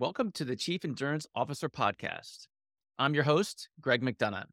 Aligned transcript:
Welcome 0.00 0.30
to 0.34 0.44
the 0.44 0.54
Chief 0.54 0.84
Endurance 0.84 1.26
Officer 1.34 1.68
Podcast. 1.68 2.46
I'm 3.00 3.14
your 3.14 3.24
host, 3.24 3.68
Greg 3.80 4.00
McDonough. 4.00 4.44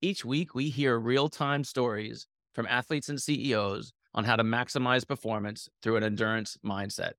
Each 0.00 0.24
week, 0.24 0.54
we 0.54 0.68
hear 0.68 0.96
real 0.96 1.28
time 1.28 1.64
stories 1.64 2.28
from 2.54 2.68
athletes 2.68 3.08
and 3.08 3.20
CEOs 3.20 3.92
on 4.14 4.22
how 4.22 4.36
to 4.36 4.44
maximize 4.44 5.08
performance 5.08 5.68
through 5.82 5.96
an 5.96 6.04
endurance 6.04 6.56
mindset. 6.64 7.14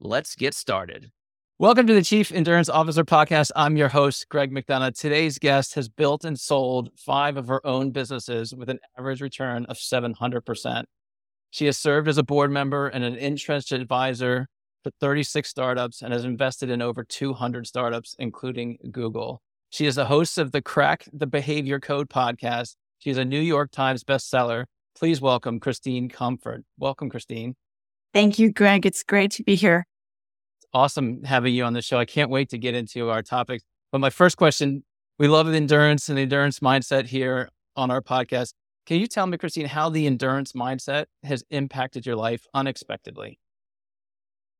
Let's 0.00 0.36
get 0.36 0.52
started. 0.52 1.10
Welcome 1.58 1.86
to 1.86 1.94
the 1.94 2.02
Chief 2.02 2.30
Endurance 2.30 2.68
Officer 2.68 3.04
Podcast. 3.04 3.52
I'm 3.56 3.78
your 3.78 3.88
host, 3.88 4.28
Greg 4.28 4.52
McDonough. 4.52 4.94
Today's 4.94 5.38
guest 5.38 5.72
has 5.76 5.88
built 5.88 6.26
and 6.26 6.38
sold 6.38 6.90
five 6.94 7.38
of 7.38 7.48
her 7.48 7.66
own 7.66 7.92
businesses 7.92 8.54
with 8.54 8.68
an 8.68 8.80
average 8.98 9.22
return 9.22 9.64
of 9.64 9.78
700%. 9.78 10.84
She 11.52 11.64
has 11.64 11.78
served 11.78 12.08
as 12.08 12.18
a 12.18 12.22
board 12.22 12.50
member 12.50 12.86
and 12.88 13.02
an 13.02 13.16
entrenched 13.16 13.72
advisor 13.72 14.48
for 14.82 14.90
36 15.00 15.48
startups 15.48 16.02
and 16.02 16.12
has 16.12 16.24
invested 16.24 16.70
in 16.70 16.82
over 16.82 17.04
200 17.04 17.66
startups, 17.66 18.16
including 18.18 18.78
Google. 18.90 19.42
She 19.70 19.86
is 19.86 19.94
the 19.94 20.06
host 20.06 20.38
of 20.38 20.52
the 20.52 20.60
Crack 20.60 21.08
the 21.12 21.26
Behavior 21.26 21.80
Code 21.80 22.08
podcast. 22.08 22.76
She 22.98 23.10
is 23.10 23.18
a 23.18 23.24
New 23.24 23.40
York 23.40 23.70
Times 23.70 24.04
bestseller. 24.04 24.64
Please 24.96 25.20
welcome 25.20 25.60
Christine 25.60 26.08
Comaford. 26.08 26.62
Welcome, 26.78 27.08
Christine. 27.08 27.54
Thank 28.12 28.38
you, 28.38 28.52
Greg. 28.52 28.84
It's 28.84 29.02
great 29.02 29.30
to 29.32 29.42
be 29.42 29.54
here. 29.54 29.86
It's 30.58 30.66
awesome 30.74 31.22
having 31.24 31.54
you 31.54 31.64
on 31.64 31.72
the 31.72 31.82
show. 31.82 31.98
I 31.98 32.04
can't 32.04 32.30
wait 32.30 32.50
to 32.50 32.58
get 32.58 32.74
into 32.74 33.08
our 33.08 33.22
topics. 33.22 33.64
But 33.90 34.00
my 34.00 34.10
first 34.10 34.36
question 34.36 34.84
we 35.18 35.28
love 35.28 35.46
the 35.46 35.56
endurance 35.56 36.08
and 36.08 36.18
the 36.18 36.22
endurance 36.22 36.58
mindset 36.60 37.06
here 37.06 37.48
on 37.76 37.90
our 37.90 38.00
podcast. 38.00 38.54
Can 38.86 38.98
you 38.98 39.06
tell 39.06 39.26
me, 39.26 39.38
Christine, 39.38 39.66
how 39.66 39.88
the 39.88 40.06
endurance 40.06 40.52
mindset 40.52 41.04
has 41.22 41.44
impacted 41.50 42.04
your 42.04 42.16
life 42.16 42.46
unexpectedly? 42.52 43.38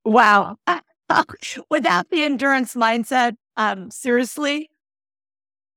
Wow. 0.04 0.56
Without 1.70 2.10
the 2.10 2.22
endurance 2.22 2.74
mindset, 2.74 3.34
um, 3.56 3.90
seriously, 3.90 4.70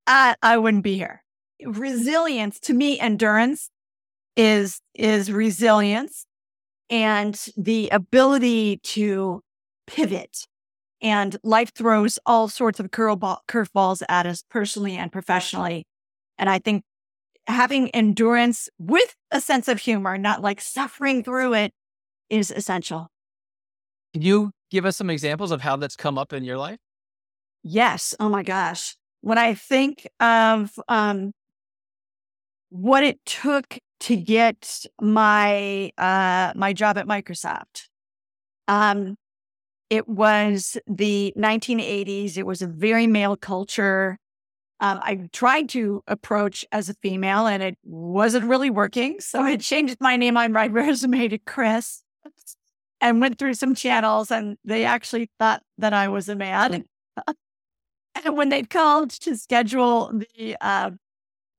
I, 0.08 0.36
I 0.42 0.58
wouldn't 0.58 0.84
be 0.84 0.96
here. 0.96 1.24
Resilience 1.66 2.60
to 2.62 2.74
me, 2.74 3.00
endurance 3.00 3.70
is 4.36 4.82
is 4.94 5.32
resilience 5.32 6.26
and 6.90 7.48
the 7.58 7.90
ability 7.90 8.78
to 8.84 9.42
pivot. 9.88 10.48
And 11.02 11.38
life 11.44 11.74
throws 11.74 12.20
all 12.26 12.48
sorts 12.48 12.80
of 12.80 12.92
curveball, 12.92 13.40
curveballs 13.48 14.02
at 14.10 14.26
us 14.26 14.44
personally 14.50 14.96
and 14.96 15.12
professionally. 15.12 15.86
And 16.38 16.50
I 16.50 16.60
think 16.60 16.84
having 17.48 17.90
endurance 17.90 18.70
with 18.80 19.16
a 19.32 19.42
sense 19.42 19.68
of 19.68 19.80
humor, 19.80 20.18
not 20.18 20.42
like 20.42 20.62
suffering 20.62 21.24
through 21.24 21.54
it, 21.54 21.74
is 22.30 22.52
essential. 22.52 23.10
Can 24.16 24.22
you 24.22 24.52
give 24.72 24.86
us 24.86 24.96
some 24.96 25.10
examples 25.10 25.52
of 25.52 25.60
how 25.60 25.76
that's 25.76 25.98
come 25.98 26.18
up 26.18 26.32
in 26.32 26.46
your 26.46 26.58
life? 26.58 26.80
Yes. 27.64 28.16
Oh 28.18 28.30
my 28.30 28.44
gosh. 28.44 28.96
When 29.20 29.38
I 29.38 29.56
think 29.56 30.08
of 30.22 30.72
um, 30.88 31.34
what 32.70 33.04
it 33.04 33.20
took 33.26 33.78
to 34.00 34.16
get 34.16 34.86
my 35.02 35.92
uh, 35.98 36.54
my 36.56 36.72
job 36.72 36.98
at 36.98 37.08
Microsoft, 37.08 37.90
um, 38.70 39.18
it 39.90 40.08
was 40.08 40.78
the 40.88 41.34
1980s. 41.38 42.38
It 42.38 42.46
was 42.46 42.62
a 42.62 42.68
very 42.68 43.08
male 43.08 43.36
culture. 43.36 44.18
Um, 44.80 45.02
I 45.04 45.28
tried 45.34 45.68
to 45.72 46.04
approach 46.08 46.64
as 46.72 46.88
a 46.88 46.94
female, 47.02 47.48
and 47.48 47.62
it 47.62 47.78
wasn't 47.84 48.46
really 48.46 48.70
working. 48.70 49.20
So 49.20 49.42
I 49.42 49.58
changed 49.58 49.98
my 50.00 50.16
name 50.16 50.38
on 50.38 50.54
my 50.54 50.68
resume 50.72 51.28
to 51.28 51.38
Chris 51.38 52.02
and 53.06 53.22
went 53.22 53.38
through 53.38 53.54
some 53.54 53.76
channels 53.76 54.32
and 54.32 54.58
they 54.66 54.84
actually 54.84 55.30
thought 55.38 55.62
that 55.78 55.94
I 55.94 56.08
was 56.08 56.28
a 56.28 56.36
man. 56.36 56.86
and 58.26 58.36
when 58.36 58.50
they 58.50 58.64
called 58.64 59.12
to 59.12 59.38
schedule 59.38 60.12
the 60.36 60.58
uh, 60.60 60.90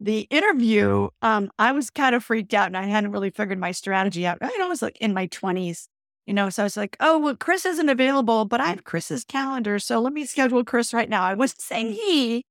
the 0.00 0.22
interview, 0.22 1.08
um, 1.22 1.50
I 1.58 1.70
was 1.70 1.88
kind 1.88 2.16
of 2.16 2.24
freaked 2.24 2.52
out 2.52 2.66
and 2.66 2.76
I 2.76 2.86
hadn't 2.86 3.12
really 3.12 3.30
figured 3.30 3.60
my 3.60 3.70
strategy 3.70 4.26
out. 4.26 4.38
I 4.42 4.66
was 4.68 4.82
like 4.82 4.98
in 5.00 5.14
my 5.14 5.26
twenties, 5.26 5.88
you 6.26 6.34
know, 6.34 6.50
so 6.50 6.64
I 6.64 6.66
was 6.66 6.76
like, 6.76 6.96
oh 6.98 7.18
well, 7.20 7.36
Chris 7.36 7.64
isn't 7.64 7.88
available, 7.88 8.44
but 8.44 8.60
I 8.60 8.66
have 8.66 8.82
Chris's 8.82 9.24
calendar, 9.24 9.78
so 9.78 10.00
let 10.00 10.12
me 10.12 10.26
schedule 10.26 10.64
Chris 10.64 10.92
right 10.92 11.08
now. 11.08 11.22
I 11.22 11.34
wasn't 11.34 11.60
saying 11.60 11.92
he, 11.92 12.44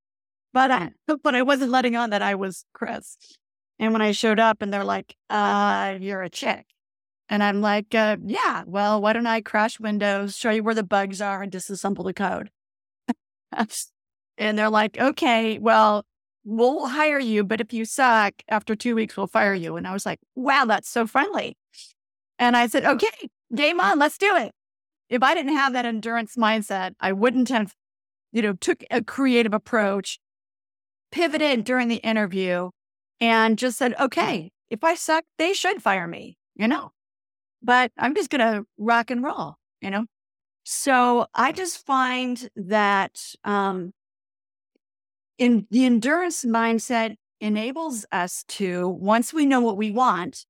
but 0.54 0.72
I, 0.72 0.92
but 1.22 1.36
I 1.36 1.42
wasn't 1.42 1.72
letting 1.72 1.98
on 1.98 2.12
that 2.12 2.22
I 2.22 2.36
was 2.36 2.64
Chris. 2.74 3.18
And 3.78 3.92
when 3.92 4.02
I 4.02 4.14
showed 4.14 4.40
up, 4.40 4.62
and 4.62 4.74
they're 4.74 4.86
like, 4.86 5.16
uh, 5.30 5.98
"You're 6.00 6.24
a 6.24 6.30
chick," 6.30 6.66
And 7.30 7.44
I'm 7.44 7.62
like, 7.62 7.96
uh, 7.96 8.18
yeah, 8.24 8.64
well, 8.68 9.02
why 9.02 9.14
don't 9.14 9.26
I 9.26 9.42
crash 9.42 9.80
Windows, 9.80 10.38
show 10.38 10.52
you 10.52 10.64
where 10.64 10.76
the 10.76 10.84
bugs 10.84 11.22
are, 11.22 11.42
and 11.42 11.52
disassemble 11.52 12.06
the 12.06 12.14
code? 12.14 12.52
and 14.38 14.58
they're 14.58 14.70
like, 14.70 15.00
okay, 15.00 15.58
well, 15.58 16.06
we'll 16.44 16.86
hire 16.86 17.20
you, 17.20 17.44
but 17.44 17.60
if 17.60 17.74
you 17.74 17.84
suck, 17.86 18.34
after 18.48 18.76
two 18.76 18.96
weeks, 18.96 19.18
we'll 19.18 19.28
fire 19.28 19.56
you. 19.56 19.76
And 19.76 19.88
I 19.88 19.94
was 19.94 20.06
like, 20.06 20.20
wow, 20.36 20.66
that's 20.66 20.90
so 20.90 21.08
friendly. 21.08 21.58
And 22.38 22.56
I 22.56 22.68
said, 22.68 22.86
okay, 22.86 23.30
game 23.54 23.80
on, 23.80 23.98
let's 23.98 24.18
do 24.18 24.36
it. 24.36 24.52
If 25.10 25.24
I 25.24 25.34
didn't 25.34 25.56
have 25.56 25.74
that 25.74 25.86
endurance 25.86 26.36
mindset, 26.36 26.94
I 27.00 27.12
wouldn't 27.12 27.50
have, 27.50 27.74
you 28.32 28.42
know, 28.42 28.54
took 28.54 28.84
a 28.92 29.04
creative 29.04 29.54
approach, 29.54 30.20
pivoted 31.12 31.64
during 31.64 31.88
the 31.88 31.98
interview, 31.98 32.70
and 33.20 33.58
just 33.58 33.78
said, 33.78 33.96
okay, 34.00 34.52
if 34.70 34.84
I 34.84 34.96
suck, 34.96 35.24
they 35.38 35.54
should 35.54 35.82
fire 35.82 36.08
me, 36.08 36.38
you 36.56 36.68
know? 36.68 36.92
But 37.66 37.92
I'm 37.98 38.16
just 38.16 38.30
going 38.30 38.42
to 38.42 38.66
rock 38.78 39.10
and 39.10 39.24
roll, 39.24 39.56
you 39.82 39.90
know? 39.90 40.06
So 40.64 41.28
I 41.34 41.52
just 41.52 41.86
find 41.86 42.50
that 42.56 43.34
um, 43.44 43.94
in 45.38 45.68
the 45.72 45.86
endurance 45.86 46.46
mindset 46.46 47.16
enables 47.42 48.06
us 48.12 48.44
to, 48.48 48.88
once 48.88 49.34
we 49.34 49.46
know 49.46 49.62
what 49.62 49.78
we 49.78 49.92
want, 49.92 50.46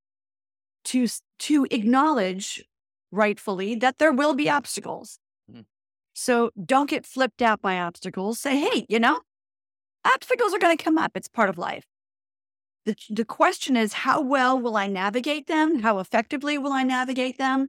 to, 0.84 1.08
to 1.40 1.66
acknowledge 1.70 2.64
rightfully 3.10 3.74
that 3.76 3.98
there 3.98 4.12
will 4.12 4.34
be 4.34 4.48
obstacles. 4.48 5.18
Mm-hmm. 5.50 5.62
So 6.14 6.50
don't 6.64 6.88
get 6.88 7.04
flipped 7.04 7.42
out 7.42 7.60
by 7.60 7.78
obstacles. 7.78 8.38
Say, 8.38 8.58
hey, 8.58 8.86
you 8.88 9.00
know, 9.00 9.20
obstacles 10.04 10.54
are 10.54 10.58
going 10.58 10.76
to 10.76 10.82
come 10.82 10.98
up. 10.98 11.12
It's 11.14 11.28
part 11.28 11.48
of 11.48 11.58
life. 11.58 11.86
The, 12.86 12.96
the 13.10 13.24
question 13.24 13.76
is, 13.76 13.92
how 13.92 14.20
well 14.20 14.58
will 14.58 14.76
I 14.76 14.86
navigate 14.86 15.48
them? 15.48 15.80
How 15.80 15.98
effectively 15.98 16.56
will 16.56 16.72
I 16.72 16.84
navigate 16.84 17.36
them? 17.36 17.66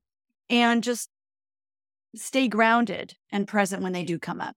And 0.48 0.84
just 0.84 1.10
stay 2.16 2.48
grounded 2.48 3.16
and 3.32 3.48
present 3.48 3.82
when 3.82 3.94
they 3.94 4.04
do 4.04 4.20
come 4.20 4.40
up. 4.40 4.56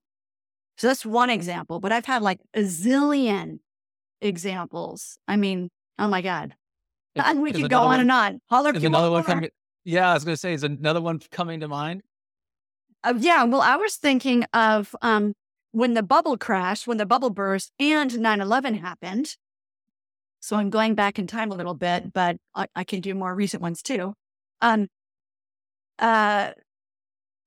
So 0.77 0.87
that's 0.87 1.05
one 1.05 1.31
example, 1.31 1.79
but 1.79 1.91
I've 1.91 2.05
had 2.05 2.21
like 2.21 2.39
a 2.53 2.61
zillion 2.61 3.59
examples. 4.21 5.17
I 5.27 5.35
mean, 5.35 5.69
oh 5.97 6.07
my 6.07 6.21
God. 6.21 6.55
and 7.15 7.41
we 7.41 7.51
could 7.51 7.69
go 7.69 7.79
on 7.79 7.85
one, 7.87 7.99
and 7.99 8.11
on. 8.11 8.41
Holler 8.49 8.71
is 8.73 8.83
another 8.83 9.11
one 9.11 9.23
coming, 9.23 9.49
yeah, 9.83 10.11
I 10.11 10.13
was 10.13 10.23
going 10.23 10.33
to 10.35 10.39
say, 10.39 10.53
is 10.53 10.63
another 10.63 11.01
one 11.01 11.19
coming 11.31 11.59
to 11.61 11.67
mind? 11.67 12.03
Uh, 13.03 13.15
yeah, 13.17 13.43
well, 13.45 13.61
I 13.61 13.77
was 13.77 13.95
thinking 13.95 14.45
of 14.53 14.95
um, 15.01 15.33
when 15.71 15.95
the 15.95 16.03
bubble 16.03 16.37
crashed, 16.37 16.85
when 16.85 16.97
the 16.97 17.05
bubble 17.05 17.31
burst 17.31 17.71
and 17.79 18.19
9 18.19 18.41
11 18.41 18.75
happened. 18.75 19.35
So 20.41 20.57
I'm 20.57 20.69
going 20.69 20.95
back 20.95 21.17
in 21.19 21.27
time 21.27 21.51
a 21.51 21.55
little 21.55 21.75
bit, 21.75 22.11
but 22.11 22.37
I, 22.53 22.67
I 22.75 22.83
can 22.83 22.99
do 22.99 23.15
more 23.15 23.33
recent 23.33 23.61
ones 23.61 23.81
too. 23.81 24.13
Um, 24.59 24.87
uh, 25.99 26.51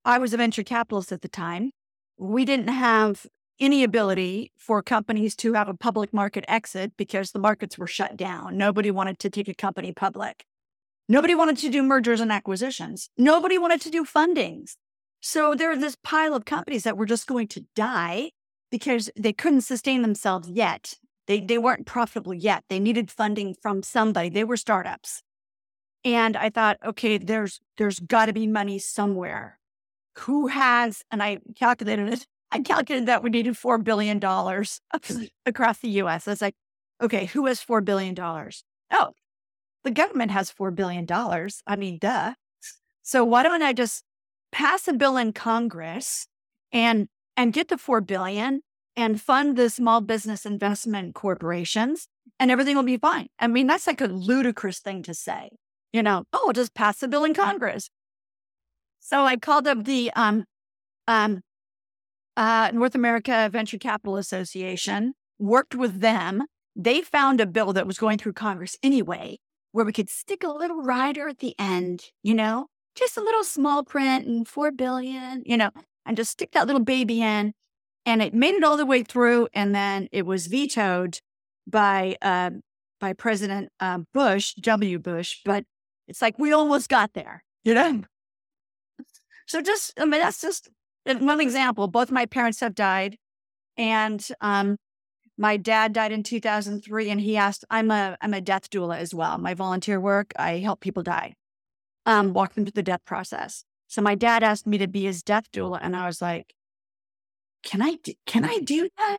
I 0.05 0.17
was 0.17 0.33
a 0.33 0.37
venture 0.37 0.63
capitalist 0.63 1.11
at 1.11 1.21
the 1.21 1.27
time. 1.27 1.71
We 2.17 2.45
didn't 2.45 2.69
have 2.69 3.27
any 3.59 3.83
ability 3.83 4.51
for 4.57 4.81
companies 4.81 5.35
to 5.37 5.53
have 5.53 5.67
a 5.67 5.73
public 5.73 6.13
market 6.13 6.45
exit 6.47 6.93
because 6.97 7.31
the 7.31 7.39
markets 7.39 7.77
were 7.77 7.87
shut 7.87 8.15
down. 8.17 8.57
Nobody 8.57 8.91
wanted 8.91 9.19
to 9.19 9.29
take 9.29 9.47
a 9.49 9.53
company 9.53 9.91
public. 9.91 10.45
Nobody 11.07 11.35
wanted 11.35 11.57
to 11.57 11.69
do 11.69 11.83
mergers 11.83 12.21
and 12.21 12.31
acquisitions. 12.31 13.09
Nobody 13.17 13.57
wanted 13.57 13.81
to 13.81 13.91
do 13.91 14.05
fundings. 14.05 14.75
So 15.21 15.53
there 15.53 15.69
was 15.69 15.79
this 15.79 15.97
pile 16.01 16.33
of 16.33 16.45
companies 16.45 16.83
that 16.83 16.97
were 16.97 17.05
just 17.05 17.27
going 17.27 17.47
to 17.49 17.65
die 17.75 18.31
because 18.71 19.09
they 19.15 19.33
couldn't 19.33 19.61
sustain 19.61 20.01
themselves 20.01 20.49
yet. 20.49 20.95
They, 21.27 21.39
they 21.39 21.57
weren't 21.57 21.85
profitable 21.85 22.33
yet. 22.33 22.63
They 22.69 22.79
needed 22.79 23.09
funding 23.09 23.55
from 23.59 23.83
somebody. 23.83 24.29
They 24.29 24.43
were 24.43 24.57
startups. 24.57 25.23
And 26.03 26.37
I 26.37 26.49
thought, 26.51 26.77
okay, 26.85 27.17
there's 27.17 27.59
there's 27.77 27.99
got 27.99 28.27
to 28.27 28.33
be 28.33 28.45
money 28.45 28.77
somewhere. 28.77 29.59
Who 30.19 30.47
has? 30.47 31.03
And 31.09 31.21
I 31.23 31.39
calculated 31.55 32.13
it. 32.13 32.27
I 32.51 32.59
calculated 32.61 33.07
that 33.07 33.23
we 33.23 33.31
needed 33.31 33.57
four 33.57 33.79
billion 33.79 34.19
dollars 34.19 34.79
across 35.45 35.79
the 35.79 35.89
U.S. 35.89 36.27
I 36.27 36.31
was 36.31 36.41
like, 36.41 36.55
okay, 37.01 37.25
who 37.25 37.47
has 37.47 37.59
four 37.59 37.81
billion 37.81 38.13
dollars? 38.13 38.63
Oh, 38.91 39.13
the 39.83 39.91
government 39.91 40.31
has 40.31 40.51
four 40.51 40.71
billion 40.71 41.05
dollars. 41.05 41.63
I 41.65 41.75
mean, 41.75 41.97
duh. 41.99 42.35
So 43.01 43.25
why 43.25 43.43
don't 43.43 43.63
I 43.63 43.73
just 43.73 44.03
pass 44.51 44.87
a 44.87 44.93
bill 44.93 45.17
in 45.17 45.33
Congress 45.33 46.27
and 46.71 47.07
and 47.35 47.51
get 47.51 47.67
the 47.67 47.77
four 47.77 47.99
billion 47.99 48.61
and 48.95 49.21
fund 49.21 49.57
the 49.57 49.69
small 49.69 50.01
business 50.01 50.45
investment 50.45 51.15
corporations 51.15 52.07
and 52.39 52.51
everything 52.51 52.75
will 52.75 52.83
be 52.83 52.97
fine. 52.97 53.27
I 53.39 53.47
mean, 53.47 53.67
that's 53.67 53.87
like 53.87 54.01
a 54.01 54.07
ludicrous 54.07 54.79
thing 54.79 55.03
to 55.03 55.13
say, 55.13 55.49
you 55.93 56.03
know, 56.03 56.25
oh, 56.33 56.51
just 56.53 56.73
pass 56.73 57.01
a 57.03 57.07
bill 57.07 57.23
in 57.23 57.33
Congress. 57.33 57.89
So 58.99 59.23
I 59.25 59.37
called 59.37 59.67
up 59.67 59.83
the 59.85 60.11
um, 60.15 60.45
um, 61.07 61.41
uh, 62.35 62.71
North 62.73 62.95
America 62.95 63.49
Venture 63.51 63.77
Capital 63.77 64.17
Association, 64.17 65.13
worked 65.39 65.75
with 65.75 66.01
them. 66.01 66.43
They 66.75 67.01
found 67.01 67.39
a 67.39 67.45
bill 67.45 67.73
that 67.73 67.87
was 67.87 67.97
going 67.97 68.17
through 68.17 68.33
Congress 68.33 68.77
anyway, 68.83 69.37
where 69.71 69.85
we 69.85 69.93
could 69.93 70.09
stick 70.09 70.43
a 70.43 70.49
little 70.49 70.81
rider 70.81 71.29
at 71.29 71.39
the 71.39 71.55
end, 71.57 72.05
you 72.23 72.33
know, 72.33 72.67
just 72.95 73.17
a 73.17 73.21
little 73.21 73.43
small 73.43 73.83
print 73.83 74.25
and 74.25 74.47
4 74.47 74.71
billion, 74.71 75.43
you 75.45 75.57
know, 75.57 75.69
and 76.05 76.17
just 76.17 76.31
stick 76.31 76.51
that 76.51 76.67
little 76.67 76.83
baby 76.83 77.21
in. 77.21 77.53
And 78.05 78.21
it 78.21 78.33
made 78.33 78.55
it 78.55 78.63
all 78.63 78.77
the 78.77 78.85
way 78.85 79.03
through. 79.03 79.47
And 79.53 79.73
then 79.73 80.07
it 80.11 80.25
was 80.25 80.47
vetoed 80.47 81.19
by, 81.67 82.17
uh, 82.21 82.51
by 82.99 83.13
President 83.13 83.69
uh, 83.79 83.99
Bush, 84.13 84.53
W. 84.55 84.99
Bush. 84.99 85.39
But 85.43 85.65
it's 86.07 86.21
like 86.21 86.37
we 86.37 86.51
almost 86.51 86.89
got 86.89 87.13
there, 87.13 87.43
you 87.63 87.73
know? 87.73 88.03
So 89.47 89.61
just, 89.61 89.93
I 89.99 90.05
mean, 90.05 90.21
that's 90.21 90.41
just 90.41 90.69
one 91.05 91.41
example. 91.41 91.87
Both 91.87 92.11
my 92.11 92.25
parents 92.25 92.59
have 92.59 92.75
died. 92.75 93.17
And 93.77 94.25
um, 94.41 94.77
my 95.37 95.57
dad 95.57 95.93
died 95.93 96.11
in 96.11 96.23
2003 96.23 97.09
and 97.09 97.19
he 97.19 97.37
asked, 97.37 97.65
I'm 97.69 97.91
a, 97.91 98.17
I'm 98.21 98.33
a 98.33 98.41
death 98.41 98.69
doula 98.69 98.97
as 98.97 99.13
well. 99.13 99.37
My 99.37 99.53
volunteer 99.53 99.99
work, 99.99 100.31
I 100.37 100.59
help 100.59 100.79
people 100.79 101.03
die, 101.03 101.35
um, 102.05 102.33
walk 102.33 102.53
them 102.53 102.65
through 102.65 102.71
the 102.71 102.83
death 102.83 103.03
process. 103.05 103.65
So 103.87 104.01
my 104.01 104.15
dad 104.15 104.43
asked 104.43 104.65
me 104.65 104.77
to 104.77 104.87
be 104.87 105.03
his 105.03 105.21
death 105.21 105.51
doula. 105.51 105.79
And 105.81 105.95
I 105.95 106.07
was 106.07 106.21
like, 106.21 106.53
can 107.65 107.81
I, 107.81 107.95
do, 108.01 108.13
can 108.25 108.45
I 108.45 108.55
mm-hmm. 108.55 108.63
do 108.63 108.89
that? 108.97 109.17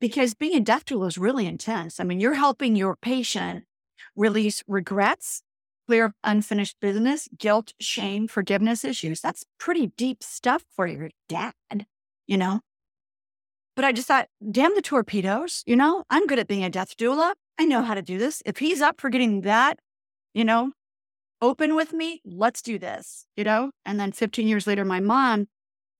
Because 0.00 0.34
being 0.34 0.56
a 0.56 0.60
death 0.60 0.86
doula 0.86 1.08
is 1.08 1.18
really 1.18 1.46
intense. 1.46 1.98
I 2.00 2.04
mean, 2.04 2.20
you're 2.20 2.34
helping 2.34 2.76
your 2.76 2.96
patient 2.96 3.64
release 4.16 4.62
regrets, 4.68 5.42
clear 5.86 6.14
unfinished 6.22 6.76
business, 6.80 7.28
guilt, 7.36 7.72
shame, 7.80 8.28
forgiveness 8.28 8.84
issues. 8.84 9.20
That's 9.20 9.44
pretty 9.58 9.88
deep 9.96 10.22
stuff 10.22 10.64
for 10.74 10.86
your 10.86 11.10
dad, 11.28 11.52
you 12.26 12.36
know? 12.36 12.60
But 13.74 13.84
I 13.84 13.92
just 13.92 14.08
thought, 14.08 14.28
damn 14.50 14.74
the 14.74 14.82
torpedoes, 14.82 15.62
you 15.66 15.76
know, 15.76 16.04
I'm 16.10 16.26
good 16.26 16.38
at 16.38 16.48
being 16.48 16.64
a 16.64 16.70
death 16.70 16.96
doula. 16.96 17.34
I 17.58 17.64
know 17.64 17.82
how 17.82 17.94
to 17.94 18.02
do 18.02 18.18
this. 18.18 18.42
If 18.46 18.58
he's 18.58 18.80
up 18.80 19.00
for 19.00 19.10
getting 19.10 19.42
that, 19.42 19.78
you 20.32 20.44
know, 20.44 20.72
open 21.40 21.74
with 21.74 21.92
me, 21.92 22.20
let's 22.24 22.62
do 22.62 22.78
this, 22.78 23.26
you 23.36 23.44
know? 23.44 23.70
And 23.84 23.98
then 23.98 24.12
15 24.12 24.46
years 24.46 24.66
later, 24.66 24.84
my 24.84 25.00
mom 25.00 25.46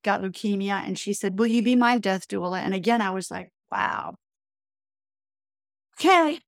got 0.02 0.22
leukemia 0.22 0.82
and 0.86 0.98
she 0.98 1.12
said, 1.12 1.38
Will 1.38 1.46
you 1.46 1.62
be 1.62 1.76
my 1.76 1.98
death 1.98 2.28
doula? 2.28 2.60
And 2.60 2.74
again, 2.74 3.00
I 3.00 3.10
was 3.10 3.30
like, 3.30 3.50
wow. 3.70 4.14
Okay. 5.98 6.40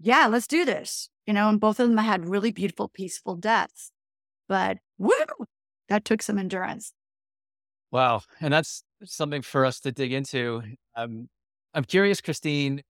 Yeah, 0.00 0.26
let's 0.26 0.46
do 0.46 0.64
this. 0.64 1.08
You 1.26 1.34
know, 1.34 1.48
and 1.48 1.60
both 1.60 1.78
of 1.78 1.88
them 1.88 1.98
had 1.98 2.28
really 2.28 2.50
beautiful, 2.50 2.88
peaceful 2.88 3.36
deaths. 3.36 3.92
But 4.48 4.78
woo, 4.98 5.12
that 5.88 6.04
took 6.04 6.22
some 6.22 6.38
endurance. 6.38 6.92
Wow. 7.90 8.22
And 8.40 8.52
that's 8.52 8.82
something 9.04 9.42
for 9.42 9.64
us 9.64 9.80
to 9.80 9.92
dig 9.92 10.12
into. 10.12 10.62
Um, 10.96 11.28
I'm 11.74 11.84
curious, 11.84 12.20
Christine, 12.20 12.82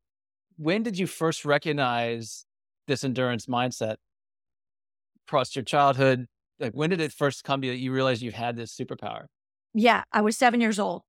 when 0.56 0.82
did 0.82 0.98
you 0.98 1.06
first 1.06 1.44
recognize 1.44 2.46
this 2.86 3.04
endurance 3.04 3.46
mindset 3.46 3.96
across 5.26 5.54
your 5.56 5.64
childhood? 5.64 6.26
Like, 6.60 6.72
when 6.72 6.90
did 6.90 7.00
it 7.00 7.12
first 7.12 7.42
come 7.42 7.60
to 7.60 7.66
you 7.66 7.72
that 7.72 7.80
you 7.80 7.92
realized 7.92 8.22
you 8.22 8.30
had 8.30 8.56
this 8.56 8.74
superpower? 8.74 9.26
Yeah, 9.74 10.04
I 10.12 10.20
was 10.20 10.36
seven 10.36 10.60
years 10.60 10.78
old. 10.78 11.02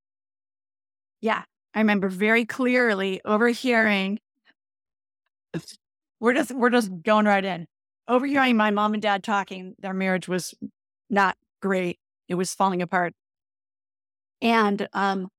Yeah, 1.22 1.44
I 1.74 1.80
remember 1.80 2.10
very 2.10 2.46
clearly 2.46 3.22
overhearing. 3.26 4.20
We're 6.20 6.34
just 6.34 6.52
we're 6.52 6.70
just 6.70 6.92
going 7.04 7.26
right 7.26 7.44
in. 7.44 7.68
Overhearing 8.08 8.58
my 8.58 8.72
mom 8.72 8.94
and 8.94 9.02
dad 9.02 9.24
talking, 9.24 9.76
their 9.80 9.94
marriage 9.94 10.28
was 10.28 10.54
not 11.10 11.38
great. 11.62 12.00
It 12.28 12.36
was 12.36 12.54
falling 12.54 12.82
apart. 12.82 13.14
And 14.42 14.88
um, 14.94 15.30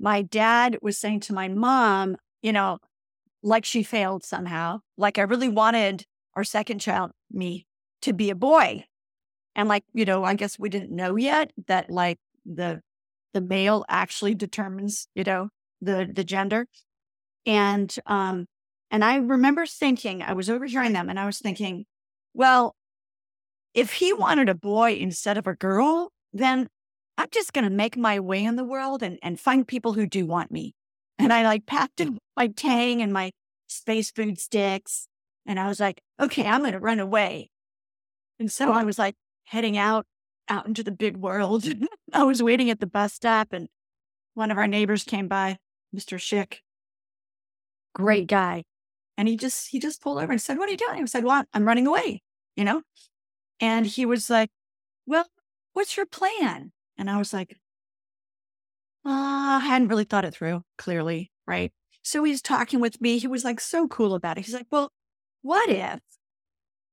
my 0.00 0.22
dad 0.22 0.78
was 0.82 0.98
saying 0.98 1.20
to 1.20 1.32
my 1.32 1.48
mom, 1.48 2.16
you 2.42 2.52
know, 2.52 2.78
like 3.42 3.64
she 3.64 3.82
failed 3.82 4.24
somehow, 4.24 4.80
like 4.96 5.18
I 5.18 5.22
really 5.22 5.48
wanted 5.48 6.04
our 6.34 6.44
second 6.44 6.80
child, 6.80 7.12
me, 7.30 7.66
to 8.02 8.12
be 8.12 8.30
a 8.30 8.34
boy. 8.34 8.84
And 9.54 9.68
like, 9.68 9.84
you 9.92 10.04
know, 10.04 10.24
I 10.24 10.34
guess 10.34 10.58
we 10.58 10.68
didn't 10.68 10.90
know 10.94 11.16
yet 11.16 11.52
that 11.66 11.90
like 11.90 12.18
the 12.54 12.80
the 13.34 13.40
male 13.40 13.84
actually 13.88 14.34
determines, 14.34 15.08
you 15.14 15.24
know, 15.24 15.48
the 15.80 16.10
the 16.12 16.24
gender. 16.24 16.66
And 17.46 17.94
um 18.06 18.46
and 18.90 19.04
I 19.04 19.16
remember 19.16 19.66
thinking, 19.66 20.22
I 20.22 20.32
was 20.32 20.48
overhearing 20.48 20.92
them 20.94 21.08
and 21.10 21.20
I 21.20 21.26
was 21.26 21.38
thinking, 21.38 21.84
well, 22.34 22.74
if 23.74 23.94
he 23.94 24.12
wanted 24.12 24.48
a 24.48 24.54
boy 24.54 24.94
instead 24.94 25.36
of 25.36 25.46
a 25.46 25.54
girl, 25.54 26.10
then 26.32 26.68
I'm 27.18 27.28
just 27.30 27.52
going 27.52 27.64
to 27.64 27.70
make 27.70 27.96
my 27.96 28.20
way 28.20 28.44
in 28.44 28.56
the 28.56 28.64
world 28.64 29.02
and, 29.02 29.18
and 29.22 29.38
find 29.38 29.66
people 29.66 29.92
who 29.92 30.06
do 30.06 30.24
want 30.24 30.50
me. 30.50 30.74
And 31.18 31.32
I 31.32 31.42
like 31.42 31.66
packed 31.66 32.00
in 32.00 32.18
my 32.36 32.46
tang 32.46 33.02
and 33.02 33.12
my 33.12 33.32
space 33.66 34.10
food 34.10 34.38
sticks. 34.38 35.08
And 35.44 35.58
I 35.58 35.68
was 35.68 35.80
like, 35.80 36.00
okay, 36.20 36.46
I'm 36.46 36.60
going 36.60 36.72
to 36.72 36.78
run 36.78 37.00
away. 37.00 37.50
And 38.38 38.50
so 38.50 38.72
I 38.72 38.84
was 38.84 38.98
like 38.98 39.16
heading 39.44 39.76
out, 39.76 40.06
out 40.48 40.66
into 40.66 40.82
the 40.82 40.90
big 40.90 41.16
world. 41.16 41.66
I 42.12 42.24
was 42.24 42.42
waiting 42.42 42.70
at 42.70 42.80
the 42.80 42.86
bus 42.86 43.14
stop 43.14 43.52
and 43.52 43.68
one 44.34 44.50
of 44.50 44.58
our 44.58 44.66
neighbors 44.66 45.04
came 45.04 45.28
by, 45.28 45.58
Mr. 45.94 46.18
Schick, 46.18 46.58
great 47.94 48.26
guy. 48.26 48.64
And 49.16 49.26
he 49.26 49.36
just, 49.36 49.68
he 49.68 49.80
just 49.80 50.00
pulled 50.00 50.18
over 50.18 50.30
and 50.30 50.40
said, 50.40 50.58
what 50.58 50.68
are 50.68 50.72
you 50.72 50.78
doing? 50.78 51.02
I 51.02 51.04
said, 51.06 51.24
well, 51.24 51.44
I'm 51.52 51.66
running 51.66 51.86
away, 51.86 52.22
you 52.56 52.64
know? 52.64 52.82
And 53.60 53.84
he 53.84 54.06
was 54.06 54.30
like, 54.30 54.50
well, 55.06 55.26
what's 55.72 55.96
your 55.96 56.06
plan? 56.06 56.70
And 56.96 57.10
I 57.10 57.18
was 57.18 57.32
like, 57.32 57.56
uh, 59.04 59.10
I 59.10 59.60
hadn't 59.60 59.88
really 59.88 60.04
thought 60.04 60.24
it 60.24 60.34
through 60.34 60.62
clearly. 60.76 61.32
Right. 61.46 61.72
So 62.02 62.22
he's 62.24 62.42
talking 62.42 62.80
with 62.80 63.00
me. 63.00 63.18
He 63.18 63.26
was 63.26 63.44
like 63.44 63.60
so 63.60 63.88
cool 63.88 64.14
about 64.14 64.38
it. 64.38 64.44
He's 64.44 64.54
like, 64.54 64.66
well, 64.70 64.92
what 65.42 65.68
if 65.68 66.00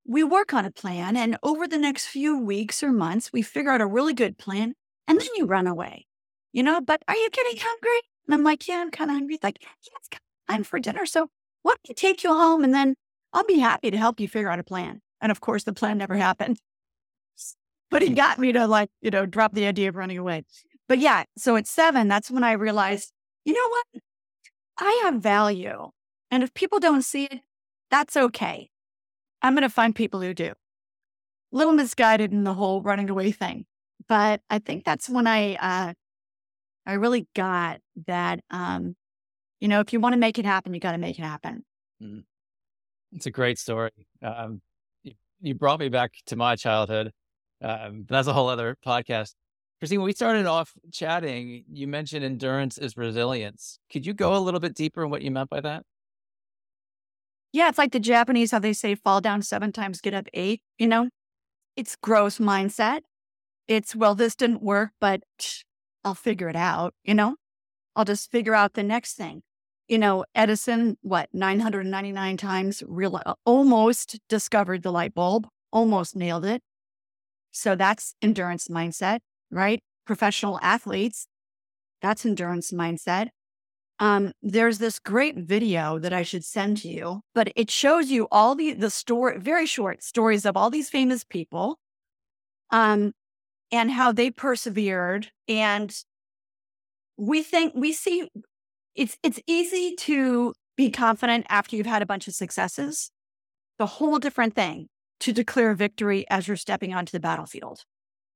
we 0.08 0.24
work 0.24 0.54
on 0.54 0.66
a 0.66 0.72
plan 0.72 1.18
and 1.18 1.38
over 1.42 1.68
the 1.68 1.78
next 1.78 2.08
few 2.08 2.38
weeks 2.38 2.84
or 2.84 2.92
months, 2.92 3.32
we 3.34 3.42
figure 3.42 3.72
out 3.72 3.82
a 3.82 3.88
really 3.88 4.14
good 4.14 4.38
plan 4.38 4.74
and 5.08 5.20
then 5.20 5.28
you 5.36 5.46
run 5.46 5.68
away, 5.68 6.06
you 6.54 6.64
know, 6.64 6.82
but 6.82 7.02
are 7.08 7.16
you 7.16 7.30
getting 7.32 7.58
hungry? 7.60 8.02
And 8.28 8.34
I'm 8.34 8.44
like, 8.44 8.68
yeah, 8.68 8.78
I'm 8.78 8.92
kind 8.92 9.10
of 9.10 9.18
hungry. 9.18 9.40
Like, 9.42 9.58
yeah, 9.62 9.68
it's 9.98 10.10
time 10.50 10.64
for 10.64 10.80
dinner. 10.80 11.06
So 11.06 11.28
why 11.64 11.72
don't 11.72 11.90
you 11.90 11.96
take 11.96 12.24
you 12.24 12.32
home 12.32 12.64
and 12.64 12.74
then 12.74 12.96
I'll 13.34 13.46
be 13.46 13.60
happy 13.60 13.92
to 13.92 13.98
help 13.98 14.20
you 14.20 14.28
figure 14.28 14.50
out 14.50 14.60
a 14.60 14.64
plan. 14.64 15.02
And 15.22 15.32
of 15.32 15.42
course, 15.42 15.64
the 15.64 15.74
plan 15.74 15.98
never 15.98 16.16
happened 16.16 16.60
but 17.92 18.02
he 18.02 18.10
got 18.10 18.40
me 18.40 18.52
to 18.52 18.68
like, 18.68 18.90
you 19.02 19.12
know, 19.12 19.26
drop 19.26 19.54
the 19.54 19.66
idea 19.66 19.90
of 19.90 19.96
running 19.96 20.18
away. 20.18 20.44
But 20.88 21.00
yeah, 21.00 21.24
so 21.38 21.56
at 21.56 21.68
seven, 21.68 22.08
that's 22.08 22.30
when 22.30 22.44
I 22.44 22.54
realized, 22.54 23.12
you 23.44 23.54
know 23.54 23.70
what? 23.70 24.04
I 24.78 25.02
have 25.06 25.22
value. 25.22 25.90
And 26.30 26.44
if 26.44 26.54
people 26.54 26.80
don't 26.80 27.04
see 27.04 27.26
it, 27.26 27.42
that's 27.90 28.18
okay. 28.18 28.70
I'm 29.46 29.54
going 29.54 29.62
to 29.62 29.70
find 29.70 29.94
people 29.94 30.22
who 30.22 30.34
do. 30.34 30.54
Little 31.52 31.74
misguided 31.74 32.32
in 32.32 32.46
the 32.46 32.56
whole 32.56 32.82
running 32.82 33.12
away 33.12 33.32
thing. 33.32 33.66
But 34.10 34.42
I 34.50 34.58
think 34.58 34.86
that's 34.86 35.08
when 35.08 35.28
I, 35.28 35.54
uh, 35.56 35.94
I 36.88 36.94
really 36.94 37.28
got 37.36 37.80
that, 38.08 38.40
um, 38.50 38.96
you 39.60 39.68
know, 39.68 39.82
if 39.82 39.94
you 39.94 40.00
want 40.00 40.14
to 40.14 40.20
make 40.20 40.40
it 40.40 40.46
happen, 40.46 40.74
you 40.74 40.80
got 40.80 40.94
to 40.94 40.98
make 40.98 41.20
it 41.20 41.22
happen. 41.22 41.64
Mm. 42.02 42.24
It's 43.12 43.28
a 43.28 43.32
great 43.32 43.60
story. 43.60 43.92
Um, 44.24 44.62
you, 45.04 45.14
you 45.40 45.54
brought 45.54 45.80
me 45.80 45.90
back 45.90 46.14
to 46.26 46.36
my 46.36 46.56
childhood. 46.56 47.12
Um, 47.62 48.06
that's 48.10 48.28
a 48.28 48.34
whole 48.34 48.50
other 48.50 48.78
podcast. 48.84 49.36
Christine, 49.80 50.00
when 50.00 50.06
we 50.06 50.14
started 50.14 50.48
off 50.48 50.74
chatting, 50.92 51.66
you 51.72 51.88
mentioned 51.88 52.26
endurance 52.26 52.80
is 52.80 52.98
resilience. 52.98 53.78
Could 53.92 54.08
you 54.08 54.16
go 54.16 54.36
a 54.36 54.40
little 54.40 54.60
bit 54.60 54.74
deeper 54.74 55.04
in 55.04 55.12
what 55.12 55.22
you 55.22 55.30
meant 55.30 55.52
by 55.52 55.62
that? 55.62 55.84
Yeah, 57.56 57.70
it's 57.70 57.78
like 57.78 57.94
the 57.94 58.02
Japanese, 58.02 58.52
how 58.52 58.60
they 58.60 58.74
say 58.74 58.96
fall 58.96 59.22
down 59.22 59.42
seven 59.42 59.72
times, 59.72 60.02
get 60.02 60.14
up 60.14 60.28
eight. 60.34 60.60
You 60.78 60.88
know, 60.88 61.08
it's 61.78 61.96
growth 61.96 62.38
mindset. 62.38 63.04
It's, 63.70 63.96
well, 63.96 64.14
this 64.14 64.36
didn't 64.36 64.62
work, 64.62 64.90
but 65.00 65.22
I'll 66.04 66.16
figure 66.16 66.50
it 66.50 66.58
out. 66.58 66.94
You 67.06 67.14
know, 67.14 67.38
I'll 67.96 68.04
just 68.04 68.30
figure 68.30 68.54
out 68.54 68.74
the 68.74 68.84
next 68.84 69.14
thing. 69.14 69.42
You 69.88 69.98
know, 70.00 70.26
Edison, 70.36 70.98
what, 71.02 71.30
999 71.32 72.36
times, 72.36 72.84
real, 72.86 73.22
uh, 73.26 73.36
almost 73.46 74.20
discovered 74.28 74.84
the 74.84 74.92
light 74.92 75.14
bulb, 75.14 75.48
almost 75.72 76.14
nailed 76.14 76.44
it. 76.44 76.62
So 77.52 77.74
that's 77.74 78.16
endurance 78.22 78.68
mindset, 78.68 79.20
right? 79.50 79.80
Professional 80.06 80.60
athletes, 80.62 81.28
that's 82.02 82.26
endurance 82.26 82.74
mindset. 82.74 83.30
Um, 84.00 84.34
there's 84.42 84.78
this 84.78 85.00
great 85.00 85.38
video 85.38 86.00
that 86.00 86.12
I 86.12 86.24
should 86.24 86.44
send 86.44 86.78
to 86.78 86.90
you, 86.90 87.22
but 87.34 87.52
it 87.56 87.72
shows 87.72 88.10
you 88.10 88.28
all 88.32 88.56
the 88.56 88.74
the 88.74 88.90
story, 88.90 89.40
very 89.40 89.66
short 89.66 90.04
stories 90.04 90.46
of 90.46 90.58
all 90.58 90.70
these 90.70 90.90
famous 90.90 91.24
people, 91.24 91.80
um, 92.72 93.14
and 93.72 93.92
how 93.92 94.12
they 94.12 94.32
persevered. 94.32 95.32
And 95.48 95.96
we 97.18 97.42
think 97.42 97.74
we 97.76 97.94
see 97.94 98.30
it's 98.96 99.18
it's 99.24 99.40
easy 99.48 99.96
to 100.00 100.54
be 100.76 100.90
confident 100.92 101.46
after 101.50 101.76
you've 101.76 101.86
had 101.86 102.02
a 102.02 102.06
bunch 102.06 102.28
of 102.28 102.36
successes. 102.36 103.12
The 103.80 103.86
whole 103.86 104.20
different 104.20 104.56
thing 104.56 104.88
to 105.22 105.32
declare 105.34 105.74
victory 105.74 106.26
as 106.30 106.48
you're 106.48 106.58
stepping 106.58 106.94
onto 106.94 107.12
the 107.12 107.20
battlefield. 107.20 107.84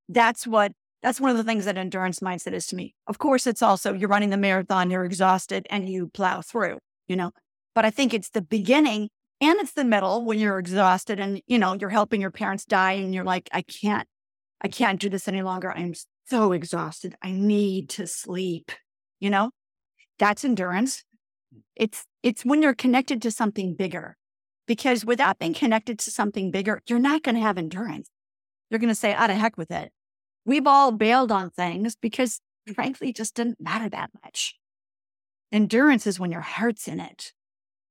That's 0.07 0.47
what 0.47 0.71
That's 1.01 1.21
one 1.21 1.31
of 1.31 1.37
the 1.37 1.43
things 1.43 1.65
that 1.65 1.77
endurance 1.77 2.19
mindset 2.19 2.53
is 2.53 2.67
to 2.67 2.75
me. 2.75 2.93
Of 3.07 3.17
course, 3.17 3.47
it's 3.47 3.61
also 3.61 3.93
you're 3.93 4.09
running 4.09 4.29
the 4.29 4.37
marathon, 4.37 4.89
you're 4.89 5.05
exhausted, 5.05 5.65
and 5.69 5.89
you 5.89 6.07
plow 6.07 6.41
through, 6.41 6.79
you 7.07 7.15
know. 7.15 7.31
But 7.73 7.85
I 7.85 7.89
think 7.89 8.13
it's 8.13 8.29
the 8.29 8.41
beginning 8.41 9.09
and 9.39 9.59
it's 9.59 9.73
the 9.73 9.85
middle 9.85 10.25
when 10.25 10.39
you're 10.39 10.59
exhausted 10.59 11.19
and, 11.19 11.41
you 11.47 11.57
know, 11.57 11.77
you're 11.79 11.89
helping 11.89 12.19
your 12.19 12.31
parents 12.31 12.65
die 12.65 12.93
and 12.93 13.13
you're 13.13 13.23
like, 13.23 13.49
I 13.53 13.61
can't, 13.61 14.07
I 14.61 14.67
can't 14.67 14.99
do 14.99 15.09
this 15.09 15.27
any 15.27 15.41
longer. 15.41 15.71
I'm 15.71 15.93
so 16.25 16.51
exhausted. 16.51 17.15
I 17.21 17.31
need 17.31 17.89
to 17.91 18.05
sleep, 18.05 18.71
you 19.19 19.29
know? 19.29 19.51
That's 20.17 20.43
endurance. 20.43 21.05
Mm. 21.55 21.61
It's 21.75 22.05
it's 22.21 22.43
when 22.43 22.61
you're 22.61 22.75
connected 22.75 23.21
to 23.21 23.31
something 23.31 23.75
bigger. 23.75 24.17
Because 24.67 25.03
without 25.03 25.39
being 25.39 25.55
connected 25.55 25.97
to 25.99 26.11
something 26.11 26.51
bigger, 26.51 26.79
you're 26.87 26.99
not 26.99 27.23
going 27.23 27.33
to 27.33 27.41
have 27.41 27.57
endurance. 27.57 28.07
You're 28.69 28.79
going 28.79 28.89
to 28.89 28.93
say, 28.93 29.13
out 29.13 29.31
of 29.31 29.37
heck 29.37 29.57
with 29.57 29.71
it. 29.71 29.91
We've 30.45 30.67
all 30.67 30.91
bailed 30.91 31.31
on 31.31 31.49
things 31.49 31.95
because 31.95 32.41
frankly, 32.73 33.09
it 33.09 33.15
just 33.15 33.35
didn't 33.35 33.59
matter 33.59 33.89
that 33.89 34.11
much. 34.23 34.55
Endurance 35.51 36.05
is 36.05 36.19
when 36.19 36.31
your 36.31 36.41
heart's 36.41 36.87
in 36.87 36.99
it. 36.99 37.33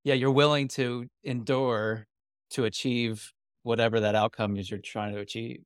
Yeah, 0.03 0.13
you're 0.13 0.31
willing 0.31 0.67
to 0.69 1.07
endure 1.23 2.07
to 2.51 2.65
achieve 2.65 3.33
whatever 3.63 3.99
that 3.99 4.15
outcome 4.15 4.55
is 4.55 4.71
you're 4.71 4.79
trying 4.79 5.13
to 5.13 5.19
achieve. 5.19 5.61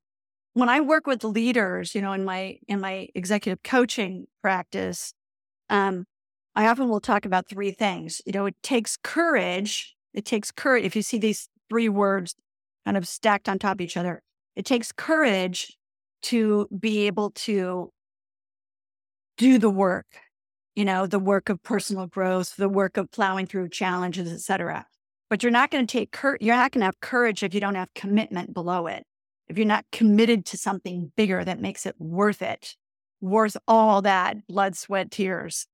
When 0.54 0.70
I 0.70 0.82
work 0.82 1.08
with 1.08 1.24
leaders, 1.24 1.96
you 1.96 2.02
know, 2.02 2.14
in 2.14 2.26
my 2.26 2.58
in 2.68 2.80
my 2.80 3.08
executive 3.16 3.64
coaching 3.64 4.26
practice, 4.42 5.14
um, 5.70 6.06
I 6.56 6.68
often 6.68 6.90
will 6.90 7.00
talk 7.00 7.26
about 7.26 7.48
three 7.48 7.72
things. 7.72 8.22
You 8.26 8.34
know, 8.34 8.46
it 8.46 8.56
takes 8.62 8.98
courage. 8.98 9.96
It 10.14 10.26
takes 10.26 10.52
courage. 10.52 10.84
If 10.84 10.96
you 10.96 11.02
see 11.02 11.18
these 11.18 11.50
three 11.70 11.90
words 11.90 12.36
kind 12.86 12.98
of 12.98 13.08
stacked 13.08 13.50
on 13.50 13.58
top 13.58 13.78
of 13.78 13.82
each 13.82 13.98
other, 13.98 14.22
it 14.56 14.66
takes 14.66 14.92
courage 14.92 15.78
to 16.24 16.68
be 16.78 17.08
able 17.08 17.32
to 17.32 17.92
do 19.38 19.58
the 19.58 19.70
work, 19.70 20.06
you 20.76 20.86
know, 20.86 21.06
the 21.08 21.20
work 21.20 21.50
of 21.50 21.62
personal 21.64 22.08
growth, 22.08 22.56
the 22.56 22.70
work 22.70 22.98
of 22.98 23.12
plowing 23.12 23.46
through 23.46 23.70
challenges, 23.70 24.32
et 24.32 24.40
cetera. 24.40 24.86
But 25.30 25.42
you're 25.42 25.52
not 25.52 25.72
going 25.72 25.88
to 25.88 25.92
take 25.92 26.12
courage. 26.12 26.42
You're 26.42 26.56
not 26.56 26.72
going 26.72 26.82
to 26.82 26.86
have 26.86 27.00
courage 27.00 27.44
if 27.44 27.54
you 27.54 27.60
don't 27.60 27.76
have 27.76 27.94
commitment 27.96 28.54
below 28.54 28.88
it. 28.88 29.04
If 29.48 29.58
you're 29.58 29.68
not 29.68 29.86
committed 29.92 30.46
to 30.48 30.58
something 30.58 31.12
bigger 31.16 31.44
that 31.44 31.60
makes 31.60 31.86
it 31.86 31.96
worth 31.98 32.42
it, 32.42 32.76
worth 33.20 33.58
all 33.68 34.02
that 34.04 34.48
blood, 34.48 34.76
sweat, 34.78 35.12
tears. 35.12 35.68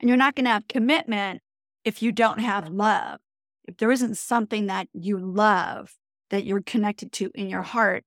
And 0.00 0.08
you're 0.08 0.16
not 0.16 0.34
going 0.34 0.44
to 0.44 0.50
have 0.50 0.68
commitment 0.68 1.40
if 1.84 2.02
you 2.02 2.12
don't 2.12 2.40
have 2.40 2.68
love. 2.68 3.20
If 3.66 3.76
there 3.76 3.92
isn't 3.92 4.16
something 4.16 4.66
that 4.66 4.88
you 4.92 5.18
love 5.18 5.94
that 6.30 6.44
you're 6.44 6.62
connected 6.62 7.12
to 7.12 7.30
in 7.34 7.48
your 7.48 7.62
heart, 7.62 8.04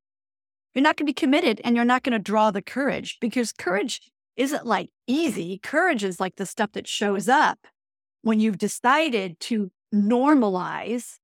you're 0.73 0.83
not 0.83 0.97
going 0.97 1.05
to 1.05 1.09
be 1.09 1.13
committed 1.13 1.61
and 1.63 1.75
you're 1.75 1.85
not 1.85 2.03
going 2.03 2.13
to 2.13 2.19
draw 2.19 2.51
the 2.51 2.61
courage 2.61 3.17
because 3.21 3.51
courage 3.51 4.01
isn't 4.35 4.65
like 4.65 4.89
easy. 5.07 5.59
Courage 5.61 6.03
is 6.03 6.19
like 6.19 6.35
the 6.35 6.45
stuff 6.45 6.71
that 6.73 6.87
shows 6.87 7.29
up 7.29 7.59
when 8.21 8.39
you've 8.39 8.57
decided 8.57 9.39
to 9.39 9.71
normalize 9.93 11.17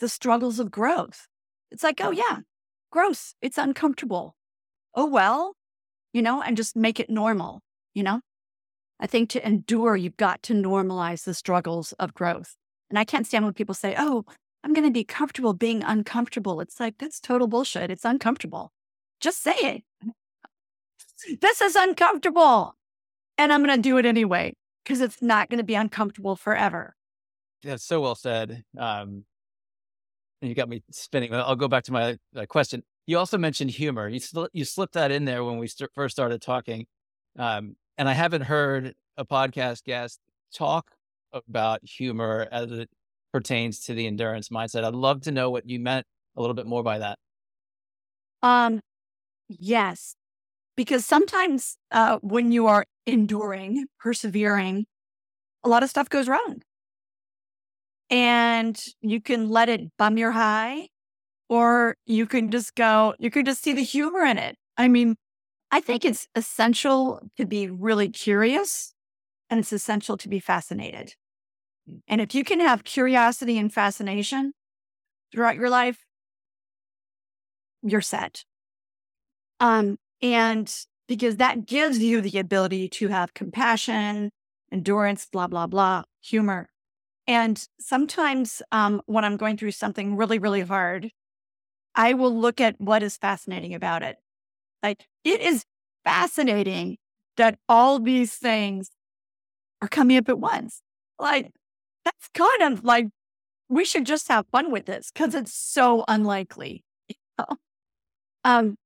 the 0.00 0.08
struggles 0.08 0.58
of 0.58 0.70
growth. 0.70 1.26
It's 1.70 1.82
like, 1.82 2.00
oh, 2.02 2.10
yeah, 2.10 2.38
growth, 2.90 3.34
it's 3.42 3.58
uncomfortable. 3.58 4.36
Oh, 4.94 5.06
well, 5.06 5.54
you 6.12 6.22
know, 6.22 6.40
and 6.40 6.56
just 6.56 6.76
make 6.76 6.98
it 6.98 7.10
normal, 7.10 7.60
you 7.94 8.02
know? 8.02 8.20
I 9.00 9.06
think 9.06 9.28
to 9.30 9.46
endure, 9.46 9.96
you've 9.96 10.16
got 10.16 10.42
to 10.44 10.54
normalize 10.54 11.24
the 11.24 11.34
struggles 11.34 11.92
of 11.98 12.14
growth. 12.14 12.56
And 12.90 12.98
I 12.98 13.04
can't 13.04 13.26
stand 13.26 13.44
when 13.44 13.54
people 13.54 13.74
say, 13.74 13.94
oh, 13.98 14.24
I'm 14.64 14.72
going 14.72 14.86
to 14.86 14.92
be 14.92 15.04
comfortable 15.04 15.54
being 15.54 15.82
uncomfortable. 15.82 16.60
It's 16.60 16.80
like, 16.80 16.98
that's 16.98 17.20
total 17.20 17.46
bullshit. 17.46 17.90
It's 17.90 18.04
uncomfortable. 18.04 18.72
Just 19.20 19.42
say 19.42 19.54
it. 19.54 19.84
This 21.40 21.60
is 21.60 21.74
uncomfortable. 21.74 22.76
And 23.38 23.52
I'm 23.52 23.64
going 23.64 23.76
to 23.76 23.82
do 23.82 23.98
it 23.98 24.06
anyway 24.06 24.54
because 24.84 25.00
it's 25.00 25.20
not 25.20 25.50
going 25.50 25.58
to 25.58 25.64
be 25.64 25.74
uncomfortable 25.74 26.36
forever. 26.36 26.94
That's 27.64 27.84
so 27.84 28.00
well 28.00 28.14
said. 28.14 28.62
Um, 28.78 29.24
you 30.40 30.54
got 30.54 30.68
me 30.68 30.82
spinning. 30.90 31.34
I'll 31.34 31.56
go 31.56 31.66
back 31.66 31.84
to 31.84 31.92
my 31.92 32.18
uh, 32.36 32.46
question. 32.46 32.84
You 33.06 33.18
also 33.18 33.36
mentioned 33.36 33.70
humor. 33.70 34.08
You 34.08 34.20
sl- 34.20 34.46
you 34.52 34.64
slipped 34.64 34.94
that 34.94 35.10
in 35.10 35.24
there 35.24 35.42
when 35.42 35.58
we 35.58 35.66
st- 35.66 35.90
first 35.94 36.14
started 36.14 36.40
talking. 36.40 36.86
Um, 37.36 37.74
and 37.96 38.08
I 38.08 38.12
haven't 38.12 38.42
heard 38.42 38.94
a 39.16 39.24
podcast 39.24 39.84
guest 39.84 40.20
talk 40.54 40.92
about 41.32 41.80
humor 41.82 42.46
as 42.52 42.70
it 42.70 42.90
pertains 43.32 43.80
to 43.80 43.94
the 43.94 44.06
endurance 44.06 44.48
mindset. 44.48 44.84
I'd 44.84 44.94
love 44.94 45.22
to 45.22 45.32
know 45.32 45.50
what 45.50 45.68
you 45.68 45.78
meant 45.80 46.06
a 46.36 46.40
little 46.40 46.54
bit 46.54 46.66
more 46.66 46.82
by 46.82 46.98
that. 46.98 47.18
Um, 48.42 48.80
yes, 49.48 50.14
because 50.76 51.04
sometimes 51.04 51.76
uh, 51.90 52.18
when 52.22 52.52
you 52.52 52.66
are 52.66 52.84
enduring, 53.06 53.86
persevering, 53.98 54.86
a 55.64 55.68
lot 55.68 55.82
of 55.82 55.90
stuff 55.90 56.08
goes 56.08 56.28
wrong, 56.28 56.62
and 58.10 58.80
you 59.00 59.20
can 59.20 59.48
let 59.50 59.68
it 59.68 59.80
bum 59.98 60.16
your 60.18 60.32
high, 60.32 60.88
or 61.48 61.96
you 62.06 62.26
can 62.26 62.50
just 62.50 62.74
go, 62.74 63.14
you 63.18 63.30
can 63.30 63.44
just 63.44 63.62
see 63.62 63.72
the 63.72 63.82
humor 63.82 64.24
in 64.24 64.38
it. 64.38 64.56
I 64.76 64.88
mean, 64.88 65.16
I 65.70 65.80
think 65.80 66.04
it's 66.04 66.26
essential 66.34 67.20
to 67.36 67.46
be 67.46 67.68
really 67.68 68.08
curious 68.08 68.94
and 69.50 69.60
it's 69.60 69.72
essential 69.72 70.16
to 70.18 70.28
be 70.28 70.40
fascinated. 70.40 71.14
And 72.06 72.20
if 72.20 72.34
you 72.34 72.44
can 72.44 72.60
have 72.60 72.84
curiosity 72.84 73.58
and 73.58 73.72
fascination 73.72 74.52
throughout 75.32 75.56
your 75.56 75.70
life, 75.70 76.04
you're 77.82 78.00
set. 78.00 78.44
Um, 79.60 79.98
and 80.22 80.72
because 81.06 81.36
that 81.36 81.66
gives 81.66 81.98
you 81.98 82.20
the 82.20 82.38
ability 82.38 82.88
to 82.88 83.08
have 83.08 83.34
compassion, 83.34 84.30
endurance, 84.70 85.26
blah, 85.26 85.46
blah, 85.46 85.66
blah, 85.66 86.02
humor. 86.20 86.68
And 87.26 87.62
sometimes 87.78 88.62
um, 88.72 89.02
when 89.06 89.24
I'm 89.24 89.36
going 89.36 89.56
through 89.56 89.72
something 89.72 90.16
really, 90.16 90.38
really 90.38 90.62
hard, 90.62 91.10
I 91.94 92.14
will 92.14 92.34
look 92.36 92.60
at 92.60 92.80
what 92.80 93.02
is 93.02 93.16
fascinating 93.16 93.74
about 93.74 94.02
it. 94.02 94.16
Like 94.82 95.06
it 95.24 95.40
is 95.40 95.64
fascinating 96.04 96.98
that 97.36 97.58
all 97.68 97.98
these 97.98 98.34
things 98.34 98.90
are 99.82 99.88
coming 99.88 100.16
up 100.16 100.28
at 100.28 100.38
once. 100.38 100.82
Like 101.18 101.52
that's 102.08 102.28
kind 102.34 102.72
of 102.72 102.84
like 102.84 103.08
we 103.68 103.84
should 103.84 104.06
just 104.06 104.28
have 104.28 104.46
fun 104.50 104.70
with 104.70 104.86
this 104.86 105.10
because 105.12 105.34
it's 105.34 105.54
so 105.54 106.04
unlikely. 106.08 106.84
You 107.08 107.14
know? 107.38 107.56
Um, 108.44 108.76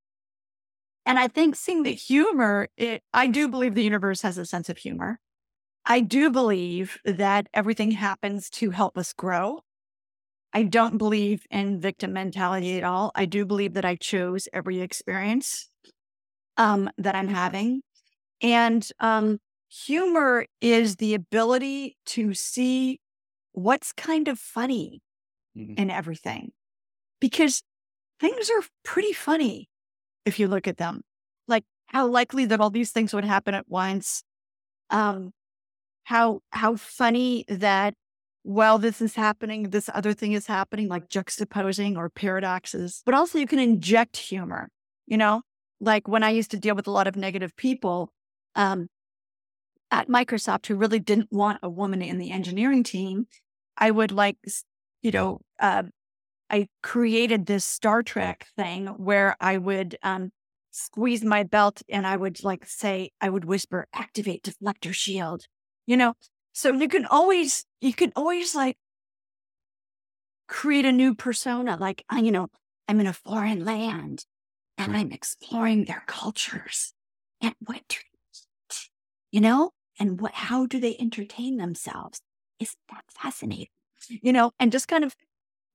and 1.07 1.19
I 1.19 1.29
think 1.29 1.57
seeing 1.57 1.83
the 1.83 1.95
humor, 1.95 2.69
it, 2.77 3.03
I 3.13 3.27
do 3.27 3.49
believe 3.49 3.75
the 3.75 3.83
universe 3.83 4.23
has 4.23 4.39
a 4.39 4.47
sense 4.47 4.69
of 4.69 4.79
humor. 4.79 5.19
I 5.85 6.01
do 6.01 6.31
believe 6.31 6.99
that 7.05 7.49
everything 7.53 7.93
happens 7.93 8.49
to 8.51 8.71
help 8.71 8.97
us 8.97 9.13
grow. 9.13 9.61
I 10.53 10.65
don't 10.65 10.99
believe 10.99 11.47
in 11.51 11.81
victim 11.81 12.13
mentality 12.13 12.77
at 12.77 12.85
all. 12.85 13.11
I 13.15 13.25
do 13.25 13.45
believe 13.45 13.75
that 13.75 13.85
I 13.85 13.97
chose 13.97 14.49
every 14.53 14.81
experience 14.81 15.71
um, 16.57 16.91
that 16.99 17.15
I'm 17.15 17.29
having. 17.29 17.83
And 18.43 18.87
um, 19.01 19.39
humor 19.69 20.47
is 20.61 20.97
the 20.97 21.15
ability 21.15 21.97
to 22.07 22.35
see 22.35 23.01
what's 23.53 23.93
kind 23.93 24.29
of 24.29 24.39
funny 24.39 25.03
mm-hmm. 25.57 25.75
in 25.77 25.91
everything 25.91 26.53
because 27.21 27.63
things 28.21 28.51
are 28.51 28.65
pretty 28.85 29.13
funny 29.13 29.69
if 30.25 30.39
you 30.39 30.49
look 30.49 30.67
at 30.67 30.79
them. 30.79 31.03
Like 31.49 31.65
how 31.87 32.07
likely 32.07 32.45
that 32.47 32.61
all 32.61 32.71
these 32.71 32.91
things 32.91 33.13
would 33.13 33.25
happen 33.25 33.55
at 33.55 33.69
once. 33.69 34.23
Um, 34.91 35.33
how 36.05 36.41
how 36.51 36.77
funny 36.77 37.45
that 37.49 37.95
while 38.43 38.79
this 38.79 39.01
is 39.01 39.15
happening, 39.15 39.71
this 39.71 39.89
other 39.95 40.13
thing 40.13 40.33
is 40.33 40.47
happening, 40.47 40.89
like 40.89 41.09
juxtaposing 41.09 41.97
or 41.97 42.11
paradoxes. 42.11 43.03
But 43.07 43.15
also 43.15 43.39
you 43.39 43.47
can 43.47 43.61
inject 43.61 44.17
humor, 44.17 44.69
you 45.07 45.17
know? 45.17 45.43
like 45.83 46.07
when 46.07 46.23
I 46.23 46.31
used 46.31 46.53
to 46.53 46.59
deal 46.59 46.77
with 46.77 46.87
a 46.87 46.93
lot 46.93 47.09
of 47.09 47.17
negative 47.17 47.55
people 47.57 48.13
um, 48.55 48.89
at 49.91 50.09
Microsoft 50.09 50.67
who 50.67 50.77
really 50.77 51.01
didn't 51.01 51.33
want 51.33 51.59
a 51.63 51.69
woman 51.69 52.01
in 52.01 52.19
the 52.19 52.31
engineering 52.31 52.85
team, 52.85 53.27
I 53.77 53.91
would 53.91 54.13
like, 54.13 54.37
you 55.03 55.11
know, 55.11 55.41
uh, 55.61 55.85
I 56.51 56.69
created 56.83 57.47
this 57.47 57.65
Star 57.65 58.03
Trek 58.03 58.47
thing 58.57 58.87
where 58.87 59.37
I 59.41 59.57
would 59.59 59.97
um, 60.03 60.31
squeeze 60.71 61.25
my 61.25 61.43
belt 61.43 61.83
and 61.89 62.07
I 62.07 62.17
would 62.17 62.45
like 62.45 62.67
say, 62.67 63.11
I 63.21 63.31
would 63.31 63.45
whisper, 63.45 63.87
activate 63.95 64.45
deflector 64.45 64.93
shield, 64.93 65.47
you 65.87 65.97
know? 65.97 66.15
So 66.53 66.73
you 66.73 66.89
can 66.89 67.07
always, 67.07 67.65
you 67.81 67.95
can 67.95 68.13
always 68.15 68.55
like 68.55 68.77
create 70.47 70.85
a 70.85 70.93
new 70.93 71.15
persona. 71.15 71.77
Like, 71.79 72.05
you 72.15 72.31
know, 72.31 72.49
I'm 72.87 73.01
in 73.01 73.07
a 73.07 73.13
foreign 73.15 73.65
land 73.65 74.27
and 74.77 74.95
I'm 74.95 75.13
exploring 75.13 75.87
their 75.87 76.05
cultures 76.07 76.93
and 77.41 77.55
what 77.65 77.83
do 77.89 77.97
you 79.33 79.41
know, 79.41 79.71
and 79.99 80.21
what 80.21 80.33
how 80.35 80.67
do 80.67 80.79
they 80.79 80.97
entertain 81.01 81.57
themselves? 81.57 82.21
Is 82.63 82.77
that 82.91 83.05
fascinating? 83.11 83.69
You 84.09 84.33
know, 84.33 84.53
and 84.59 84.73
just 84.73 84.89
kind 84.89 85.05
of, 85.05 85.15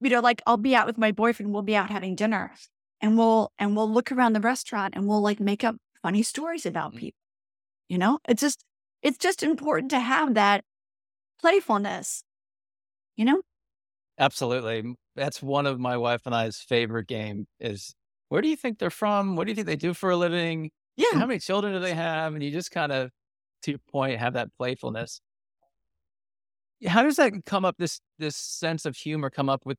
you 0.02 0.10
know, 0.10 0.22
like 0.22 0.42
I'll 0.48 0.58
be 0.58 0.76
out 0.76 0.88
with 0.88 0.98
my 0.98 1.12
boyfriend, 1.12 1.54
we'll 1.54 1.64
be 1.64 1.76
out 1.76 1.90
having 1.92 2.16
dinner. 2.16 2.54
and 3.02 3.18
we'll 3.18 3.52
and 3.60 3.76
we'll 3.76 3.92
look 3.92 4.12
around 4.12 4.34
the 4.34 4.42
restaurant 4.42 4.96
and 4.96 5.08
we'll 5.08 5.22
like 5.22 5.40
make 5.40 5.64
up 5.64 5.78
funny 6.04 6.24
stories 6.24 6.66
about 6.66 6.94
Mhm. 6.94 7.00
people. 7.00 7.20
You 7.90 7.98
know, 8.00 8.20
it's 8.30 8.42
just 8.42 8.66
it's 9.04 9.18
just 9.20 9.44
important 9.44 9.92
to 9.92 10.00
have 10.02 10.36
that 10.36 10.66
playfulness. 11.42 12.24
You 13.18 13.26
know, 13.26 13.42
Absolutely. 14.20 14.96
That's 15.16 15.42
one 15.42 15.66
of 15.66 15.80
my 15.80 15.98
wife 15.98 16.22
and 16.26 16.34
I's 16.36 16.60
favorite 16.60 17.08
game 17.08 17.48
is 17.60 17.94
where 18.30 18.42
do 18.42 18.50
you 18.50 18.56
think 18.56 18.80
they're 18.80 18.90
from? 18.90 19.36
What 19.36 19.46
do 19.46 19.52
you 19.52 19.56
think 19.56 19.68
they 19.68 19.76
do 19.76 19.94
for 19.94 20.10
a 20.10 20.18
living? 20.18 20.72
yeah, 20.98 21.20
How 21.20 21.26
many 21.26 21.40
children 21.40 21.74
do 21.74 21.80
they 21.80 21.94
have? 21.94 22.34
And 22.34 22.44
you 22.44 22.52
just 22.52 22.72
kind 22.72 22.92
of, 22.92 23.12
to 23.64 23.72
your 23.72 23.80
point, 23.92 24.20
have 24.20 24.34
that 24.34 24.50
playfulness. 24.58 25.22
How 26.86 27.04
does 27.04 27.16
that 27.16 27.34
come 27.46 27.66
up? 27.66 27.76
This 27.78 28.02
this 28.20 28.36
sense 28.36 28.86
of 28.86 28.96
humor 28.96 29.30
come 29.30 29.50
up 29.50 29.66
with 29.66 29.78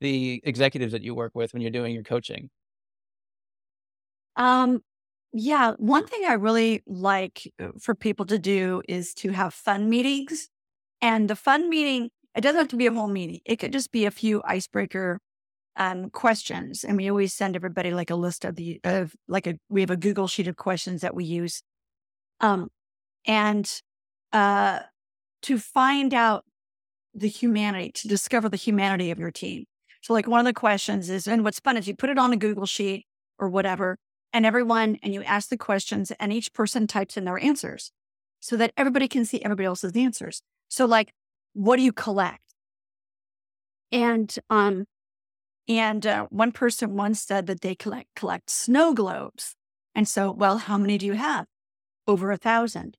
the 0.00 0.40
executives 0.44 0.92
that 0.92 1.02
you 1.02 1.14
work 1.14 1.32
with 1.34 1.52
when 1.52 1.62
you're 1.62 1.70
doing 1.70 1.94
your 1.94 2.02
coaching? 2.02 2.50
Um, 4.36 4.80
yeah, 5.32 5.72
one 5.76 6.06
thing 6.06 6.22
I 6.26 6.34
really 6.34 6.82
like 6.86 7.52
uh, 7.60 7.68
for 7.80 7.94
people 7.94 8.26
to 8.26 8.38
do 8.38 8.82
is 8.88 9.14
to 9.14 9.30
have 9.30 9.54
fun 9.54 9.88
meetings. 9.88 10.48
And 11.02 11.30
the 11.30 11.36
fun 11.36 11.68
meeting, 11.68 12.10
it 12.36 12.40
doesn't 12.42 12.58
have 12.58 12.68
to 12.68 12.76
be 12.76 12.86
a 12.86 12.92
whole 12.92 13.08
meeting. 13.08 13.40
It 13.44 13.56
could 13.56 13.72
just 13.72 13.92
be 13.92 14.06
a 14.06 14.10
few 14.10 14.42
icebreaker 14.44 15.20
um, 15.76 16.10
questions. 16.10 16.84
And 16.84 16.96
we 16.96 17.08
always 17.08 17.32
send 17.32 17.56
everybody 17.56 17.92
like 17.92 18.10
a 18.10 18.16
list 18.16 18.44
of 18.44 18.56
the 18.56 18.80
of 18.84 19.14
like 19.28 19.46
a 19.46 19.54
we 19.68 19.80
have 19.82 19.90
a 19.90 19.96
Google 19.96 20.26
sheet 20.28 20.48
of 20.48 20.56
questions 20.56 21.02
that 21.02 21.14
we 21.14 21.24
use. 21.24 21.62
Um, 22.40 22.68
and 23.26 23.70
uh 24.32 24.80
to 25.42 25.58
find 25.58 26.14
out 26.14 26.44
the 27.14 27.28
humanity, 27.28 27.92
to 27.92 28.08
discover 28.08 28.48
the 28.48 28.56
humanity 28.56 29.10
of 29.10 29.18
your 29.18 29.30
team. 29.30 29.64
So 30.02 30.12
like 30.12 30.26
one 30.26 30.40
of 30.40 30.46
the 30.46 30.52
questions 30.52 31.10
is, 31.10 31.26
and 31.26 31.44
what's 31.44 31.60
fun 31.60 31.76
is 31.76 31.86
you 31.86 31.94
put 31.94 32.10
it 32.10 32.18
on 32.18 32.32
a 32.32 32.36
Google 32.36 32.66
sheet 32.66 33.06
or 33.38 33.48
whatever, 33.48 33.98
and 34.32 34.46
everyone, 34.46 34.98
and 35.02 35.12
you 35.12 35.22
ask 35.24 35.48
the 35.48 35.58
questions, 35.58 36.12
and 36.12 36.32
each 36.32 36.52
person 36.52 36.86
types 36.86 37.16
in 37.16 37.24
their 37.24 37.38
answers 37.38 37.90
so 38.38 38.56
that 38.56 38.72
everybody 38.76 39.08
can 39.08 39.24
see 39.24 39.42
everybody 39.42 39.66
else's 39.66 39.96
answers. 39.96 40.42
So, 40.68 40.86
like, 40.86 41.12
what 41.52 41.76
do 41.76 41.82
you 41.82 41.92
collect? 41.92 42.42
And 43.92 44.34
um, 44.48 44.84
and 45.68 46.06
uh, 46.06 46.26
one 46.30 46.52
person 46.52 46.96
once 46.96 47.22
said 47.22 47.46
that 47.46 47.60
they 47.60 47.74
collect 47.74 48.08
collect 48.14 48.50
snow 48.50 48.94
globes. 48.94 49.54
And 49.94 50.06
so, 50.06 50.30
well, 50.30 50.58
how 50.58 50.78
many 50.78 50.96
do 50.96 51.06
you 51.06 51.14
have? 51.14 51.46
Over 52.06 52.30
a 52.30 52.36
thousand. 52.36 52.96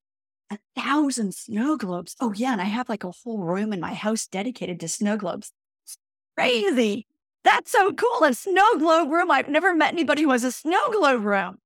A 0.51 0.59
thousand 0.75 1.33
snow 1.33 1.77
globes. 1.77 2.17
Oh 2.19 2.33
yeah, 2.33 2.51
and 2.51 2.59
I 2.59 2.65
have 2.65 2.89
like 2.89 3.05
a 3.05 3.11
whole 3.11 3.37
room 3.37 3.71
in 3.71 3.79
my 3.79 3.93
house 3.93 4.27
dedicated 4.27 4.81
to 4.81 4.89
snow 4.89 5.15
globes. 5.15 5.53
It's 5.85 5.97
crazy. 6.35 7.07
That's 7.45 7.71
so 7.71 7.93
cool. 7.93 8.25
A 8.25 8.33
snow 8.33 8.77
globe 8.77 9.09
room. 9.09 9.31
I've 9.31 9.47
never 9.47 9.73
met 9.73 9.93
anybody 9.93 10.23
who 10.23 10.31
has 10.31 10.43
a 10.43 10.51
snow 10.51 10.91
globe 10.91 11.23
room. 11.23 11.59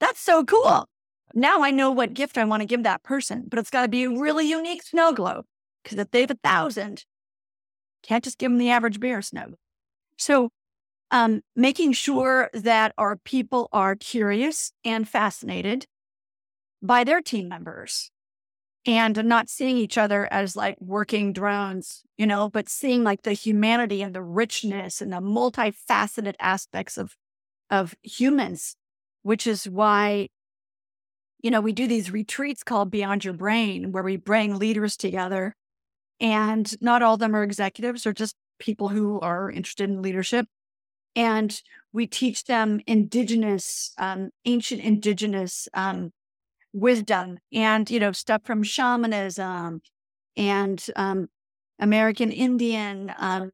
That's 0.00 0.20
so 0.20 0.44
cool. 0.44 0.88
Now 1.34 1.62
I 1.62 1.70
know 1.70 1.92
what 1.92 2.14
gift 2.14 2.36
I 2.36 2.44
want 2.44 2.62
to 2.62 2.66
give 2.66 2.82
that 2.82 3.04
person, 3.04 3.44
but 3.48 3.60
it's 3.60 3.70
got 3.70 3.82
to 3.82 3.88
be 3.88 4.04
a 4.04 4.10
really 4.10 4.48
unique 4.48 4.82
snow 4.82 5.12
globe. 5.12 5.44
Because 5.84 5.98
if 5.98 6.10
they 6.10 6.22
have 6.22 6.32
a 6.32 6.38
thousand, 6.42 7.04
can't 8.02 8.24
just 8.24 8.38
give 8.38 8.50
them 8.50 8.58
the 8.58 8.70
average 8.70 8.98
bear 8.98 9.22
snow. 9.22 9.54
So, 10.18 10.50
um, 11.12 11.42
making 11.54 11.92
sure 11.92 12.50
that 12.52 12.92
our 12.98 13.16
people 13.16 13.68
are 13.72 13.94
curious 13.94 14.72
and 14.84 15.08
fascinated 15.08 15.86
by 16.82 17.04
their 17.04 17.20
team 17.20 17.48
members 17.48 18.11
and 18.84 19.24
not 19.24 19.48
seeing 19.48 19.76
each 19.76 19.96
other 19.96 20.28
as 20.32 20.56
like 20.56 20.76
working 20.80 21.32
drones, 21.32 22.02
you 22.16 22.26
know, 22.26 22.48
but 22.48 22.68
seeing 22.68 23.04
like 23.04 23.22
the 23.22 23.32
humanity 23.32 24.02
and 24.02 24.14
the 24.14 24.22
richness 24.22 25.00
and 25.00 25.12
the 25.12 25.18
multifaceted 25.18 26.34
aspects 26.40 26.96
of 26.96 27.16
of 27.70 27.94
humans, 28.02 28.76
which 29.22 29.46
is 29.46 29.68
why 29.68 30.28
you 31.42 31.50
know, 31.50 31.60
we 31.60 31.72
do 31.72 31.88
these 31.88 32.12
retreats 32.12 32.62
called 32.62 32.90
Beyond 32.90 33.24
Your 33.24 33.34
Brain 33.34 33.90
where 33.90 34.04
we 34.04 34.16
bring 34.16 34.58
leaders 34.58 34.96
together 34.96 35.56
and 36.20 36.80
not 36.80 37.02
all 37.02 37.14
of 37.14 37.20
them 37.20 37.34
are 37.34 37.42
executives 37.42 38.06
or 38.06 38.12
just 38.12 38.36
people 38.60 38.88
who 38.88 39.18
are 39.20 39.50
interested 39.50 39.90
in 39.90 40.02
leadership 40.02 40.46
and 41.16 41.60
we 41.92 42.06
teach 42.06 42.44
them 42.44 42.80
indigenous 42.86 43.92
um, 43.98 44.30
ancient 44.44 44.80
indigenous 44.80 45.68
um, 45.74 46.12
wisdom 46.72 47.38
and 47.52 47.90
you 47.90 48.00
know 48.00 48.12
stuff 48.12 48.42
from 48.44 48.62
shamanism 48.62 49.82
and 50.36 50.86
um, 50.96 51.28
american 51.78 52.30
indian 52.30 53.12
um, 53.18 53.50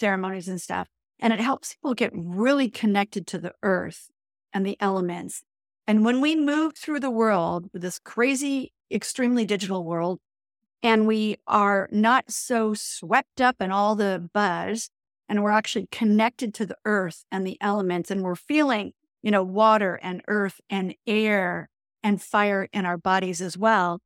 ceremonies 0.00 0.48
and 0.48 0.60
stuff. 0.60 0.88
And 1.20 1.32
it 1.32 1.40
helps 1.40 1.74
people 1.74 1.94
get 1.94 2.12
really 2.14 2.68
connected 2.68 3.26
to 3.28 3.38
the 3.38 3.52
earth 3.62 4.10
and 4.52 4.66
the 4.66 4.76
elements. 4.80 5.42
And 5.86 6.04
when 6.04 6.20
we 6.20 6.36
move 6.36 6.76
through 6.76 7.00
the 7.00 7.10
world 7.10 7.68
this 7.72 7.98
crazy 7.98 8.72
extremely 8.90 9.44
digital 9.44 9.84
world 9.84 10.20
and 10.82 11.06
we 11.06 11.36
are 11.46 11.88
not 11.90 12.30
so 12.30 12.74
swept 12.74 13.40
up 13.40 13.56
in 13.60 13.70
all 13.70 13.96
the 13.96 14.28
buzz 14.32 14.90
and 15.28 15.42
we're 15.42 15.50
actually 15.50 15.88
connected 15.90 16.52
to 16.54 16.66
the 16.66 16.76
earth 16.84 17.24
and 17.32 17.46
the 17.46 17.56
elements 17.60 18.10
and 18.10 18.22
we're 18.22 18.34
feeling 18.34 18.92
you 19.22 19.30
know 19.30 19.42
water 19.42 19.98
and 20.02 20.22
earth 20.28 20.60
and 20.68 20.94
air 21.06 21.70
and 22.04 22.22
fire 22.22 22.68
in 22.72 22.86
our 22.86 22.98
bodies 22.98 23.40
as 23.40 23.58
well 23.58 24.00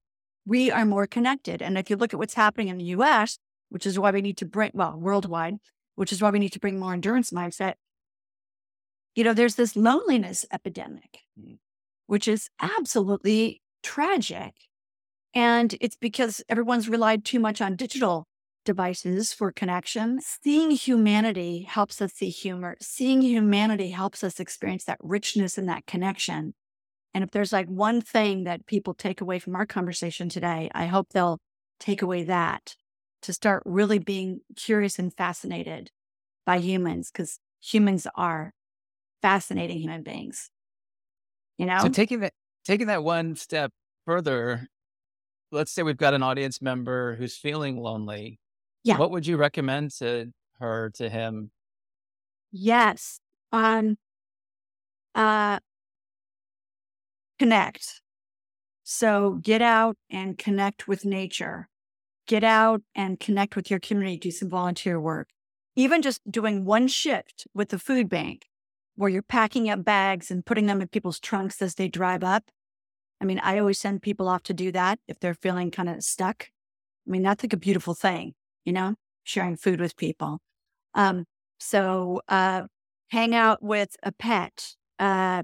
we 0.47 0.71
are 0.71 0.87
more 0.87 1.07
connected 1.07 1.61
and 1.61 1.77
if 1.77 1.91
you 1.91 1.97
look 1.97 2.15
at 2.15 2.19
what's 2.19 2.35
happening 2.35 2.69
in 2.69 2.79
the 2.79 2.85
us 2.85 3.39
which 3.69 3.87
is 3.87 3.99
why 3.99 4.11
we 4.11 4.23
need 4.23 4.39
to 4.39 4.47
bring 4.47 4.71
well 4.75 4.99
worldwide 4.99 5.57
which 5.97 6.13
is 6.13 6.23
why 6.23 6.31
we 6.31 6.39
need 6.39 6.53
to 6.53 6.61
bring 6.61 6.79
more 6.79 6.95
endurance 6.95 7.31
mindset 7.31 7.75
you 9.15 9.25
know 9.25 9.35
there's 9.35 9.57
this 9.57 9.77
loneliness 9.77 10.47
epidemic 10.53 11.21
Mm. 11.39 11.59
which 12.07 12.27
is 12.27 12.49
absolutely 12.61 13.63
tragic 13.83 14.55
and 15.35 15.77
it's 15.81 15.97
because 15.97 16.43
everyone's 16.49 16.89
relied 16.89 17.25
too 17.25 17.39
much 17.39 17.61
on 17.61 17.77
digital 17.77 18.27
devices 18.65 19.33
for 19.33 19.53
connection. 19.53 20.21
Seeing 20.21 20.73
humanity 20.73 21.63
helps 21.63 22.03
us 22.03 22.13
see 22.15 22.29
humor. 22.29 22.77
Seeing 22.83 23.23
humanity 23.23 23.91
helps 23.91 24.25
us 24.25 24.41
experience 24.41 24.85
that 24.85 24.99
richness 25.01 25.57
and 25.57 25.69
that 25.69 25.87
connection. 25.87 26.55
And 27.15 27.25
if 27.25 27.31
there's 27.31 27.53
like 27.53 27.67
one 27.69 28.01
thing 28.01 28.45
that 28.45 28.67
people 28.67 28.95
take 28.95 29.21
away 29.21 29.39
from 29.39 29.57
our 29.57 29.67
conversation 29.67 30.29
today, 30.29 30.71
I 30.75 30.87
hope 30.87 31.09
they'll 31.11 31.39
take 31.81 32.03
away 32.03 32.25
that 32.25 32.77
to 33.23 33.33
start 33.33 33.63
really 33.67 33.99
being 33.99 34.41
curious 34.57 34.99
and 34.99 35.13
fascinated 35.15 35.91
by 36.47 36.59
humans 36.59 37.11
because 37.11 37.39
humans 37.63 38.07
are 38.15 38.53
fascinating 39.23 39.81
human 39.81 40.03
beings. 40.03 40.51
You 41.59 41.67
know? 41.67 41.83
So 41.83 41.89
taking 41.89 42.21
that 42.21 42.35
taking 42.65 42.87
that 42.89 43.03
one 43.05 43.37
step 43.37 43.73
further, 44.05 44.69
let's 45.53 45.73
say 45.73 45.83
we've 45.83 45.97
got 45.97 46.15
an 46.15 46.23
audience 46.23 46.63
member 46.63 47.17
who's 47.17 47.37
feeling 47.37 47.79
lonely. 47.79 48.41
Yeah. 48.85 48.99
What 48.99 49.11
would 49.11 49.27
you 49.27 49.37
recommend 49.37 49.93
to 49.99 50.33
her, 50.61 50.91
to 50.97 51.09
him? 51.11 51.51
Yes. 52.53 53.21
Um 53.53 53.97
uh 55.15 55.59
connect. 57.39 58.01
So 58.85 59.39
get 59.43 59.63
out 59.63 59.97
and 60.11 60.39
connect 60.39 60.89
with 60.89 61.05
nature. 61.05 61.69
Get 62.27 62.45
out 62.45 62.83
and 62.95 63.19
connect 63.21 63.57
with 63.57 63.71
your 63.71 63.81
community, 63.81 64.19
do 64.19 64.31
some 64.31 64.51
volunteer 64.51 65.01
work. 65.01 65.29
Even 65.77 66.03
just 66.03 66.21
doing 66.31 66.65
one 66.65 66.89
shift 66.89 67.47
with 67.55 67.69
the 67.69 67.79
food 67.79 68.09
bank 68.09 68.47
where 68.97 69.09
you're 69.09 69.23
packing 69.23 69.71
up 69.71 69.85
bags 69.85 70.31
and 70.31 70.45
putting 70.45 70.67
them 70.67 70.81
in 70.83 70.89
people's 70.89 71.21
trunks 71.21 71.63
as 71.63 71.77
they 71.77 71.89
drive 71.89 72.25
up. 72.25 72.45
I 73.21 73.25
mean, 73.25 73.39
I 73.41 73.59
always 73.59 73.79
send 73.79 74.03
people 74.03 74.29
off 74.29 74.43
to 74.45 74.55
do 74.55 74.73
that 74.73 74.99
if 75.07 75.21
they're 75.21 75.35
feeling 75.35 75.71
kind 75.71 75.89
of 75.89 76.03
stuck. 76.03 76.49
I 77.07 77.11
mean, 77.11 77.23
that's 77.23 77.45
like 77.45 77.53
a 77.53 77.59
beautiful 77.59 77.95
thing, 77.95 78.35
you 78.65 78.73
know, 78.73 78.95
sharing 79.23 79.57
food 79.57 79.81
with 79.81 79.97
people. 79.97 80.41
Um, 80.95 81.25
so 81.61 82.23
uh, 82.29 82.65
hang 83.09 83.35
out 83.35 83.63
with 83.63 83.97
a 84.03 84.13
pet, 84.13 84.75
uh, 84.99 85.43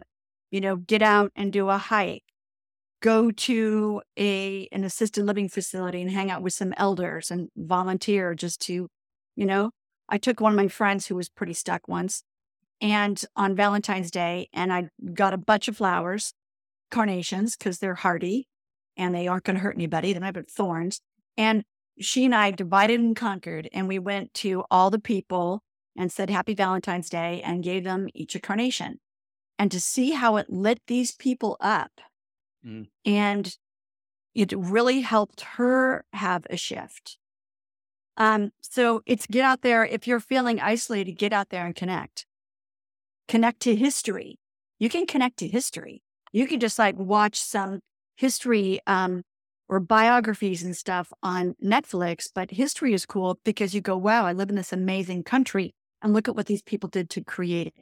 you 0.55 0.61
know, 0.61 0.77
get 0.77 1.03
out 1.03 1.33
and 1.35 1.53
do 1.53 1.69
a 1.69 1.77
hike, 1.77 2.23
go 3.03 3.33
to 3.33 4.01
a 4.17 4.69
an 4.71 4.85
assisted 4.85 5.27
living 5.27 5.49
facility 5.49 6.01
and 6.01 6.13
hang 6.13 6.31
out 6.31 6.43
with 6.43 6.53
some 6.53 6.73
elders 6.77 7.33
and 7.33 7.49
volunteer 7.57 8.37
just 8.37 8.61
to, 8.61 8.87
you 9.35 9.47
know, 9.47 9.73
I 10.09 10.17
took 10.17 10.41
one 10.41 10.53
of 10.53 10.57
my 10.57 10.69
friends 10.69 11.09
who 11.09 11.17
was 11.17 11.29
pretty 11.29 11.55
stuck 11.55 11.89
once, 11.89 12.23
and 12.81 13.21
on 13.35 13.57
Valentine's 13.57 14.13
Day, 14.13 14.49
and 14.53 14.73
I 14.73 14.91
got 15.13 15.35
a 15.35 15.39
bunch 15.39 15.67
of 15.67 15.77
flowers, 15.77 16.35
carnations 16.89 17.57
because 17.57 17.81
they're 17.81 17.97
hardy 17.97 18.47
and 18.97 19.13
they 19.13 19.27
aren't 19.27 19.43
going 19.43 19.57
to 19.57 19.63
hurt 19.63 19.75
anybody. 19.75 20.17
I 20.17 20.31
put 20.31 20.49
thorns, 20.49 21.01
and 21.37 21.65
she 21.99 22.27
and 22.27 22.35
I 22.35 22.53
divided 22.53 23.01
and 23.01 23.17
conquered, 23.17 23.69
and 23.73 23.89
we 23.89 23.99
went 23.99 24.33
to 24.35 24.63
all 24.71 24.91
the 24.91 25.01
people 25.01 25.65
and 25.99 26.13
said 26.13 26.31
Happy 26.31 26.55
Valentine's 26.55 27.11
Day 27.11 27.43
and 27.45 27.65
gave 27.65 27.83
them 27.83 28.07
each 28.15 28.37
a 28.37 28.41
carnation. 28.41 29.01
And 29.59 29.71
to 29.71 29.81
see 29.81 30.11
how 30.11 30.37
it 30.37 30.51
lit 30.51 30.81
these 30.87 31.13
people 31.13 31.57
up. 31.61 32.01
Mm. 32.67 32.89
And 33.05 33.57
it 34.35 34.53
really 34.57 35.03
helped 35.03 35.43
her 35.43 36.05
have 36.13 36.47
a 36.51 36.57
shift. 36.57 37.19
Um, 38.17 38.51
so 38.61 39.03
it's 39.07 39.27
get 39.27 39.45
out 39.45 39.63
there. 39.63 39.85
If 39.85 40.07
you're 40.07 40.21
feeling 40.21 40.61
isolated, 40.61 41.13
get 41.13 41.33
out 41.33 41.51
there 41.51 41.67
and 41.67 41.75
connect. 41.75 42.27
connect 43.29 43.61
to 43.61 43.75
history. 43.75 44.39
You 44.79 44.89
can 44.89 45.07
connect 45.07 45.39
to 45.39 45.49
history. 45.49 46.03
You 46.33 46.47
can 46.47 46.61
just 46.61 46.79
like 46.79 46.97
watch 46.97 47.41
some 47.41 47.81
history 48.17 48.81
um, 48.87 49.23
or 49.69 49.81
biographies 49.81 50.63
and 50.63 50.77
stuff 50.77 51.13
on 51.23 51.55
Netflix. 51.65 52.29
But 52.35 52.51
history 52.51 52.93
is 52.93 53.07
cool 53.07 53.39
because 53.45 53.75
you 53.75 53.81
go, 53.81 53.97
wow, 53.97 54.27
I 54.27 54.33
live 54.33 54.51
in 54.51 54.57
this 54.57 54.73
amazing 54.73 55.23
country 55.23 55.75
and 56.03 56.13
look 56.13 56.29
at 56.29 56.37
what 56.37 56.47
these 56.47 56.63
people 56.63 56.89
did 56.89 57.09
to 57.11 57.23
create 57.23 57.69
it. 57.69 57.75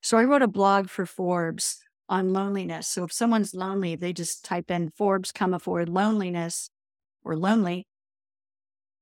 So 0.00 0.16
I 0.16 0.24
wrote 0.24 0.42
a 0.42 0.48
blog 0.48 0.88
for 0.88 1.06
Forbes 1.06 1.80
on 2.08 2.32
loneliness. 2.32 2.88
So 2.88 3.04
if 3.04 3.12
someone's 3.12 3.54
lonely, 3.54 3.96
they 3.96 4.12
just 4.12 4.44
type 4.44 4.70
in 4.70 4.90
Forbes, 4.90 5.32
Comaford 5.32 5.88
loneliness 5.88 6.70
or 7.22 7.36
lonely. 7.36 7.86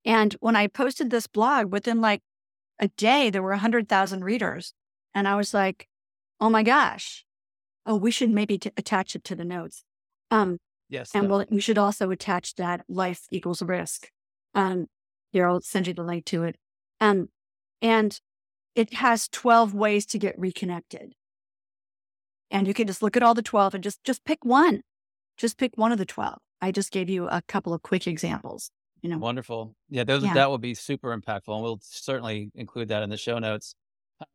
And 0.04 0.34
when 0.40 0.56
I 0.56 0.66
posted 0.66 1.10
this 1.10 1.26
blog, 1.26 1.72
within 1.72 2.00
like 2.00 2.22
a 2.78 2.88
day, 2.88 3.30
there 3.30 3.42
were 3.42 3.50
100,000 3.50 4.24
readers. 4.24 4.72
And 5.14 5.26
I 5.26 5.34
was 5.36 5.54
like, 5.54 5.88
oh 6.40 6.50
my 6.50 6.62
gosh, 6.62 7.24
oh, 7.86 7.96
we 7.96 8.10
should 8.10 8.30
maybe 8.30 8.58
t- 8.58 8.70
attach 8.76 9.14
it 9.14 9.24
to 9.24 9.34
the 9.34 9.44
notes. 9.44 9.84
Um, 10.30 10.58
yes. 10.88 11.10
And 11.14 11.28
we'll, 11.28 11.44
we 11.50 11.60
should 11.60 11.78
also 11.78 12.10
attach 12.10 12.54
that 12.56 12.84
life 12.88 13.22
equals 13.30 13.62
risk. 13.62 14.10
Um, 14.54 14.86
here, 15.32 15.46
I'll 15.46 15.60
send 15.60 15.86
you 15.86 15.94
the 15.94 16.02
link 16.02 16.24
to 16.26 16.44
it. 16.44 16.56
Um, 17.00 17.28
and 17.82 18.18
it 18.76 18.94
has 18.94 19.28
12 19.28 19.74
ways 19.74 20.06
to 20.06 20.18
get 20.18 20.38
reconnected. 20.38 21.14
And 22.50 22.68
you 22.68 22.74
can 22.74 22.86
just 22.86 23.02
look 23.02 23.16
at 23.16 23.22
all 23.22 23.34
the 23.34 23.42
12 23.42 23.74
and 23.74 23.82
just, 23.82 24.04
just 24.04 24.24
pick 24.24 24.44
one. 24.44 24.82
Just 25.36 25.58
pick 25.58 25.72
one 25.76 25.90
of 25.90 25.98
the 25.98 26.06
12. 26.06 26.38
I 26.60 26.70
just 26.70 26.92
gave 26.92 27.08
you 27.08 27.26
a 27.26 27.42
couple 27.48 27.74
of 27.74 27.82
quick 27.82 28.06
examples. 28.06 28.70
You 29.02 29.10
know. 29.10 29.18
Wonderful. 29.18 29.74
Yeah, 29.90 30.04
those 30.04 30.22
yeah. 30.22 30.34
that 30.34 30.50
will 30.50 30.58
be 30.58 30.74
super 30.74 31.16
impactful, 31.16 31.54
and 31.54 31.62
we'll 31.62 31.80
certainly 31.82 32.50
include 32.54 32.88
that 32.88 33.02
in 33.02 33.10
the 33.10 33.16
show 33.16 33.38
notes. 33.38 33.74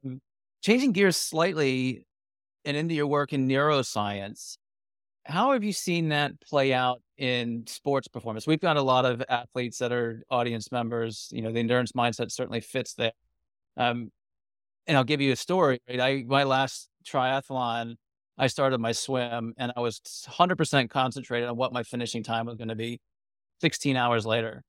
Um, 0.05 0.21
changing 0.61 0.91
gears 0.91 1.17
slightly, 1.17 2.05
and 2.63 2.77
into 2.77 2.93
your 2.93 3.07
work 3.07 3.33
in 3.33 3.47
neuroscience, 3.47 4.57
how 5.25 5.51
have 5.53 5.63
you 5.63 5.73
seen 5.73 6.09
that 6.09 6.39
play 6.41 6.73
out 6.73 7.01
in 7.17 7.65
sports 7.67 8.07
performance? 8.07 8.45
We've 8.45 8.61
got 8.61 8.77
a 8.77 8.81
lot 8.81 9.05
of 9.05 9.23
athletes 9.27 9.79
that 9.79 9.91
are 9.91 10.23
audience 10.29 10.71
members. 10.71 11.29
You 11.31 11.41
know, 11.41 11.51
the 11.51 11.59
endurance 11.59 11.93
mindset 11.93 12.31
certainly 12.31 12.61
fits 12.61 12.93
there. 12.93 13.13
Um, 13.77 14.11
and 14.91 14.97
I'll 14.97 15.05
give 15.05 15.21
you 15.21 15.31
a 15.31 15.37
story. 15.37 15.79
Right, 15.87 16.01
I 16.01 16.23
my 16.27 16.43
last 16.43 16.89
triathlon, 17.05 17.95
I 18.37 18.47
started 18.47 18.79
my 18.79 18.91
swim, 18.91 19.53
and 19.57 19.71
I 19.77 19.79
was 19.79 20.01
100% 20.27 20.89
concentrated 20.89 21.47
on 21.47 21.55
what 21.55 21.71
my 21.71 21.83
finishing 21.83 22.23
time 22.23 22.45
was 22.45 22.57
going 22.57 22.67
to 22.67 22.75
be. 22.75 22.99
16 23.61 23.95
hours 23.95 24.25
later, 24.25 24.63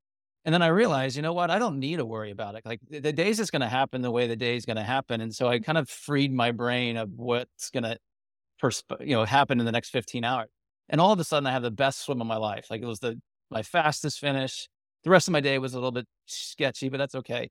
and 0.44 0.54
then 0.54 0.62
I 0.62 0.68
realized, 0.68 1.16
you 1.16 1.22
know 1.22 1.32
what? 1.32 1.50
I 1.50 1.58
don't 1.58 1.80
need 1.80 1.96
to 1.96 2.04
worry 2.04 2.30
about 2.30 2.54
it. 2.54 2.62
Like 2.64 2.78
the, 2.88 3.12
day's 3.12 3.38
just 3.38 3.50
going 3.50 3.62
to 3.62 3.68
happen 3.68 4.02
the 4.02 4.10
way 4.12 4.28
the 4.28 4.36
day's 4.36 4.64
going 4.64 4.76
to 4.76 4.84
happen, 4.84 5.20
and 5.20 5.34
so 5.34 5.48
I 5.48 5.58
kind 5.58 5.76
of 5.76 5.88
freed 5.88 6.32
my 6.32 6.52
brain 6.52 6.96
of 6.96 7.10
what's 7.16 7.70
going 7.70 7.82
to, 7.82 7.98
you 9.00 9.16
know, 9.16 9.24
happen 9.24 9.58
in 9.58 9.66
the 9.66 9.72
next 9.72 9.90
15 9.90 10.24
hours. 10.24 10.50
And 10.88 11.00
all 11.00 11.10
of 11.10 11.18
a 11.18 11.24
sudden, 11.24 11.48
I 11.48 11.52
have 11.52 11.62
the 11.62 11.70
best 11.72 12.04
swim 12.04 12.20
of 12.20 12.28
my 12.28 12.36
life. 12.36 12.66
Like 12.70 12.80
it 12.80 12.86
was 12.86 13.00
the 13.00 13.20
my 13.50 13.62
fastest 13.64 14.20
finish. 14.20 14.68
The 15.02 15.10
rest 15.10 15.26
of 15.26 15.32
my 15.32 15.40
day 15.40 15.58
was 15.58 15.72
a 15.72 15.78
little 15.78 15.90
bit 15.90 16.06
sketchy, 16.26 16.90
but 16.90 16.98
that's 16.98 17.16
okay. 17.16 17.48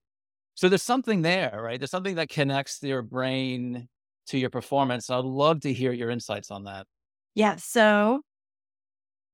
So 0.56 0.70
there's 0.70 0.84
something 0.84 1.22
there, 1.22 1.60
right? 1.62 1.80
There's 1.80 1.92
something 1.92 2.16
that 2.16 2.30
connects 2.30 2.82
your 2.84 3.02
brain 3.02 3.88
to 4.28 4.38
your 4.38 4.50
performance. 4.50 5.10
I'd 5.10 5.26
love 5.26 5.62
to 5.62 5.74
hear 5.74 5.92
your 5.92 6.10
insights 6.10 6.52
on 6.52 6.66
that. 6.66 6.86
Yeah. 7.34 7.56
So 7.56 8.22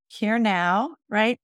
here 0.07 0.39
now, 0.39 0.95
right? 1.09 1.39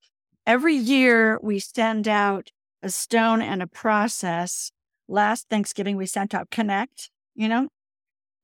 Every 0.46 0.76
year 0.76 1.40
we 1.42 1.60
send 1.60 2.08
out 2.08 2.50
a 2.82 2.90
stone 2.90 3.42
and 3.42 3.62
a 3.62 3.68
process. 3.68 4.72
Last 5.08 5.50
Thanksgiving, 5.50 5.98
we 5.98 6.06
sent 6.06 6.34
out 6.34 6.50
Connect, 6.50 7.10
you 7.36 7.48
know, 7.48 7.68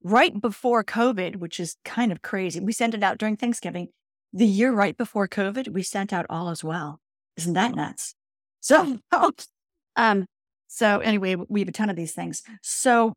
right 0.04 0.40
before 0.40 0.84
COVID, 0.84 1.38
which 1.38 1.60
is 1.60 1.76
kind 1.86 2.12
of 2.12 2.22
crazy. 2.22 2.60
We 2.60 2.74
sent 2.74 2.94
it 2.94 3.04
out 3.04 3.18
during 3.18 3.38
Thanksgiving. 3.38 3.90
The 4.34 4.46
year 4.46 4.72
right 4.72 4.96
before 4.96 5.28
COVID, 5.28 5.70
we 5.70 5.84
sent 5.84 6.14
out 6.14 6.26
All 6.30 6.50
as 6.50 6.64
Well. 6.64 7.00
Isn't 7.38 7.54
that 7.54 7.76
nuts? 7.76 8.16
So, 8.60 9.00
um, 9.96 10.26
so 10.72 11.00
anyway, 11.00 11.36
we 11.36 11.62
have 11.62 11.68
a 11.68 11.74
ton 11.74 11.90
of 11.90 11.96
these 11.96 12.14
things. 12.14 12.44
So 12.62 13.14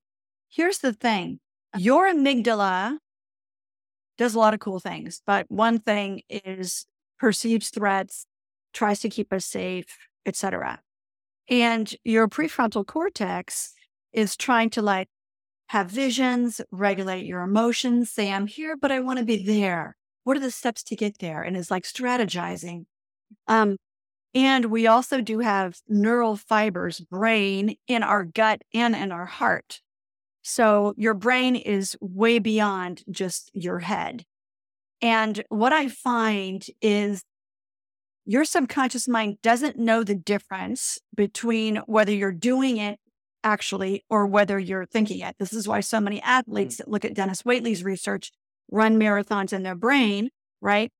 here's 0.48 0.78
the 0.78 0.94
thing. 0.94 1.38
Your 1.76 2.06
amygdala 2.06 2.96
does 4.16 4.34
a 4.34 4.38
lot 4.38 4.54
of 4.54 4.60
cool 4.60 4.80
things, 4.80 5.20
but 5.26 5.44
one 5.48 5.78
thing 5.78 6.22
is 6.30 6.86
perceives 7.18 7.68
threats, 7.68 8.26
tries 8.72 9.00
to 9.00 9.10
keep 9.10 9.34
us 9.34 9.44
safe, 9.44 9.98
etc. 10.24 10.80
And 11.48 11.94
your 12.04 12.26
prefrontal 12.26 12.86
cortex 12.86 13.74
is 14.14 14.34
trying 14.34 14.70
to 14.70 14.82
like 14.82 15.08
have 15.68 15.90
visions, 15.90 16.62
regulate 16.70 17.26
your 17.26 17.42
emotions, 17.42 18.10
say, 18.10 18.32
I'm 18.32 18.46
here, 18.46 18.76
but 18.76 18.90
I 18.90 19.00
want 19.00 19.18
to 19.18 19.24
be 19.26 19.44
there. 19.44 19.96
What 20.24 20.38
are 20.38 20.40
the 20.40 20.50
steps 20.50 20.82
to 20.84 20.96
get 20.96 21.18
there? 21.18 21.42
And 21.42 21.54
is 21.54 21.70
like 21.70 21.84
strategizing. 21.84 22.86
Um, 23.46 23.76
and 24.34 24.66
we 24.66 24.86
also 24.86 25.20
do 25.20 25.40
have 25.40 25.76
neural 25.88 26.36
fibers, 26.36 27.00
brain 27.00 27.76
in 27.86 28.02
our 28.02 28.24
gut 28.24 28.62
and 28.72 28.96
in 28.96 29.12
our 29.12 29.26
heart. 29.26 29.80
So 30.42 30.94
your 30.96 31.14
brain 31.14 31.54
is 31.54 31.96
way 32.00 32.38
beyond 32.38 33.02
just 33.10 33.50
your 33.54 33.80
head. 33.80 34.24
And 35.00 35.44
what 35.48 35.72
I 35.72 35.88
find 35.88 36.64
is 36.80 37.22
your 38.24 38.44
subconscious 38.44 39.08
mind 39.08 39.38
doesn't 39.42 39.78
know 39.78 40.04
the 40.04 40.14
difference 40.14 40.98
between 41.14 41.76
whether 41.86 42.12
you're 42.12 42.32
doing 42.32 42.76
it 42.78 42.98
actually 43.44 44.04
or 44.08 44.26
whether 44.26 44.58
you're 44.58 44.86
thinking 44.86 45.20
it. 45.20 45.36
This 45.38 45.52
is 45.52 45.66
why 45.66 45.80
so 45.80 46.00
many 46.00 46.22
athletes 46.22 46.76
mm. 46.76 46.78
that 46.78 46.88
look 46.88 47.04
at 47.04 47.14
Dennis 47.14 47.42
Waitley's 47.42 47.82
research 47.82 48.30
run 48.70 48.98
marathons 48.98 49.52
in 49.52 49.64
their 49.64 49.74
brain, 49.74 50.30
right? 50.60 50.90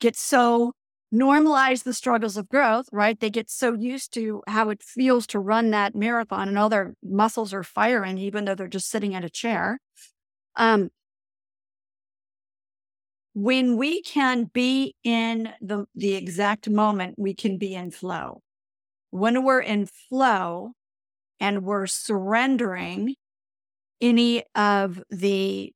Get 0.00 0.16
so 0.16 0.72
normalize 1.14 1.84
the 1.84 1.94
struggles 1.94 2.36
of 2.36 2.48
growth, 2.48 2.88
right? 2.90 3.18
They 3.18 3.30
get 3.30 3.48
so 3.48 3.74
used 3.74 4.12
to 4.14 4.42
how 4.48 4.70
it 4.70 4.82
feels 4.82 5.26
to 5.28 5.38
run 5.38 5.70
that 5.70 5.94
marathon 5.94 6.48
and 6.48 6.58
all 6.58 6.68
their 6.68 6.94
muscles 7.02 7.54
are 7.54 7.62
firing, 7.62 8.18
even 8.18 8.44
though 8.44 8.54
they're 8.54 8.66
just 8.66 8.90
sitting 8.90 9.14
at 9.14 9.24
a 9.24 9.30
chair. 9.30 9.78
Um, 10.56 10.90
when 13.34 13.76
we 13.76 14.02
can 14.02 14.44
be 14.44 14.94
in 15.02 15.52
the, 15.60 15.86
the 15.94 16.14
exact 16.14 16.68
moment, 16.68 17.14
we 17.18 17.34
can 17.34 17.58
be 17.58 17.74
in 17.74 17.90
flow. 17.90 18.42
When 19.10 19.44
we're 19.44 19.60
in 19.60 19.86
flow 19.86 20.72
and 21.40 21.64
we're 21.64 21.86
surrendering 21.86 23.14
any 24.00 24.44
of 24.54 25.02
the 25.10 25.72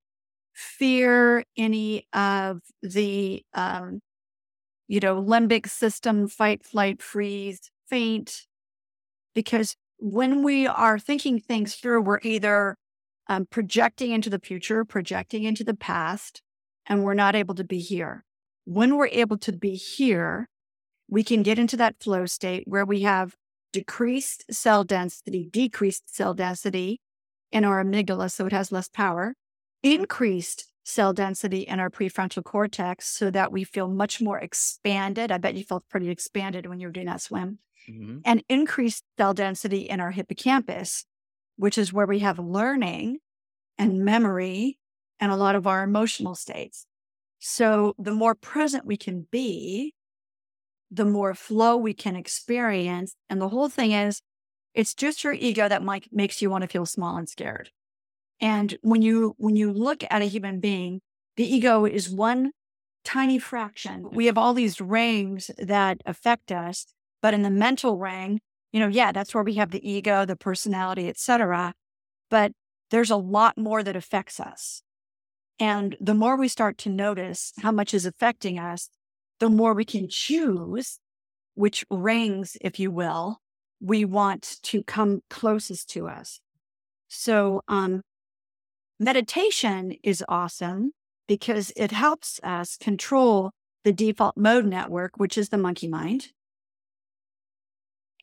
fear, 0.55 1.45
any 1.57 2.07
of 2.13 2.61
the, 2.83 3.43
um, 3.55 4.01
you 4.89 5.01
know, 5.01 5.23
limbic 5.23 5.69
system, 5.69 6.27
fight, 6.27 6.65
flight, 6.65 7.01
freeze, 7.01 7.71
faint, 7.89 8.47
because 9.35 9.77
when 9.99 10.43
we 10.43 10.67
are 10.67 10.99
thinking 10.99 11.39
things 11.39 11.75
through, 11.75 12.03
we're 12.03 12.21
either 12.23 12.77
um, 13.29 13.47
projecting 13.51 14.13
into 14.13 14.31
the 14.31 14.39
future, 14.39 14.85
projecting 14.85 15.45
into 15.45 15.63
the 15.63 15.75
past, 15.75 16.43
and 16.87 17.05
we're 17.05 17.15
not 17.15 17.37
able 17.37 17.55
to 17.55 17.65
be 17.65 17.79
here. 17.79 18.25
When 18.65 18.97
we're 18.97 19.09
able 19.09 19.39
to 19.39 19.53
be 19.53 19.75
here, 19.75 20.49
we 21.09 21.23
can 21.23 21.43
get 21.43 21.59
into 21.59 21.77
that 21.77 21.97
flow 22.01 22.27
state 22.27 22.65
where 22.67 22.85
we 22.85 23.03
have 23.03 23.35
decreased 23.73 24.45
cell 24.51 24.85
density, 24.85 25.49
decreased 25.51 26.15
cell 26.15 26.35
density 26.35 27.01
in 27.51 27.65
our 27.65 27.83
amygdala, 27.85 28.31
so 28.31 28.47
it 28.47 28.53
has 28.53 28.73
less 28.73 28.89
power, 28.89 29.35
increased 29.83 30.67
cell 30.89 31.13
density 31.13 31.61
in 31.61 31.81
our 31.81 31.91
prefrontal 31.91 32.43
cortex 32.43 33.07
so 33.07 33.31
that 33.31 33.53
we 33.53 33.63
feel 33.63 33.89
much 33.89 34.23
more 34.23 34.39
expanded. 34.39 35.31
I 35.31 35.37
bet 35.37 35.55
you 35.55 35.63
felt 35.63 35.87
pretty 35.91 36.09
expanded 36.09 36.67
when 36.67 36.81
you 36.81 36.87
were 36.87 36.93
doing 36.93 37.07
that 37.07 37.21
swim. 37.21 37.59
Mm-hmm. 37.89 38.21
And 38.25 38.43
increased 38.49 39.05
cell 39.19 39.35
density 39.35 39.83
in 39.83 40.01
our 40.01 40.11
hippocampus, 40.11 41.05
which 41.57 41.77
is 41.77 41.93
where 41.93 42.07
we 42.07 42.21
have 42.21 42.39
learning 42.39 43.19
and 43.77 44.03
memory 44.03 44.79
and 45.21 45.31
a 45.31 45.37
lot 45.37 45.57
of 45.57 45.67
our 45.67 45.83
emotional 45.83 46.35
states. 46.35 46.87
So 47.39 47.95
the 47.99 48.13
more 48.13 48.35
present 48.35 48.87
we 48.87 48.97
can 48.97 49.27
be, 49.31 49.95
the 50.91 51.05
more 51.05 51.35
flow 51.35 51.77
we 51.77 51.93
can 51.93 52.17
experience. 52.17 53.15
And 53.29 53.43
the 53.43 53.51
whole 53.51 53.69
thing 53.69 53.93
is, 53.93 54.23
it's 54.73 54.95
just 54.95 55.23
your 55.23 55.35
ego 55.35 55.69
that 55.69 55.83
might, 55.83 56.09
makes 56.11 56.41
you 56.41 56.49
want 56.49 56.63
to 56.63 56.69
feel 56.69 56.87
small 56.87 57.17
and 57.17 57.29
scared. 57.29 57.71
And 58.41 58.79
when 58.83 59.03
you, 59.03 59.35
when 59.39 59.57
you 59.57 59.73
look 59.73 60.05
at 60.11 60.23
a 60.23 60.27
human 60.27 60.61
being, 60.61 61.01
the 61.37 61.45
ego 61.45 61.85
is 61.85 62.09
one 62.09 62.53
tiny 63.05 63.39
fraction. 63.39 64.09
We 64.13 64.27
have 64.27 64.39
all 64.39 64.55
these 64.55 64.81
rings 64.81 65.51
that 65.59 66.01
affect 66.05 66.53
us, 66.53 66.87
but 67.23 67.35
in 67.35 67.43
the 67.43 67.51
mental 67.51 67.97
ring, 67.97 68.41
you 68.73 68.81
know, 68.81 68.89
yeah, 68.89 69.13
that's 69.13 69.35
where 69.35 69.45
we 69.45 69.55
have 69.55 69.71
the 69.71 69.89
ego, 69.89 70.25
the 70.25 70.37
personality, 70.37 71.09
etc. 71.09 71.75
But 72.31 72.53
there's 72.91 73.11
a 73.11 73.17
lot 73.17 73.57
more 73.57 73.83
that 73.83 73.97
affects 73.97 74.39
us. 74.39 74.83
And 75.59 75.97
the 76.01 76.15
more 76.15 76.37
we 76.37 76.49
start 76.49 76.79
to 76.79 76.89
notice 76.89 77.53
how 77.61 77.73
much 77.73 77.93
is 77.93 78.07
affecting 78.07 78.59
us, 78.59 78.91
the 79.41 79.49
more 79.49 79.75
we 79.75 79.85
can 79.85 80.09
choose 80.09 80.99
which 81.55 81.85
rings, 81.91 82.57
if 82.61 82.79
you 82.79 82.91
will, 82.91 83.41
we 83.81 84.05
want 84.05 84.59
to 84.63 84.83
come 84.85 85.23
closest 85.29 85.91
to 85.91 86.07
us. 86.07 86.41
So, 87.09 87.63
um, 87.67 88.03
meditation 88.99 89.95
is 90.03 90.25
awesome 90.29 90.93
because 91.27 91.73
it 91.77 91.93
helps 91.93 92.41
us 92.43 92.77
control 92.77 93.53
the 93.85 93.93
default 93.93 94.37
mode 94.37 94.65
network, 94.65 95.13
which 95.17 95.39
is 95.39 95.51
the 95.51 95.59
monkey 95.59 95.89
mind. 95.89 96.29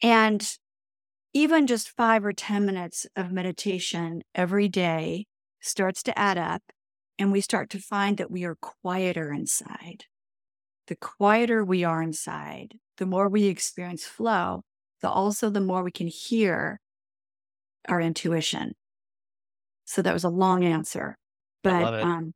And 0.01 0.57
even 1.33 1.67
just 1.67 1.89
five 1.89 2.25
or 2.25 2.33
10 2.33 2.65
minutes 2.65 3.07
of 3.15 3.31
meditation 3.31 4.21
every 4.33 4.67
day 4.67 5.25
starts 5.61 6.03
to 6.03 6.17
add 6.17 6.38
up, 6.38 6.61
and 7.17 7.31
we 7.31 7.41
start 7.41 7.69
to 7.71 7.79
find 7.79 8.17
that 8.17 8.31
we 8.31 8.43
are 8.43 8.55
quieter 8.55 9.31
inside. 9.31 10.05
The 10.88 10.95
quieter 10.95 11.63
we 11.63 11.83
are 11.83 12.01
inside, 12.01 12.75
the 12.97 13.05
more 13.05 13.27
we 13.27 13.45
experience 13.45 14.05
flow, 14.05 14.63
the 15.01 15.09
also 15.09 15.49
the 15.49 15.61
more 15.61 15.83
we 15.83 15.91
can 15.91 16.07
hear 16.07 16.79
our 17.88 17.99
intuition. 17.99 18.73
So 19.86 20.02
that 20.02 20.13
was 20.13 20.24
a 20.24 20.30
long 20.30 20.63
answer, 20.63 21.17
but 21.63 22.02
um, 22.02 22.34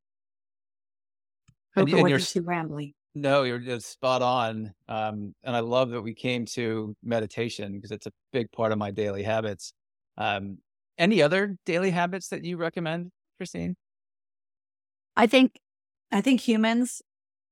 hope 1.76 1.90
and, 1.90 1.98
it 1.98 2.02
wasn't 2.02 2.28
too 2.28 2.44
rambly. 2.44 2.94
No, 3.16 3.44
you're 3.44 3.60
just 3.60 3.92
spot 3.92 4.22
on. 4.22 4.74
Um, 4.88 5.34
and 5.44 5.56
I 5.56 5.60
love 5.60 5.90
that 5.92 6.02
we 6.02 6.14
came 6.14 6.46
to 6.48 6.96
meditation 7.04 7.74
because 7.74 7.92
it's 7.92 8.06
a 8.06 8.12
big 8.32 8.52
part 8.52 8.72
of 8.72 8.78
my 8.78 8.92
daily 8.92 9.24
habits. 9.24 9.74
Um, 10.18 10.60
any 10.98 11.22
other 11.22 11.58
daily 11.66 11.90
habits 11.92 12.28
that 12.30 12.46
you 12.46 12.58
recommend, 12.58 13.10
Christine? 13.38 13.76
I 15.16 15.28
think, 15.28 15.60
I 16.12 16.22
think 16.22 16.42
humans, 16.42 17.02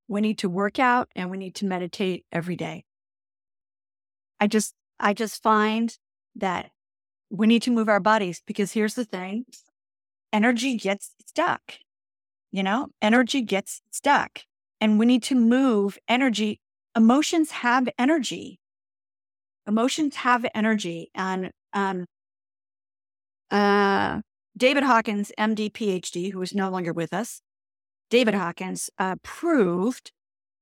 we 0.07 0.21
need 0.21 0.37
to 0.39 0.49
work 0.49 0.79
out 0.79 1.09
and 1.15 1.31
we 1.31 1.37
need 1.37 1.55
to 1.55 1.65
meditate 1.65 2.25
every 2.31 2.55
day. 2.55 2.85
I 4.39 4.47
just, 4.47 4.73
I 4.99 5.13
just 5.13 5.41
find 5.41 5.97
that 6.35 6.69
we 7.29 7.47
need 7.47 7.63
to 7.63 7.71
move 7.71 7.89
our 7.89 7.99
bodies 7.99 8.41
because 8.45 8.71
here's 8.71 8.93
the 8.93 9.05
thing 9.05 9.45
energy 10.31 10.75
gets 10.75 11.11
stuck. 11.25 11.61
You 12.51 12.63
know, 12.63 12.87
energy 13.01 13.41
gets 13.41 13.81
stuck 13.91 14.41
and 14.79 14.99
we 14.99 15.05
need 15.05 15.23
to 15.23 15.35
move 15.35 15.97
energy. 16.07 16.59
Emotions 16.95 17.51
have 17.51 17.89
energy. 17.97 18.59
Emotions 19.67 20.17
have 20.17 20.45
energy. 20.55 21.09
And 21.13 21.51
um, 21.73 22.05
uh, 23.51 24.21
David 24.55 24.83
Hawkins, 24.83 25.31
MD, 25.37 25.71
PhD, 25.71 26.31
who 26.31 26.41
is 26.41 26.55
no 26.55 26.69
longer 26.69 26.93
with 26.93 27.13
us, 27.13 27.41
David 28.09 28.33
Hawkins 28.33 28.89
uh, 28.97 29.15
proved 29.23 30.11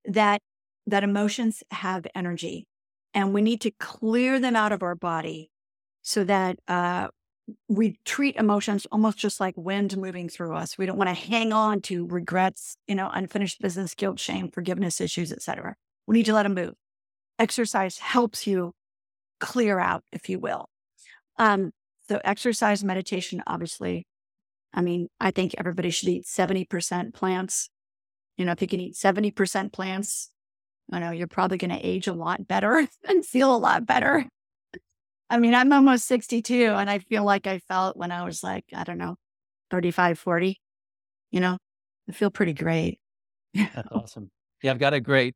that 0.05 0.41
that 0.87 1.03
emotions 1.03 1.63
have 1.71 2.05
energy, 2.13 2.67
and 3.13 3.33
we 3.33 3.41
need 3.41 3.61
to 3.61 3.71
clear 3.71 4.39
them 4.39 4.55
out 4.55 4.71
of 4.71 4.83
our 4.83 4.93
body 4.95 5.49
so 6.03 6.23
that 6.23 6.59
uh, 6.67 7.07
we 7.67 7.99
treat 8.05 8.35
emotions 8.35 8.87
almost 8.91 9.17
just 9.17 9.39
like 9.39 9.53
wind 9.55 9.95
moving 9.97 10.29
through 10.29 10.55
us. 10.55 10.77
We 10.77 10.85
don't 10.85 10.97
want 10.97 11.09
to 11.09 11.13
hang 11.13 11.53
on 11.53 11.81
to 11.81 12.07
regrets, 12.07 12.77
you 12.87 12.95
know, 12.95 13.09
unfinished 13.13 13.61
business, 13.61 13.93
guilt, 13.93 14.19
shame, 14.19 14.49
forgiveness 14.49 14.99
issues, 14.99 15.31
etc. 15.31 15.75
We 16.07 16.17
need 16.17 16.25
to 16.25 16.33
let 16.33 16.43
them 16.43 16.55
move. 16.55 16.73
Exercise 17.37 17.99
helps 17.99 18.47
you 18.47 18.73
clear 19.39 19.79
out, 19.79 20.03
if 20.11 20.29
you 20.29 20.39
will. 20.39 20.69
Um, 21.37 21.71
so 22.07 22.19
exercise, 22.23 22.83
meditation, 22.83 23.43
obviously. 23.45 24.07
I 24.73 24.81
mean, 24.81 25.07
I 25.19 25.31
think 25.31 25.55
everybody 25.57 25.89
should 25.89 26.09
eat 26.09 26.25
70% 26.25 27.13
plants. 27.13 27.69
You 28.37 28.45
know, 28.45 28.51
if 28.51 28.61
you 28.61 28.67
can 28.67 28.79
eat 28.79 28.95
70% 28.95 29.71
plants, 29.71 30.29
I 30.91 30.99
know 30.99 31.11
you're 31.11 31.27
probably 31.27 31.57
going 31.57 31.71
to 31.71 31.85
age 31.85 32.07
a 32.07 32.13
lot 32.13 32.47
better 32.47 32.87
and 33.07 33.25
feel 33.25 33.55
a 33.55 33.57
lot 33.57 33.85
better. 33.85 34.25
I 35.29 35.37
mean, 35.37 35.55
I'm 35.55 35.71
almost 35.73 36.05
62 36.07 36.53
and 36.53 36.89
I 36.89 36.99
feel 36.99 37.23
like 37.23 37.47
I 37.47 37.59
felt 37.59 37.97
when 37.97 38.11
I 38.11 38.23
was 38.23 38.43
like, 38.43 38.65
I 38.75 38.83
don't 38.83 38.97
know, 38.97 39.15
35, 39.71 40.19
40. 40.19 40.61
You 41.31 41.39
know, 41.39 41.57
I 42.07 42.11
feel 42.11 42.29
pretty 42.29 42.53
great. 42.53 42.99
That's 43.53 43.87
awesome. 43.91 44.29
Yeah, 44.61 44.71
I've 44.71 44.79
got 44.79 44.93
a 44.93 44.99
great 44.99 45.35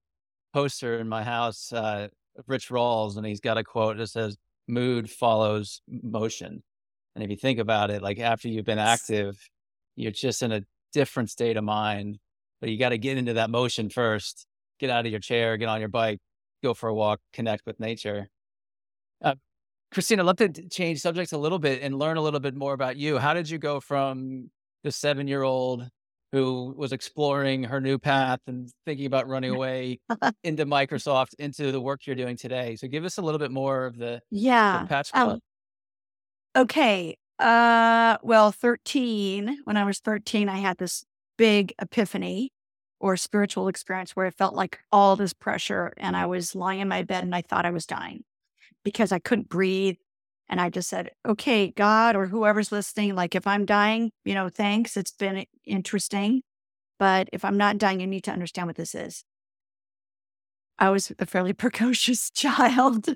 poster 0.53 0.99
in 0.99 1.07
my 1.07 1.23
house 1.23 1.71
uh, 1.73 2.07
of 2.37 2.45
Rich 2.47 2.71
Roll's, 2.71 3.17
and 3.17 3.25
he's 3.25 3.39
got 3.39 3.57
a 3.57 3.63
quote 3.63 3.97
that 3.97 4.07
says, 4.07 4.37
Mood 4.67 5.09
follows 5.09 5.81
motion. 5.87 6.63
And 7.15 7.23
if 7.23 7.29
you 7.29 7.35
think 7.35 7.59
about 7.59 7.89
it, 7.89 8.03
like 8.03 8.19
after 8.19 8.47
you've 8.47 8.65
been 8.65 8.79
active, 8.79 9.35
you're 9.95 10.11
just 10.11 10.43
in 10.43 10.51
a 10.51 10.61
different 10.93 11.31
state 11.31 11.57
of 11.57 11.63
mind, 11.63 12.19
but 12.61 12.69
you 12.69 12.77
got 12.77 12.89
to 12.89 12.97
get 12.97 13.17
into 13.17 13.33
that 13.33 13.49
motion 13.49 13.89
first, 13.89 14.45
get 14.79 14.89
out 14.89 15.05
of 15.05 15.11
your 15.11 15.19
chair, 15.19 15.57
get 15.57 15.69
on 15.69 15.79
your 15.79 15.89
bike, 15.89 16.19
go 16.63 16.73
for 16.73 16.87
a 16.87 16.93
walk, 16.93 17.19
connect 17.33 17.65
with 17.65 17.79
nature. 17.79 18.29
Christine, 19.91 20.19
I'd 20.19 20.25
love 20.25 20.37
to 20.37 20.49
change 20.69 20.99
subjects 20.99 21.31
a 21.31 21.37
little 21.37 21.59
bit 21.59 21.81
and 21.81 21.97
learn 21.97 22.17
a 22.17 22.21
little 22.21 22.39
bit 22.39 22.55
more 22.55 22.73
about 22.73 22.97
you. 22.97 23.17
How 23.17 23.33
did 23.33 23.49
you 23.49 23.57
go 23.57 23.79
from 23.79 24.49
the 24.83 24.91
seven 24.91 25.27
year 25.27 25.41
old 25.41 25.87
who 26.31 26.75
was 26.77 26.91
exploring 26.91 27.63
her 27.63 27.81
new 27.81 27.97
path 27.97 28.39
and 28.45 28.69
thinking 28.85 29.07
about 29.07 29.27
running 29.27 29.51
away 29.55 29.99
into 30.43 30.65
Microsoft 30.65 31.33
into 31.39 31.71
the 31.71 31.81
work 31.81 32.05
you're 32.05 32.15
doing 32.15 32.37
today? 32.37 32.75
So 32.75 32.87
give 32.87 33.03
us 33.03 33.17
a 33.17 33.21
little 33.21 33.39
bit 33.39 33.51
more 33.51 33.85
of 33.85 33.97
the, 33.97 34.21
yeah. 34.29 34.83
The 34.83 34.87
patch 34.87 35.09
um, 35.13 35.39
okay. 36.55 37.17
Uh, 37.39 38.17
well, 38.21 38.51
13, 38.51 39.59
when 39.63 39.77
I 39.77 39.85
was 39.85 39.99
13, 39.99 40.49
I 40.49 40.57
had 40.57 40.77
this 40.77 41.03
big 41.37 41.73
epiphany 41.81 42.51
or 42.99 43.15
spiritual 43.15 43.69
experience 43.69 44.11
where 44.11 44.25
I 44.25 44.29
felt 44.29 44.53
like 44.53 44.79
all 44.91 45.15
this 45.15 45.33
pressure 45.33 45.93
and 45.97 46.15
I 46.17 46.25
was 46.25 46.53
lying 46.53 46.81
in 46.81 46.89
my 46.89 47.01
bed 47.03 47.23
and 47.23 47.33
I 47.33 47.41
thought 47.41 47.65
I 47.65 47.71
was 47.71 47.85
dying 47.85 48.23
because 48.89 49.11
I 49.11 49.19
couldn't 49.19 49.49
breathe. 49.49 49.95
And 50.49 50.59
I 50.59 50.69
just 50.69 50.89
said, 50.89 51.11
okay, 51.27 51.71
God 51.71 52.15
or 52.15 52.27
whoever's 52.27 52.71
listening, 52.71 53.15
like 53.15 53.35
if 53.35 53.45
I'm 53.45 53.65
dying, 53.65 54.11
you 54.25 54.33
know, 54.33 54.49
thanks. 54.49 54.97
It's 54.97 55.11
been 55.11 55.45
interesting. 55.65 56.41
But 56.97 57.29
if 57.31 57.45
I'm 57.45 57.57
not 57.57 57.77
dying, 57.77 58.01
you 58.01 58.07
need 58.07 58.23
to 58.25 58.31
understand 58.31 58.67
what 58.67 58.75
this 58.75 58.95
is. 58.95 59.23
I 60.79 60.89
was 60.89 61.11
a 61.19 61.25
fairly 61.25 61.53
precocious 61.65 62.29
child. 62.31 63.09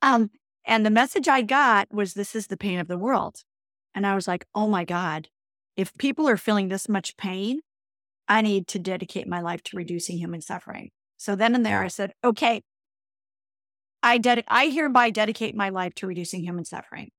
um, 0.00 0.30
and 0.64 0.86
the 0.86 0.90
message 0.90 1.26
I 1.26 1.42
got 1.42 1.88
was, 1.92 2.14
this 2.14 2.36
is 2.36 2.46
the 2.46 2.56
pain 2.56 2.78
of 2.78 2.88
the 2.88 2.98
world. 2.98 3.42
And 3.94 4.06
I 4.06 4.14
was 4.14 4.28
like, 4.28 4.46
oh 4.54 4.68
my 4.68 4.84
God, 4.84 5.28
if 5.76 5.92
people 5.98 6.28
are 6.28 6.36
feeling 6.36 6.68
this 6.68 6.88
much 6.88 7.16
pain, 7.16 7.60
I 8.28 8.42
need 8.42 8.68
to 8.68 8.78
dedicate 8.78 9.26
my 9.26 9.40
life 9.40 9.62
to 9.64 9.76
reducing 9.76 10.18
human 10.18 10.40
suffering. 10.40 10.90
So 11.16 11.34
then 11.34 11.54
and 11.54 11.66
there, 11.66 11.82
I 11.82 11.88
said, 11.88 12.12
okay, 12.22 12.62
I, 14.02 14.18
ded- 14.18 14.44
I 14.48 14.68
hereby 14.68 15.10
dedicate 15.10 15.54
my 15.54 15.68
life 15.68 15.94
to 15.96 16.06
reducing 16.06 16.42
human 16.42 16.64
suffering. 16.64 17.10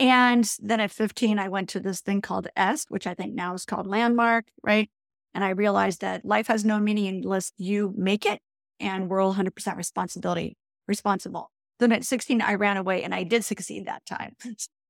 And 0.00 0.50
then 0.60 0.80
at 0.80 0.90
15, 0.90 1.38
I 1.38 1.48
went 1.48 1.68
to 1.70 1.80
this 1.80 2.00
thing 2.00 2.20
called 2.20 2.48
EST, 2.56 2.90
which 2.90 3.06
I 3.06 3.14
think 3.14 3.34
now 3.34 3.54
is 3.54 3.64
called 3.64 3.86
Landmark, 3.86 4.46
right? 4.62 4.90
And 5.34 5.44
I 5.44 5.50
realized 5.50 6.00
that 6.00 6.24
life 6.24 6.48
has 6.48 6.64
no 6.64 6.78
meaning 6.78 7.22
unless 7.22 7.52
you 7.58 7.92
make 7.96 8.26
it, 8.26 8.40
and 8.80 9.08
we're 9.08 9.20
all 9.20 9.34
100% 9.34 9.76
responsibility 9.76 10.56
responsible. 10.86 11.50
Then 11.78 11.92
at 11.92 12.04
16, 12.04 12.40
I 12.40 12.54
ran 12.54 12.76
away, 12.76 13.02
and 13.02 13.14
I 13.14 13.24
did 13.24 13.44
succeed 13.44 13.86
that 13.86 14.04
time. 14.06 14.36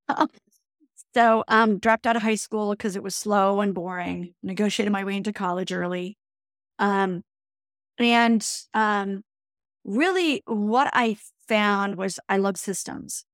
so, 1.14 1.44
um, 1.49 1.79
dropped 1.79 2.07
out 2.07 2.16
of 2.16 2.23
high 2.23 2.35
school 2.35 2.73
because 2.73 2.97
it 2.97 3.03
was 3.03 3.14
slow 3.14 3.61
and 3.61 3.75
boring. 3.75 4.35
Negotiated 4.42 4.92
my 4.92 5.05
way 5.05 5.16
into 5.16 5.33
college 5.33 5.73
early, 5.73 6.18
um, 6.79 7.23
and 7.99 8.47
um, 8.75 9.23
really 9.85 10.42
what 10.47 10.90
I 10.92 11.16
found 11.47 11.97
was 11.97 12.18
I 12.29 12.37
love 12.37 12.57
systems. 12.57 13.25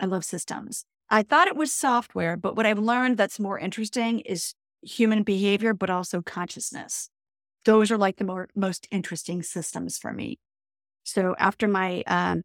I 0.00 0.06
love 0.06 0.24
systems. 0.24 0.84
I 1.10 1.22
thought 1.22 1.48
it 1.48 1.56
was 1.56 1.72
software, 1.72 2.36
but 2.36 2.54
what 2.56 2.66
I've 2.66 2.78
learned 2.78 3.16
that's 3.16 3.40
more 3.40 3.58
interesting 3.58 4.20
is 4.20 4.54
human 4.82 5.22
behavior, 5.22 5.72
but 5.74 5.90
also 5.90 6.22
consciousness. 6.22 7.08
Those 7.64 7.90
are 7.90 7.98
like 7.98 8.16
the 8.16 8.24
more, 8.24 8.48
most 8.54 8.86
interesting 8.90 9.42
systems 9.42 9.98
for 9.98 10.12
me. 10.12 10.38
So 11.04 11.34
after 11.38 11.66
my 11.66 12.02
um, 12.06 12.42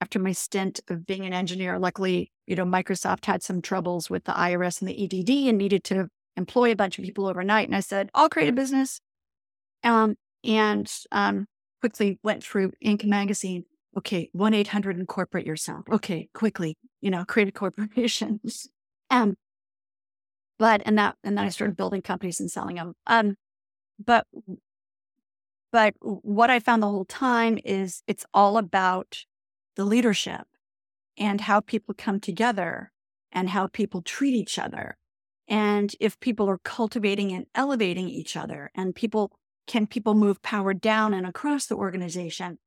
after 0.00 0.18
my 0.18 0.32
stint 0.32 0.80
of 0.88 1.06
being 1.06 1.24
an 1.24 1.32
engineer, 1.32 1.78
luckily, 1.78 2.30
you 2.46 2.56
know, 2.56 2.64
Microsoft 2.64 3.24
had 3.26 3.42
some 3.42 3.62
troubles 3.62 4.10
with 4.10 4.24
the 4.24 4.32
IRS 4.32 4.80
and 4.80 4.88
the 4.88 5.04
EDD 5.04 5.48
and 5.48 5.58
needed 5.58 5.84
to 5.84 6.08
employ 6.36 6.72
a 6.72 6.76
bunch 6.76 6.98
of 6.98 7.04
people 7.04 7.26
overnight. 7.26 7.66
And 7.68 7.76
I 7.76 7.80
said, 7.80 8.10
I'll 8.14 8.28
create 8.28 8.48
a 8.48 8.52
business. 8.52 9.00
Um, 9.82 10.16
and 10.44 10.90
um, 11.12 11.46
quickly 11.80 12.18
went 12.22 12.42
through 12.42 12.72
Inc. 12.84 13.04
magazine. 13.04 13.64
Okay, 13.96 14.28
1 14.32 14.54
800 14.54 14.98
incorporate 14.98 15.46
yourself. 15.46 15.84
Okay, 15.90 16.28
quickly, 16.34 16.76
you 17.00 17.10
know, 17.10 17.24
create 17.24 17.48
a 17.48 17.52
corporation. 17.52 18.40
um, 19.10 19.36
but, 20.58 20.82
and 20.84 20.98
that, 20.98 21.16
and 21.24 21.36
then 21.36 21.44
I 21.44 21.48
started 21.48 21.76
building 21.76 22.02
companies 22.02 22.40
and 22.40 22.50
selling 22.50 22.76
them. 22.76 22.94
Um, 23.06 23.36
but, 24.04 24.26
but 25.72 25.94
what 26.00 26.50
I 26.50 26.60
found 26.60 26.82
the 26.82 26.88
whole 26.88 27.04
time 27.04 27.58
is 27.64 28.02
it's 28.06 28.26
all 28.34 28.58
about 28.58 29.24
the 29.76 29.84
leadership 29.84 30.46
and 31.16 31.42
how 31.42 31.60
people 31.60 31.94
come 31.96 32.20
together 32.20 32.92
and 33.32 33.50
how 33.50 33.66
people 33.66 34.02
treat 34.02 34.34
each 34.34 34.58
other. 34.58 34.96
And 35.48 35.94
if 36.00 36.18
people 36.20 36.48
are 36.48 36.58
cultivating 36.58 37.32
and 37.32 37.46
elevating 37.54 38.08
each 38.08 38.36
other 38.36 38.70
and 38.74 38.94
people 38.94 39.32
can 39.66 39.86
people 39.86 40.14
move 40.14 40.42
power 40.42 40.74
down 40.74 41.14
and 41.14 41.26
across 41.26 41.66
the 41.66 41.76
organization? 41.76 42.58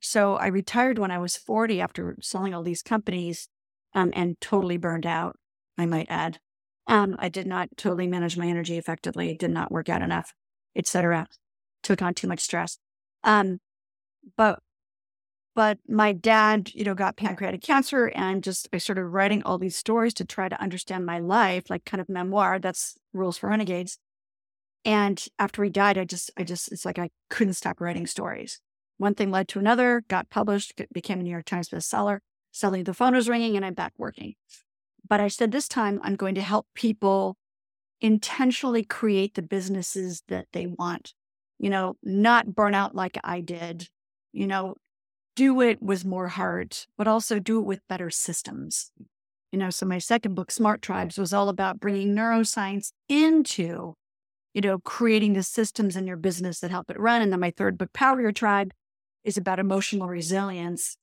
So 0.00 0.36
I 0.36 0.46
retired 0.46 0.98
when 0.98 1.10
I 1.10 1.18
was 1.18 1.36
40 1.36 1.80
after 1.80 2.16
selling 2.20 2.54
all 2.54 2.62
these 2.62 2.82
companies 2.82 3.48
um, 3.94 4.12
and 4.14 4.40
totally 4.40 4.76
burned 4.76 5.06
out, 5.06 5.36
I 5.78 5.86
might 5.86 6.06
add. 6.08 6.38
Um, 6.86 7.16
I 7.18 7.28
did 7.28 7.46
not 7.46 7.68
totally 7.76 8.06
manage 8.06 8.36
my 8.36 8.46
energy 8.46 8.78
effectively, 8.78 9.36
did 9.36 9.50
not 9.50 9.72
work 9.72 9.88
out 9.88 10.02
enough, 10.02 10.32
etc. 10.76 11.26
Took 11.82 12.02
on 12.02 12.14
too 12.14 12.28
much 12.28 12.40
stress. 12.40 12.78
Um, 13.24 13.58
but 14.36 14.60
but 15.54 15.78
my 15.88 16.12
dad, 16.12 16.70
you 16.74 16.84
know, 16.84 16.94
got 16.94 17.16
pancreatic 17.16 17.62
cancer 17.62 18.12
and 18.14 18.44
just 18.44 18.68
I 18.74 18.78
started 18.78 19.06
writing 19.06 19.42
all 19.42 19.56
these 19.56 19.74
stories 19.74 20.12
to 20.14 20.24
try 20.24 20.50
to 20.50 20.60
understand 20.60 21.06
my 21.06 21.18
life, 21.18 21.70
like 21.70 21.86
kind 21.86 22.00
of 22.00 22.10
memoir. 22.10 22.58
That's 22.58 22.96
Rules 23.14 23.38
for 23.38 23.48
Renegades. 23.48 23.98
And 24.86 25.22
after 25.36 25.64
he 25.64 25.68
died, 25.68 25.98
I 25.98 26.04
just, 26.04 26.30
I 26.36 26.44
just, 26.44 26.70
it's 26.70 26.84
like 26.84 26.98
I 26.98 27.10
couldn't 27.28 27.54
stop 27.54 27.80
writing 27.80 28.06
stories. 28.06 28.60
One 28.98 29.16
thing 29.16 29.32
led 29.32 29.48
to 29.48 29.58
another, 29.58 30.04
got 30.06 30.30
published, 30.30 30.80
became 30.92 31.18
a 31.18 31.22
New 31.24 31.30
York 31.30 31.44
Times 31.44 31.68
bestseller. 31.68 32.20
Suddenly 32.52 32.84
the 32.84 32.94
phone 32.94 33.14
was 33.14 33.28
ringing 33.28 33.56
and 33.56 33.64
I'm 33.64 33.74
back 33.74 33.92
working. 33.98 34.34
But 35.06 35.20
I 35.20 35.26
said 35.26 35.50
this 35.50 35.66
time 35.66 36.00
I'm 36.04 36.14
going 36.14 36.36
to 36.36 36.40
help 36.40 36.68
people 36.74 37.36
intentionally 38.00 38.84
create 38.84 39.34
the 39.34 39.42
businesses 39.42 40.22
that 40.28 40.46
they 40.52 40.66
want, 40.66 41.14
you 41.58 41.68
know, 41.68 41.96
not 42.02 42.54
burn 42.54 42.74
out 42.74 42.94
like 42.94 43.18
I 43.24 43.40
did, 43.40 43.88
you 44.32 44.46
know, 44.46 44.76
do 45.34 45.60
it 45.62 45.82
with 45.82 46.04
more 46.04 46.28
heart, 46.28 46.86
but 46.96 47.08
also 47.08 47.40
do 47.40 47.58
it 47.58 47.66
with 47.66 47.86
better 47.88 48.08
systems. 48.08 48.92
You 49.50 49.58
know, 49.58 49.70
so 49.70 49.84
my 49.84 49.98
second 49.98 50.34
book, 50.34 50.50
Smart 50.50 50.80
Tribes, 50.80 51.18
was 51.18 51.32
all 51.32 51.48
about 51.48 51.80
bringing 51.80 52.14
neuroscience 52.14 52.92
into, 53.08 53.94
you 54.56 54.62
know, 54.62 54.78
creating 54.78 55.34
the 55.34 55.42
systems 55.42 55.96
in 55.96 56.06
your 56.06 56.16
business 56.16 56.60
that 56.60 56.70
help 56.70 56.90
it 56.90 56.98
run. 56.98 57.20
And 57.20 57.30
then 57.30 57.40
my 57.40 57.50
third 57.50 57.76
book, 57.76 57.92
Power 57.92 58.22
Your 58.22 58.32
Tribe, 58.32 58.72
is 59.22 59.36
about 59.36 59.58
emotional 59.58 60.08
resilience 60.08 60.96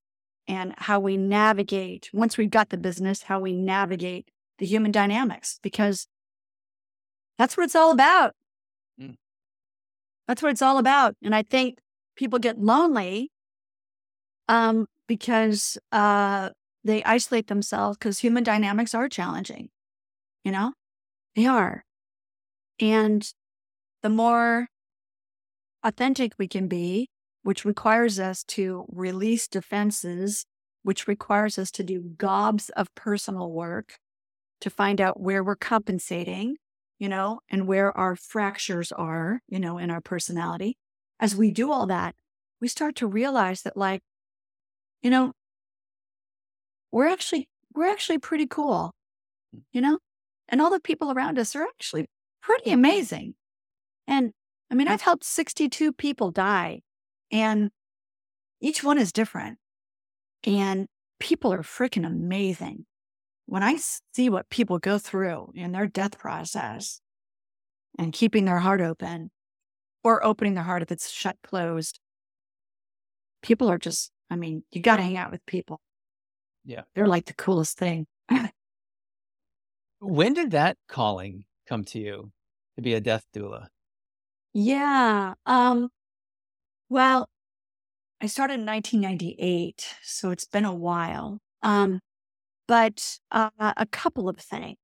and 0.48 0.74
how 0.76 1.00
we 1.00 1.18
navigate, 1.18 2.10
once 2.12 2.36
we've 2.36 2.50
got 2.50 2.70
the 2.70 2.78
business, 2.78 3.22
how 3.22 3.40
we 3.40 3.54
navigate 3.54 4.32
the 4.58 4.66
human 4.66 4.92
dynamics, 4.92 5.60
because 5.62 6.08
that's 7.38 7.56
what 7.56 7.66
it's 7.66 7.76
all 7.76 7.92
about. 7.92 8.34
Mm. 9.00 9.18
That's 10.28 10.42
what 10.42 10.50
it's 10.50 10.64
all 10.64 10.80
about. 10.80 11.16
And 11.24 11.36
I 11.36 11.44
think 11.44 11.78
people 12.16 12.40
get 12.40 12.60
lonely 12.60 13.30
um, 14.48 14.88
because 15.08 15.78
uh, 15.92 16.50
they 16.84 17.04
isolate 17.04 17.50
themselves 17.50 18.00
because 18.00 18.18
human 18.18 18.44
dynamics 18.44 18.96
are 18.96 19.08
challenging. 19.08 19.70
You 20.44 20.54
know, 20.54 20.74
they 21.36 21.46
are. 21.46 21.86
And 22.80 23.32
the 24.04 24.10
more 24.10 24.68
authentic 25.84 26.34
we 26.38 26.48
can 26.48 26.68
be, 26.68 27.10
which 27.42 27.66
requires 27.66 28.20
us 28.20 28.44
to 28.44 28.86
release 28.90 29.48
defenses, 29.48 30.46
which 30.84 31.08
requires 31.08 31.58
us 31.58 31.72
to 31.72 31.84
do 31.84 32.02
gobs 32.18 32.70
of 32.70 32.94
personal 32.96 33.52
work 33.52 33.96
to 34.62 34.70
find 34.70 35.02
out 35.02 35.20
where 35.20 35.44
we're 35.44 35.56
compensating, 35.56 36.56
you 37.00 37.10
know, 37.10 37.40
and 37.50 37.68
where 37.68 37.96
our 37.98 38.16
fractures 38.16 38.92
are, 38.92 39.42
you 39.48 39.60
know, 39.60 39.78
in 39.78 39.90
our 39.90 40.02
personality. 40.02 40.78
As 41.20 41.36
we 41.36 41.52
do 41.52 41.72
all 41.72 41.88
that, 41.88 42.16
we 42.62 42.68
start 42.68 42.96
to 42.98 43.08
realize 43.08 43.64
that, 43.64 43.76
like, 43.76 44.02
you 45.02 45.10
know, 45.10 45.34
we're 46.92 47.08
actually 47.08 47.48
we're 47.74 47.90
actually 47.90 48.20
pretty 48.20 48.48
cool, 48.48 48.92
you 49.72 49.82
know, 49.82 50.00
and 50.48 50.62
all 50.62 50.70
the 50.70 50.80
people 50.80 51.12
around 51.12 51.40
us 51.40 51.56
are 51.56 51.64
actually 51.64 52.06
pretty 52.42 52.72
amazing. 52.72 53.36
And 54.08 54.32
I 54.72 54.76
mean, 54.76 54.88
I've 54.88 55.02
helped 55.02 55.24
62 55.24 55.94
people 55.94 56.32
die, 56.32 56.82
and 57.32 57.70
each 58.62 58.84
one 58.84 58.98
is 58.98 59.12
different. 59.12 59.60
And 60.46 60.88
people 61.20 61.54
are 61.54 61.62
freaking 61.62 62.06
amazing. 62.06 62.86
When 63.46 63.64
I 63.64 63.78
see 64.14 64.30
what 64.30 64.50
people 64.50 64.80
go 64.80 64.98
through 64.98 65.52
in 65.54 65.72
their 65.72 65.88
death 65.88 66.18
process 66.18 67.02
and 68.00 68.14
keeping 68.14 68.46
their 68.46 68.60
heart 68.60 68.82
open 68.82 69.32
or 70.04 70.26
opening 70.26 70.54
their 70.54 70.64
heart 70.64 70.82
if 70.82 70.92
it's 70.92 71.10
shut 71.10 71.38
closed, 71.44 72.00
people 73.42 73.70
are 73.70 73.78
just 73.78 74.12
I 74.30 74.36
mean, 74.36 74.64
you 74.72 74.82
got 74.82 74.98
to 74.98 75.04
hang 75.04 75.18
out 75.18 75.32
with 75.32 75.46
people. 75.46 75.80
Yeah. 76.66 76.82
They're 76.96 77.08
like 77.08 77.26
the 77.26 77.36
coolest 77.36 77.78
thing. 77.78 78.08
when 80.00 80.34
did 80.34 80.52
that 80.52 80.78
calling 80.88 81.46
come 81.68 81.84
to 81.86 82.00
you 82.00 82.32
to 82.76 82.82
be 82.82 82.96
a 82.96 83.02
death 83.02 83.26
doula? 83.36 83.68
Yeah. 84.54 85.34
Um, 85.46 85.90
well, 86.90 87.28
I 88.22 88.28
started 88.28 88.56
in 88.56 88.66
1998, 88.66 89.96
so 90.04 90.32
it's 90.32 90.46
been 90.46 90.66
a 90.66 90.74
while. 90.76 91.40
Um, 91.64 92.00
but 92.68 93.20
uh, 93.32 93.50
a 93.60 93.86
couple 93.88 94.30
of 94.30 94.38
things. 94.38 94.78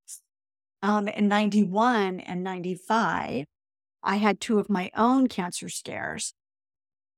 Um, 0.84 1.08
in 1.10 1.28
91 1.30 2.22
and 2.22 2.44
95, 2.44 3.46
I 4.04 4.16
had 4.18 4.42
two 4.42 4.60
of 4.60 4.70
my 4.70 4.92
own 4.96 5.28
cancer 5.28 5.70
scares. 5.70 6.34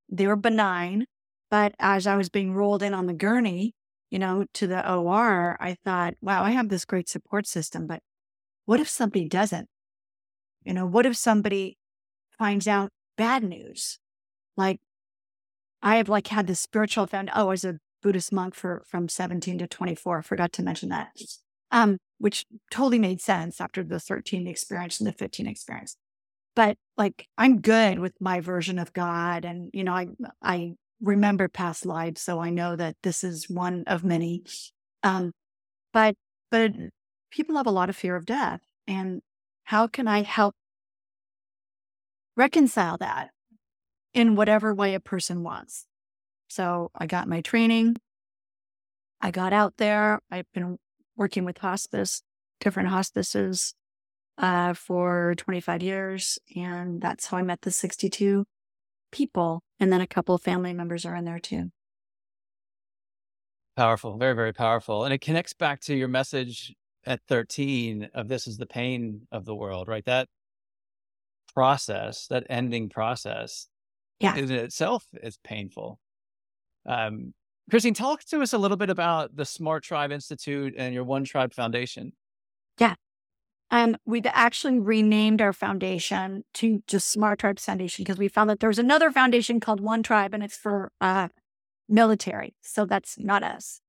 They 0.10 0.28
were 0.28 0.36
benign, 0.36 1.06
but 1.50 1.76
as 1.80 2.08
I 2.08 2.16
was 2.18 2.30
being 2.30 2.54
rolled 2.54 2.84
in 2.84 2.94
on 2.94 3.08
the 3.08 3.14
gurney, 3.14 3.74
you 4.12 4.20
know, 4.20 4.46
to 4.56 4.68
the 4.68 4.90
OR, 4.92 5.58
I 5.60 5.76
thought, 5.86 6.16
wow, 6.22 6.44
I 6.44 6.52
have 6.52 6.70
this 6.70 6.86
great 6.86 7.10
support 7.10 7.48
system, 7.48 7.88
but 7.88 8.02
what 8.66 8.80
if 8.80 8.90
somebody 8.90 9.28
doesn't? 9.30 9.68
You 10.64 10.74
know, 10.74 10.86
what 10.86 11.06
if 11.06 11.16
somebody 11.18 11.78
finds 12.42 12.68
out 12.68 12.90
bad 13.18 13.44
news? 13.44 14.00
Like 14.58 14.80
I 15.84 15.98
have 15.98 16.10
like 16.10 16.26
had 16.26 16.48
this 16.48 16.60
spiritual 16.60 17.06
found, 17.06 17.30
oh, 17.36 17.42
I 17.42 17.44
was 17.44 17.64
a 17.64 17.78
Buddhist 18.02 18.34
monk 18.34 18.56
for 18.56 18.82
from 18.88 19.08
17 19.08 19.60
to 19.60 19.68
24. 19.68 20.18
I 20.18 20.22
forgot 20.24 20.52
to 20.54 20.64
mention 20.64 20.90
that. 20.90 21.10
Um, 21.70 21.98
which 22.18 22.46
totally 22.72 22.98
made 22.98 23.22
sense 23.22 23.62
after 23.62 23.84
the 23.84 24.00
13 24.00 24.48
experience 24.48 25.00
and 25.00 25.08
the 25.08 25.14
15 25.14 25.46
experience. 25.46 25.96
But 26.56 26.78
like 26.98 27.28
I'm 27.38 27.62
good 27.62 28.00
with 28.00 28.14
my 28.20 28.40
version 28.40 28.80
of 28.80 28.92
God 28.92 29.46
and 29.46 29.70
you 29.72 29.84
know, 29.84 29.94
I 29.94 30.08
I 30.42 30.74
remember 31.00 31.48
past 31.48 31.86
lives, 31.86 32.22
so 32.22 32.40
I 32.40 32.50
know 32.50 32.76
that 32.76 32.96
this 33.04 33.24
is 33.24 33.52
one 33.52 33.84
of 33.86 34.04
many. 34.04 34.44
Um, 35.04 35.32
but 35.94 36.16
but 36.50 36.72
people 37.30 37.58
have 37.58 37.68
a 37.68 37.72
lot 37.72 37.90
of 37.90 37.96
fear 37.96 38.16
of 38.16 38.26
death, 38.26 38.62
and 38.88 39.22
how 39.66 39.86
can 39.86 40.08
I 40.08 40.24
help 40.24 40.56
reconcile 42.36 42.98
that 42.98 43.30
in 44.14 44.36
whatever 44.36 44.74
way 44.74 44.94
a 44.94 45.00
person 45.00 45.44
wants? 45.44 45.86
So 46.48 46.92
I 46.96 47.06
got 47.06 47.28
my 47.28 47.42
training. 47.42 47.96
I 49.22 49.32
got 49.32 49.54
out 49.54 49.76
there. 49.78 50.20
I've 50.30 50.52
been 50.54 50.78
working 51.16 51.46
with 51.46 51.60
hospice, 51.60 52.24
different 52.60 52.90
hospices 52.90 53.74
uh, 54.38 54.74
for 54.74 55.36
25 55.38 55.84
years. 55.84 56.40
And 56.56 57.02
that's 57.02 57.28
how 57.28 57.38
I 57.38 57.44
met 57.44 57.62
the 57.62 57.72
62 57.72 58.46
people. 59.12 59.62
And 59.80 59.94
then 59.94 60.02
a 60.02 60.08
couple 60.08 60.36
of 60.36 60.42
family 60.42 60.74
members 60.74 61.06
are 61.06 61.16
in 61.16 61.26
there 61.26 61.40
too. 61.40 61.72
Powerful, 63.78 64.18
very, 64.18 64.36
very 64.36 64.54
powerful. 64.54 65.06
And 65.06 65.14
it 65.14 65.22
connects 65.22 65.54
back 65.54 65.80
to 65.82 65.96
your 65.96 66.08
message 66.08 66.74
at 67.06 67.22
13 67.28 68.10
of 68.14 68.28
this 68.28 68.48
is 68.48 68.58
the 68.58 68.66
pain 68.66 69.28
of 69.32 69.46
the 69.46 69.56
world, 69.56 69.88
right? 69.88 70.06
That 70.06 70.28
process, 71.54 72.28
that 72.28 72.46
ending 72.50 72.90
process, 72.90 73.68
yeah. 74.20 74.36
in 74.36 74.52
itself 74.52 75.06
is 75.22 75.38
painful. 75.44 76.00
Um, 76.86 77.34
Christine, 77.70 77.94
talk 77.94 78.24
to 78.26 78.42
us 78.42 78.54
a 78.54 78.58
little 78.58 78.78
bit 78.78 78.90
about 78.90 79.36
the 79.36 79.46
Smart 79.46 79.84
Tribe 79.84 80.12
Institute 80.12 80.74
and 80.78 80.94
your 80.94 81.04
One 81.04 81.24
Tribe 81.24 81.54
Foundation. 81.54 82.14
Yeah. 82.80 82.96
Um, 83.70 83.96
we've 84.06 84.26
actually 84.26 84.80
renamed 84.80 85.42
our 85.42 85.54
foundation 85.54 86.44
to 86.56 86.84
just 86.88 87.10
Smart 87.10 87.40
Tribe 87.40 87.60
Foundation 87.60 88.04
because 88.04 88.18
we 88.18 88.28
found 88.28 88.50
that 88.50 88.60
there's 88.60 88.80
another 88.80 89.12
foundation 89.12 89.60
called 89.62 89.80
One 89.80 90.04
Tribe 90.04 90.34
and 90.34 90.44
it's 90.44 90.58
for 90.58 90.92
uh, 91.00 91.30
military. 91.88 92.56
So 92.62 92.86
that's 92.86 93.18
not 93.18 93.44
us. 93.44 93.80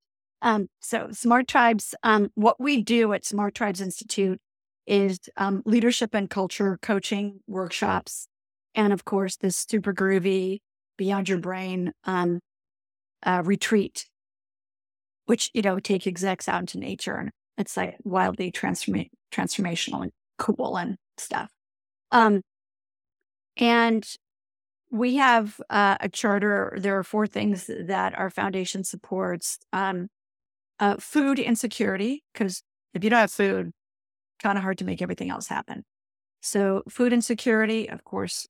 Um, 0.41 0.69
so 0.81 1.09
Smart 1.11 1.49
Tribes, 1.49 1.95
um, 2.05 2.31
what 2.35 2.61
we 2.61 2.83
do 2.83 3.13
at 3.13 3.25
Smart 3.25 3.55
Tribes 3.55 3.81
Institute 3.81 4.41
is 4.87 5.21
um, 5.37 5.63
leadership 5.65 6.15
and 6.15 6.29
culture 6.29 6.79
coaching 6.83 7.41
workshops. 7.47 8.27
And 8.75 8.93
of 8.93 9.05
course, 9.05 9.37
this 9.37 9.57
super 9.57 9.93
groovy 9.93 10.59
Beyond 10.97 11.29
Your 11.29 11.39
Brain 11.39 11.93
um, 12.05 12.41
uh, 13.23 13.43
retreat, 13.45 14.07
which, 15.27 15.51
you 15.55 15.63
know, 15.63 15.79
take 15.79 16.07
execs 16.07 16.49
out 16.49 16.61
into 16.61 16.79
nature 16.79 17.15
and 17.15 17.31
it's 17.59 17.77
like 17.77 17.97
wildly 18.05 18.51
transforma- 18.51 19.11
transformational 19.33 20.03
and 20.03 20.13
cool 20.39 20.77
and 20.77 20.97
stuff. 21.19 21.51
Um, 22.11 22.43
and 23.57 24.07
we 24.91 25.17
have 25.17 25.61
uh, 25.71 25.97
a 26.01 26.09
charter. 26.09 26.77
There 26.79 26.99
are 26.99 27.05
four 27.05 27.27
things 27.27 27.69
that 27.69 28.19
our 28.19 28.31
foundation 28.31 28.85
supports. 28.85 29.59
Um, 29.73 30.09
uh, 30.81 30.97
food 30.99 31.39
insecurity, 31.39 32.25
because 32.33 32.63
if 32.93 33.05
you 33.05 33.11
don't 33.11 33.21
have 33.21 33.31
food, 33.33 33.71
kind 34.43 34.59
of 34.59 34.65
hard 34.65 34.79
to 34.79 34.85
make 34.85 35.03
everything 35.03 35.31
else 35.31 35.49
happen. 35.49 35.85
So 36.41 36.83
food 36.89 37.13
insecurity, 37.13 37.89
of 37.89 38.05
course, 38.05 38.49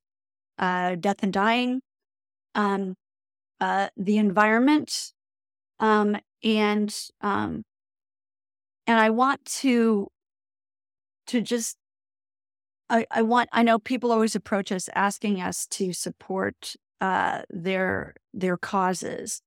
uh, 0.57 0.95
death 0.95 1.17
and 1.21 1.31
dying, 1.31 1.81
um, 2.55 2.95
uh, 3.59 3.89
the 3.95 4.17
environment, 4.17 5.13
um, 5.79 6.17
and 6.43 6.93
um, 7.21 7.63
and 8.87 8.99
I 8.99 9.09
want 9.09 9.45
to 9.45 10.07
to 11.27 11.41
just 11.41 11.77
I, 12.89 13.05
I 13.09 13.21
want 13.21 13.49
I 13.53 13.63
know 13.63 13.79
people 13.79 14.11
always 14.11 14.35
approach 14.35 14.71
us 14.71 14.89
asking 14.93 15.41
us 15.41 15.65
to 15.67 15.93
support 15.93 16.75
uh, 16.99 17.43
their 17.49 18.15
their 18.33 18.57
causes. 18.57 19.41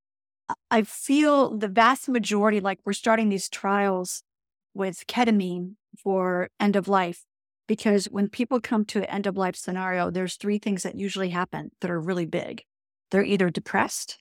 I 0.70 0.82
feel 0.82 1.56
the 1.56 1.68
vast 1.68 2.08
majority, 2.08 2.60
like 2.60 2.78
we're 2.84 2.92
starting 2.92 3.28
these 3.28 3.48
trials 3.48 4.22
with 4.74 5.06
ketamine 5.08 5.74
for 5.96 6.48
end 6.60 6.76
of 6.76 6.88
life, 6.88 7.24
because 7.66 8.06
when 8.06 8.28
people 8.28 8.60
come 8.60 8.84
to 8.86 8.98
an 8.98 9.04
end 9.06 9.26
of 9.26 9.36
life 9.36 9.56
scenario, 9.56 10.10
there's 10.10 10.36
three 10.36 10.58
things 10.58 10.82
that 10.82 10.94
usually 10.94 11.30
happen 11.30 11.70
that 11.80 11.90
are 11.90 12.00
really 12.00 12.26
big. 12.26 12.62
They're 13.10 13.24
either 13.24 13.50
depressed, 13.50 14.18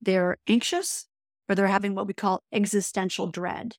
they're 0.00 0.36
anxious, 0.46 1.06
or 1.48 1.54
they're 1.54 1.66
having 1.66 1.94
what 1.94 2.06
we 2.06 2.14
call 2.14 2.42
existential 2.52 3.26
dread. 3.26 3.76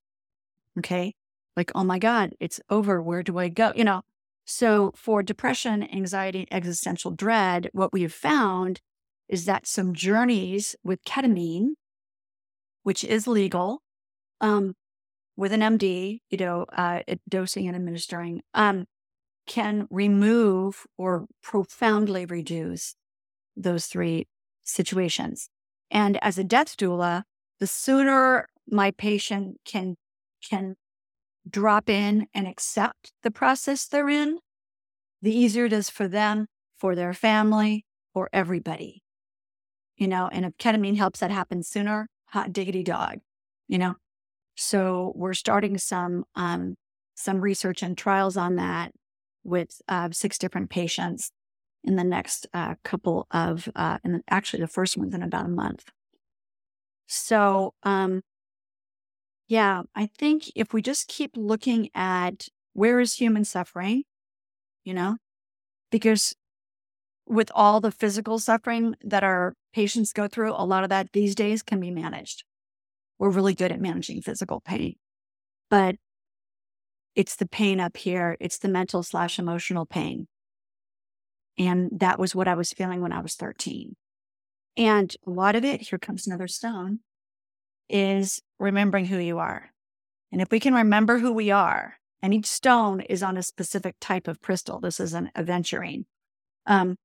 Okay. 0.78 1.14
Like, 1.56 1.72
oh 1.76 1.84
my 1.84 2.00
God, 2.00 2.36
it's 2.40 2.60
over. 2.70 3.02
Where 3.02 3.24
do 3.24 3.38
I 3.38 3.50
go? 3.50 3.74
You 3.76 3.84
know, 3.84 4.02
so 4.46 4.94
for 4.96 5.22
depression, 5.22 5.84
anxiety, 5.84 6.48
existential 6.52 7.12
dread, 7.12 7.70
what 7.74 7.94
we 7.94 8.02
have 8.02 8.14
found 8.14 8.82
is 9.28 9.46
that 9.46 9.68
some 9.68 9.94
journeys 9.94 10.76
with 10.84 11.04
ketamine, 11.04 11.74
which 12.84 13.04
is 13.04 13.28
legal, 13.28 13.82
um, 14.42 14.74
with 15.40 15.54
an 15.54 15.62
MD, 15.62 16.20
you 16.30 16.38
know, 16.38 16.66
uh, 16.76 17.00
dosing 17.30 17.66
and 17.66 17.74
administering, 17.74 18.42
um, 18.54 18.86
can 19.48 19.88
remove 19.90 20.86
or 20.98 21.28
profoundly 21.42 22.26
reduce 22.26 22.94
those 23.56 23.86
three 23.86 24.28
situations. 24.64 25.50
And 25.90 26.22
as 26.22 26.38
a 26.38 26.44
death 26.44 26.76
doula, 26.76 27.24
the 27.62 27.68
sooner 27.68 28.50
my 28.70 28.92
patient 28.92 29.62
can 29.64 29.96
can 30.44 30.76
drop 31.50 31.90
in 31.90 32.28
and 32.34 32.46
accept 32.46 33.14
the 33.24 33.32
process 33.32 33.88
they're 33.88 34.10
in, 34.10 34.40
the 35.22 35.34
easier 35.34 35.66
it 35.66 35.74
is 35.74 35.90
for 35.90 36.10
them, 36.10 36.48
for 36.78 36.96
their 36.96 37.14
family, 37.14 37.86
for 38.14 38.30
everybody. 38.34 39.04
You 39.96 40.10
know, 40.10 40.28
and 40.34 40.44
if 40.46 40.58
ketamine 40.58 40.98
helps 40.98 41.22
that 41.22 41.32
happen 41.32 41.64
sooner, 41.64 42.10
hot 42.26 42.52
diggity 42.52 42.84
dog, 42.84 43.20
you 43.70 43.78
know? 43.78 43.96
So 44.60 45.14
we're 45.16 45.34
starting 45.34 45.78
some 45.78 46.26
um, 46.36 46.76
some 47.16 47.40
research 47.42 47.82
and 47.82 47.98
trials 47.98 48.38
on 48.38 48.56
that 48.58 48.92
with 49.44 49.82
uh, 49.88 50.10
six 50.12 50.38
different 50.38 50.70
patients 50.70 51.32
in 51.84 51.96
the 51.96 52.04
next 52.04 52.46
uh, 52.54 52.76
couple 52.84 53.26
of, 53.32 53.70
uh, 53.76 53.98
and 54.04 54.22
actually 54.30 54.62
the 54.62 54.68
first 54.68 54.98
one's 54.98 55.14
in 55.14 55.24
about 55.24 55.46
a 55.46 55.50
month. 55.50 55.86
So, 57.08 57.74
um, 57.84 58.22
yeah, 59.48 59.84
I 59.96 60.08
think 60.08 60.52
if 60.56 60.74
we 60.74 60.82
just 60.82 61.08
keep 61.08 61.32
looking 61.36 61.90
at 61.96 62.48
where 62.74 63.00
is 63.00 63.16
human 63.16 63.46
suffering, 63.46 64.04
you 64.84 64.94
know, 64.94 65.18
because 65.90 66.36
with 67.26 67.52
all 67.56 67.80
the 67.80 67.92
physical 67.92 68.40
suffering 68.40 68.96
that 69.04 69.24
our 69.24 69.54
patients 69.74 70.14
go 70.14 70.28
through, 70.28 70.54
a 70.54 70.66
lot 70.66 70.84
of 70.84 70.90
that 70.90 71.14
these 71.14 71.36
days 71.36 71.64
can 71.64 71.80
be 71.80 71.92
managed. 71.92 72.44
We're 73.20 73.30
really 73.30 73.54
good 73.54 73.72
at 73.72 73.82
managing 73.82 74.22
physical 74.22 74.62
pain, 74.62 74.96
but 75.70 75.96
it's 77.16 77.36
the 77.36 77.48
pain 77.48 77.80
up 77.80 77.98
here. 77.98 78.38
It's 78.40 78.58
the 78.58 78.70
mental 78.70 79.04
slash 79.04 79.38
emotional 79.38 79.86
pain. 79.86 80.28
And 81.58 81.90
that 82.00 82.18
was 82.18 82.34
what 82.34 82.48
I 82.48 82.56
was 82.56 82.72
feeling 82.72 83.02
when 83.02 83.12
I 83.12 83.20
was 83.20 83.36
13. 83.36 83.96
And 84.78 85.14
a 85.28 85.30
lot 85.30 85.56
of 85.56 85.66
it, 85.66 85.90
here 85.90 86.00
comes 86.00 86.26
another 86.26 86.48
stone, 86.48 87.00
is 87.90 88.42
remembering 88.58 89.06
who 89.06 89.18
you 89.18 89.38
are. 89.40 89.72
And 90.32 90.42
if 90.42 90.52
we 90.52 90.60
can 90.62 90.74
remember 90.74 91.20
who 91.20 91.34
we 91.34 91.52
are, 91.52 91.96
and 92.22 92.34
each 92.34 92.46
stone 92.46 93.02
is 93.02 93.24
on 93.24 93.36
a 93.36 93.44
specific 93.44 93.96
type 94.00 94.28
of 94.28 94.42
crystal, 94.42 94.80
this 94.80 95.00
is 95.00 95.14
an 95.14 95.32
aventurine. 95.36 96.06
Um, 96.66 96.96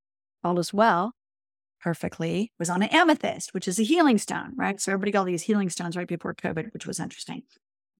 all 0.43 0.59
is 0.59 0.73
well, 0.73 1.13
perfectly, 1.85 2.51
was 2.57 2.67
on 2.67 2.81
an 2.81 2.89
amethyst, 2.89 3.53
which 3.53 3.67
is 3.67 3.79
a 3.79 3.83
healing 3.83 4.17
stone, 4.17 4.53
right? 4.55 4.81
So 4.81 4.91
everybody 4.91 5.11
got 5.11 5.19
all 5.19 5.25
these 5.25 5.43
healing 5.43 5.69
stones 5.69 5.95
right 5.95 6.07
before 6.07 6.33
COVID, 6.33 6.73
which 6.73 6.87
was 6.87 6.99
interesting. 6.99 7.43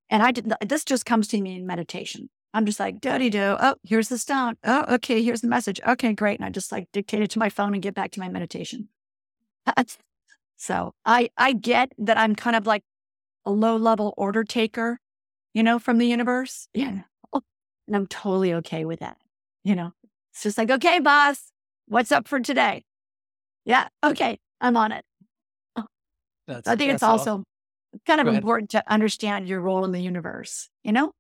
And 0.09 0.23
I 0.23 0.31
did 0.31 0.51
this 0.59 0.83
just 0.83 1.05
comes 1.05 1.27
to 1.27 1.39
me 1.39 1.55
in 1.55 1.67
meditation. 1.67 2.31
I'm 2.51 2.65
just 2.65 2.79
like, 2.79 2.99
do 2.99 3.29
do. 3.29 3.55
Oh, 3.59 3.75
here's 3.83 4.09
the 4.09 4.17
stone. 4.17 4.55
Oh, 4.63 4.95
okay. 4.95 5.21
Here's 5.21 5.41
the 5.41 5.47
message. 5.47 5.79
Okay, 5.87 6.13
great. 6.13 6.39
And 6.39 6.45
I 6.47 6.49
just 6.49 6.71
like 6.71 6.87
dictate 6.93 7.21
it 7.21 7.29
to 7.31 7.39
my 7.39 7.49
phone 7.49 7.75
and 7.75 7.83
get 7.83 7.93
back 7.93 8.09
to 8.13 8.19
my 8.19 8.27
meditation. 8.27 8.89
So 10.57 10.93
I, 11.05 11.29
I 11.35 11.51
get 11.51 11.91
that 11.97 12.17
I'm 12.17 12.33
kind 12.33 12.55
of 12.55 12.65
like 12.65 12.81
a 13.45 13.51
low 13.51 13.75
level 13.75 14.13
order 14.15 14.45
taker, 14.45 14.99
you 15.53 15.63
know, 15.63 15.79
from 15.79 15.97
the 15.97 16.07
universe. 16.07 16.67
Yeah. 16.73 17.01
And 17.87 17.95
I'm 17.95 18.07
totally 18.07 18.53
okay 18.53 18.85
with 18.85 19.01
that. 19.01 19.17
You 19.63 19.75
know, 19.75 19.91
it's 20.31 20.43
just 20.43 20.57
like, 20.57 20.71
okay, 20.71 20.99
boss, 20.99 21.51
what's 21.87 22.11
up 22.11 22.25
for 22.27 22.39
today? 22.39 22.85
Yeah. 23.65 23.87
Okay. 24.03 24.39
I'm 24.61 24.77
on 24.77 24.91
it. 24.91 25.03
That's, 26.47 26.67
I 26.67 26.75
think 26.75 26.93
it's 26.93 27.03
also 27.03 27.31
awesome. 27.31 27.43
kind 28.05 28.21
of 28.21 28.27
important 28.27 28.69
to 28.71 28.83
understand 28.87 29.47
your 29.47 29.59
role 29.61 29.83
in 29.83 29.91
the 29.91 29.99
universe, 29.99 30.69
you 30.83 30.91
know? 30.91 31.11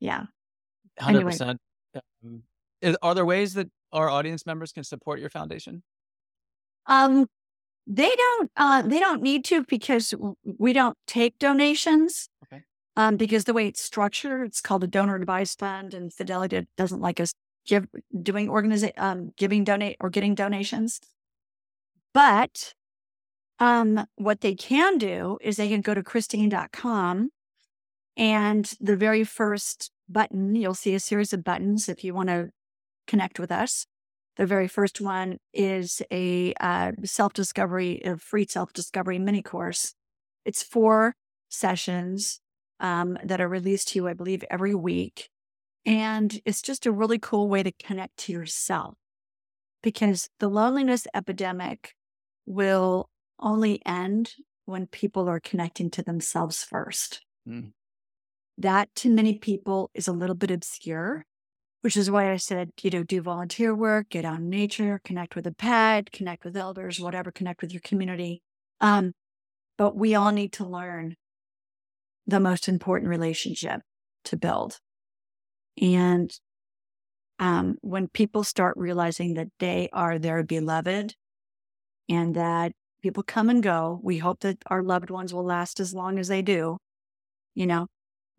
Yeah. 0.00 0.24
100%. 1.00 1.08
Anyway. 1.08 1.60
Um, 2.24 2.42
are 3.02 3.14
there 3.14 3.26
ways 3.26 3.54
that 3.54 3.68
our 3.92 4.08
audience 4.08 4.46
members 4.46 4.72
can 4.72 4.84
support 4.84 5.20
your 5.20 5.30
foundation? 5.30 5.82
Um, 6.86 7.26
they 7.86 8.14
don't. 8.14 8.50
Uh, 8.56 8.82
they 8.82 9.00
don't 9.00 9.22
need 9.22 9.44
to 9.46 9.64
because 9.64 10.14
we 10.44 10.72
don't 10.72 10.96
take 11.06 11.38
donations. 11.38 12.28
Okay. 12.44 12.62
Um, 12.96 13.16
because 13.16 13.44
the 13.44 13.54
way 13.54 13.66
it's 13.66 13.82
structured, 13.82 14.46
it's 14.46 14.60
called 14.60 14.84
a 14.84 14.86
donor 14.86 15.16
advised 15.16 15.58
fund, 15.58 15.94
and 15.94 16.12
Fidelity 16.12 16.66
doesn't 16.76 17.00
like 17.00 17.20
us 17.20 17.32
give 17.66 17.86
doing 18.22 18.48
organization 18.48 18.94
um, 18.98 19.32
giving 19.36 19.64
donate 19.64 19.96
or 20.00 20.10
getting 20.10 20.34
donations. 20.34 21.00
But 22.14 22.74
um, 23.58 24.06
what 24.16 24.40
they 24.40 24.54
can 24.54 24.98
do 24.98 25.38
is 25.40 25.56
they 25.56 25.68
can 25.68 25.80
go 25.80 25.94
to 25.94 26.02
Christine.com 26.02 27.30
and 28.16 28.72
the 28.80 28.96
very 28.96 29.22
first 29.22 29.92
button, 30.08 30.56
you'll 30.56 30.74
see 30.74 30.94
a 30.94 31.00
series 31.00 31.32
of 31.32 31.44
buttons 31.44 31.88
if 31.88 32.02
you 32.02 32.12
want 32.14 32.28
to 32.28 32.50
connect 33.06 33.38
with 33.38 33.52
us. 33.52 33.86
The 34.36 34.46
very 34.46 34.68
first 34.68 35.00
one 35.00 35.38
is 35.52 36.02
a 36.12 36.52
uh, 36.60 36.92
self 37.04 37.32
discovery, 37.32 38.00
a 38.04 38.16
free 38.16 38.46
self 38.48 38.72
discovery 38.72 39.18
mini 39.18 39.42
course. 39.42 39.94
It's 40.44 40.62
four 40.62 41.14
sessions 41.48 42.40
um, 42.80 43.18
that 43.24 43.40
are 43.40 43.48
released 43.48 43.88
to 43.88 43.98
you, 43.98 44.08
I 44.08 44.14
believe, 44.14 44.44
every 44.50 44.74
week. 44.74 45.28
And 45.84 46.40
it's 46.44 46.62
just 46.62 46.86
a 46.86 46.92
really 46.92 47.18
cool 47.18 47.48
way 47.48 47.62
to 47.62 47.72
connect 47.72 48.16
to 48.18 48.32
yourself 48.32 48.94
because 49.82 50.28
the 50.38 50.48
loneliness 50.48 51.06
epidemic 51.14 51.94
will 52.48 53.08
only 53.38 53.80
end 53.86 54.34
when 54.64 54.86
people 54.86 55.28
are 55.28 55.40
connecting 55.40 55.90
to 55.90 56.02
themselves 56.02 56.64
first. 56.64 57.22
Mm. 57.48 57.72
That 58.56 58.92
to 58.96 59.10
many 59.10 59.38
people 59.38 59.90
is 59.94 60.08
a 60.08 60.12
little 60.12 60.34
bit 60.34 60.50
obscure 60.50 61.24
which 61.80 61.96
is 61.96 62.10
why 62.10 62.32
I 62.32 62.36
said, 62.36 62.70
you 62.82 62.90
know, 62.90 63.02
do 63.02 63.22
volunteer 63.22 63.74
work, 63.74 64.10
get 64.10 64.24
out 64.24 64.40
in 64.40 64.50
nature, 64.50 65.00
connect 65.04 65.36
with 65.36 65.46
a 65.46 65.52
pet, 65.52 66.10
connect 66.10 66.44
with 66.44 66.56
elders, 66.56 66.98
whatever, 66.98 67.30
connect 67.30 67.62
with 67.62 67.72
your 67.72 67.80
community. 67.82 68.42
Um, 68.80 69.12
but 69.76 69.96
we 69.96 70.14
all 70.14 70.32
need 70.32 70.52
to 70.54 70.66
learn 70.66 71.14
the 72.26 72.40
most 72.40 72.68
important 72.68 73.08
relationship 73.08 73.80
to 74.24 74.36
build. 74.36 74.78
And 75.80 76.30
um, 77.38 77.76
when 77.80 78.08
people 78.08 78.42
start 78.42 78.76
realizing 78.76 79.34
that 79.34 79.48
they 79.60 79.88
are 79.92 80.18
their 80.18 80.42
beloved 80.42 81.14
and 82.08 82.34
that 82.34 82.72
people 83.02 83.22
come 83.22 83.48
and 83.48 83.62
go, 83.62 84.00
we 84.02 84.18
hope 84.18 84.40
that 84.40 84.58
our 84.66 84.82
loved 84.82 85.10
ones 85.10 85.32
will 85.32 85.44
last 85.44 85.80
as 85.80 85.94
long 85.94 86.18
as 86.18 86.28
they 86.28 86.42
do, 86.42 86.78
you 87.54 87.66
know, 87.66 87.86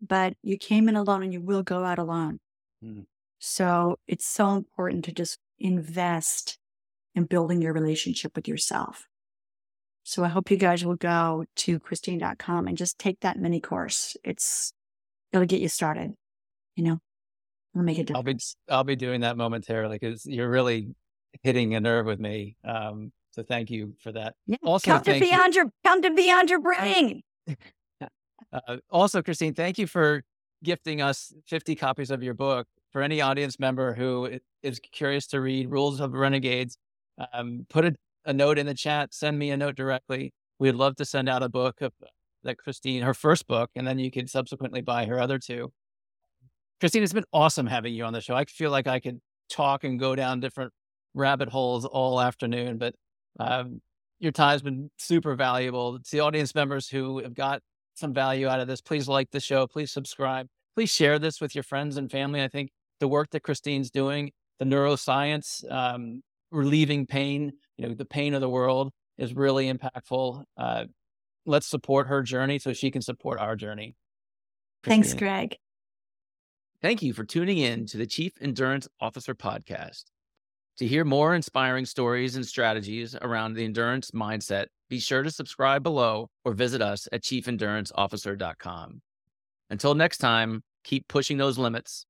but 0.00 0.34
you 0.42 0.56
came 0.56 0.88
in 0.88 0.96
alone 0.96 1.22
and 1.22 1.32
you 1.32 1.40
will 1.40 1.62
go 1.62 1.84
out 1.84 1.98
alone. 1.98 2.38
Mm. 2.84 3.06
So 3.38 3.96
it's 4.06 4.26
so 4.26 4.50
important 4.50 5.04
to 5.06 5.12
just 5.12 5.38
invest 5.58 6.58
in 7.14 7.24
building 7.24 7.62
your 7.62 7.72
relationship 7.72 8.36
with 8.36 8.46
yourself. 8.46 9.06
So 10.02 10.24
I 10.24 10.28
hope 10.28 10.50
you 10.50 10.56
guys 10.56 10.84
will 10.84 10.96
go 10.96 11.44
to 11.56 11.78
Christine.com 11.78 12.66
and 12.66 12.76
just 12.76 12.98
take 12.98 13.20
that 13.20 13.38
mini 13.38 13.60
course. 13.60 14.16
It's, 14.24 14.72
it'll 15.32 15.46
get 15.46 15.60
you 15.60 15.68
started, 15.68 16.14
you 16.74 16.84
know, 16.84 16.98
it'll 17.74 17.84
make 17.84 17.98
a 17.98 18.04
difference. 18.04 18.56
I'll 18.68 18.84
be, 18.84 18.92
I'll 18.92 18.96
be 18.96 18.96
doing 18.96 19.20
that 19.20 19.36
momentarily 19.36 19.98
because 19.98 20.26
you're 20.26 20.50
really 20.50 20.94
hitting 21.42 21.74
a 21.74 21.80
nerve 21.80 22.06
with 22.06 22.20
me. 22.20 22.56
Um, 22.64 23.12
so 23.30 23.42
thank 23.42 23.70
you 23.70 23.94
for 24.00 24.12
that. 24.12 24.34
Yeah. 24.46 24.56
Also, 24.64 24.90
come 24.92 25.02
to 25.02 25.20
beyond 25.20 25.54
you. 25.54 25.62
your, 25.62 25.72
come 25.84 26.02
to 26.02 26.10
beyond 26.10 26.50
your 26.50 26.60
brain. 26.60 27.22
uh, 28.52 28.76
also, 28.90 29.22
Christine, 29.22 29.54
thank 29.54 29.78
you 29.78 29.86
for 29.86 30.22
gifting 30.62 31.00
us 31.00 31.32
50 31.46 31.74
copies 31.76 32.10
of 32.10 32.22
your 32.22 32.34
book 32.34 32.66
for 32.90 33.02
any 33.02 33.20
audience 33.20 33.58
member 33.58 33.94
who 33.94 34.38
is 34.62 34.80
curious 34.92 35.26
to 35.28 35.40
read 35.40 35.70
Rules 35.70 36.00
of 36.00 36.12
Renegades, 36.12 36.76
um, 37.32 37.66
put 37.68 37.84
a, 37.84 37.94
a, 38.24 38.32
note 38.32 38.58
in 38.58 38.66
the 38.66 38.74
chat, 38.74 39.14
send 39.14 39.38
me 39.38 39.50
a 39.50 39.56
note 39.56 39.76
directly. 39.76 40.32
We'd 40.58 40.74
love 40.74 40.96
to 40.96 41.04
send 41.04 41.28
out 41.28 41.42
a 41.42 41.48
book 41.48 41.80
of 41.80 41.92
that 42.42 42.58
Christine, 42.58 43.02
her 43.02 43.14
first 43.14 43.46
book, 43.46 43.70
and 43.76 43.86
then 43.86 43.98
you 43.98 44.10
can 44.10 44.26
subsequently 44.26 44.80
buy 44.80 45.06
her 45.06 45.20
other 45.20 45.38
two. 45.38 45.72
Christine, 46.80 47.02
it's 47.02 47.12
been 47.12 47.24
awesome 47.32 47.66
having 47.66 47.94
you 47.94 48.04
on 48.04 48.12
the 48.12 48.20
show. 48.20 48.34
I 48.34 48.44
feel 48.46 48.70
like 48.70 48.86
I 48.86 48.98
could 48.98 49.20
talk 49.50 49.84
and 49.84 50.00
go 50.00 50.16
down 50.16 50.40
different 50.40 50.72
rabbit 51.14 51.48
holes 51.48 51.84
all 51.84 52.20
afternoon, 52.20 52.78
but 52.78 52.94
um, 53.40 53.80
your 54.18 54.32
time's 54.32 54.62
been 54.62 54.90
super 54.98 55.34
valuable. 55.34 55.98
To 55.98 56.10
the 56.10 56.20
audience 56.20 56.54
members 56.54 56.88
who 56.88 57.22
have 57.22 57.34
got 57.34 57.62
some 57.94 58.12
value 58.12 58.48
out 58.48 58.60
of 58.60 58.68
this, 58.68 58.80
please 58.80 59.08
like 59.08 59.30
the 59.30 59.40
show, 59.40 59.66
please 59.66 59.90
subscribe, 59.90 60.46
please 60.74 60.90
share 60.90 61.18
this 61.18 61.40
with 61.40 61.54
your 61.54 61.64
friends 61.64 61.96
and 61.96 62.10
family. 62.10 62.42
I 62.42 62.48
think 62.48 62.70
the 63.00 63.08
work 63.08 63.30
that 63.30 63.42
Christine's 63.42 63.90
doing, 63.90 64.30
the 64.58 64.66
neuroscience, 64.66 65.70
um, 65.72 66.22
relieving 66.50 67.06
pain, 67.06 67.52
you 67.78 67.88
know, 67.88 67.94
the 67.94 68.04
pain 68.04 68.34
of 68.34 68.40
the 68.42 68.48
world 68.48 68.90
is 69.16 69.34
really 69.34 69.72
impactful. 69.72 70.44
Uh, 70.56 70.84
let's 71.46 71.66
support 71.66 72.08
her 72.08 72.22
journey 72.22 72.58
so 72.58 72.72
she 72.72 72.90
can 72.90 73.02
support 73.02 73.40
our 73.40 73.56
journey. 73.56 73.96
Christine. 74.82 75.02
Thanks, 75.02 75.14
Greg. 75.14 75.56
Thank 76.82 77.02
you 77.02 77.12
for 77.12 77.24
tuning 77.24 77.58
in 77.58 77.86
to 77.86 77.98
the 77.98 78.06
Chief 78.06 78.32
Endurance 78.40 78.88
Officer 79.00 79.34
podcast. 79.34 80.04
To 80.78 80.86
hear 80.86 81.04
more 81.04 81.34
inspiring 81.34 81.84
stories 81.84 82.36
and 82.36 82.46
strategies 82.46 83.14
around 83.20 83.54
the 83.54 83.64
endurance 83.64 84.12
mindset, 84.12 84.66
be 84.88 84.98
sure 84.98 85.22
to 85.22 85.30
subscribe 85.30 85.82
below 85.82 86.28
or 86.44 86.54
visit 86.54 86.80
us 86.80 87.06
at 87.12 87.22
chiefenduranceofficer.com. 87.22 89.02
Until 89.68 89.94
next 89.94 90.18
time, 90.18 90.62
keep 90.82 91.06
pushing 91.06 91.36
those 91.36 91.58
limits 91.58 92.06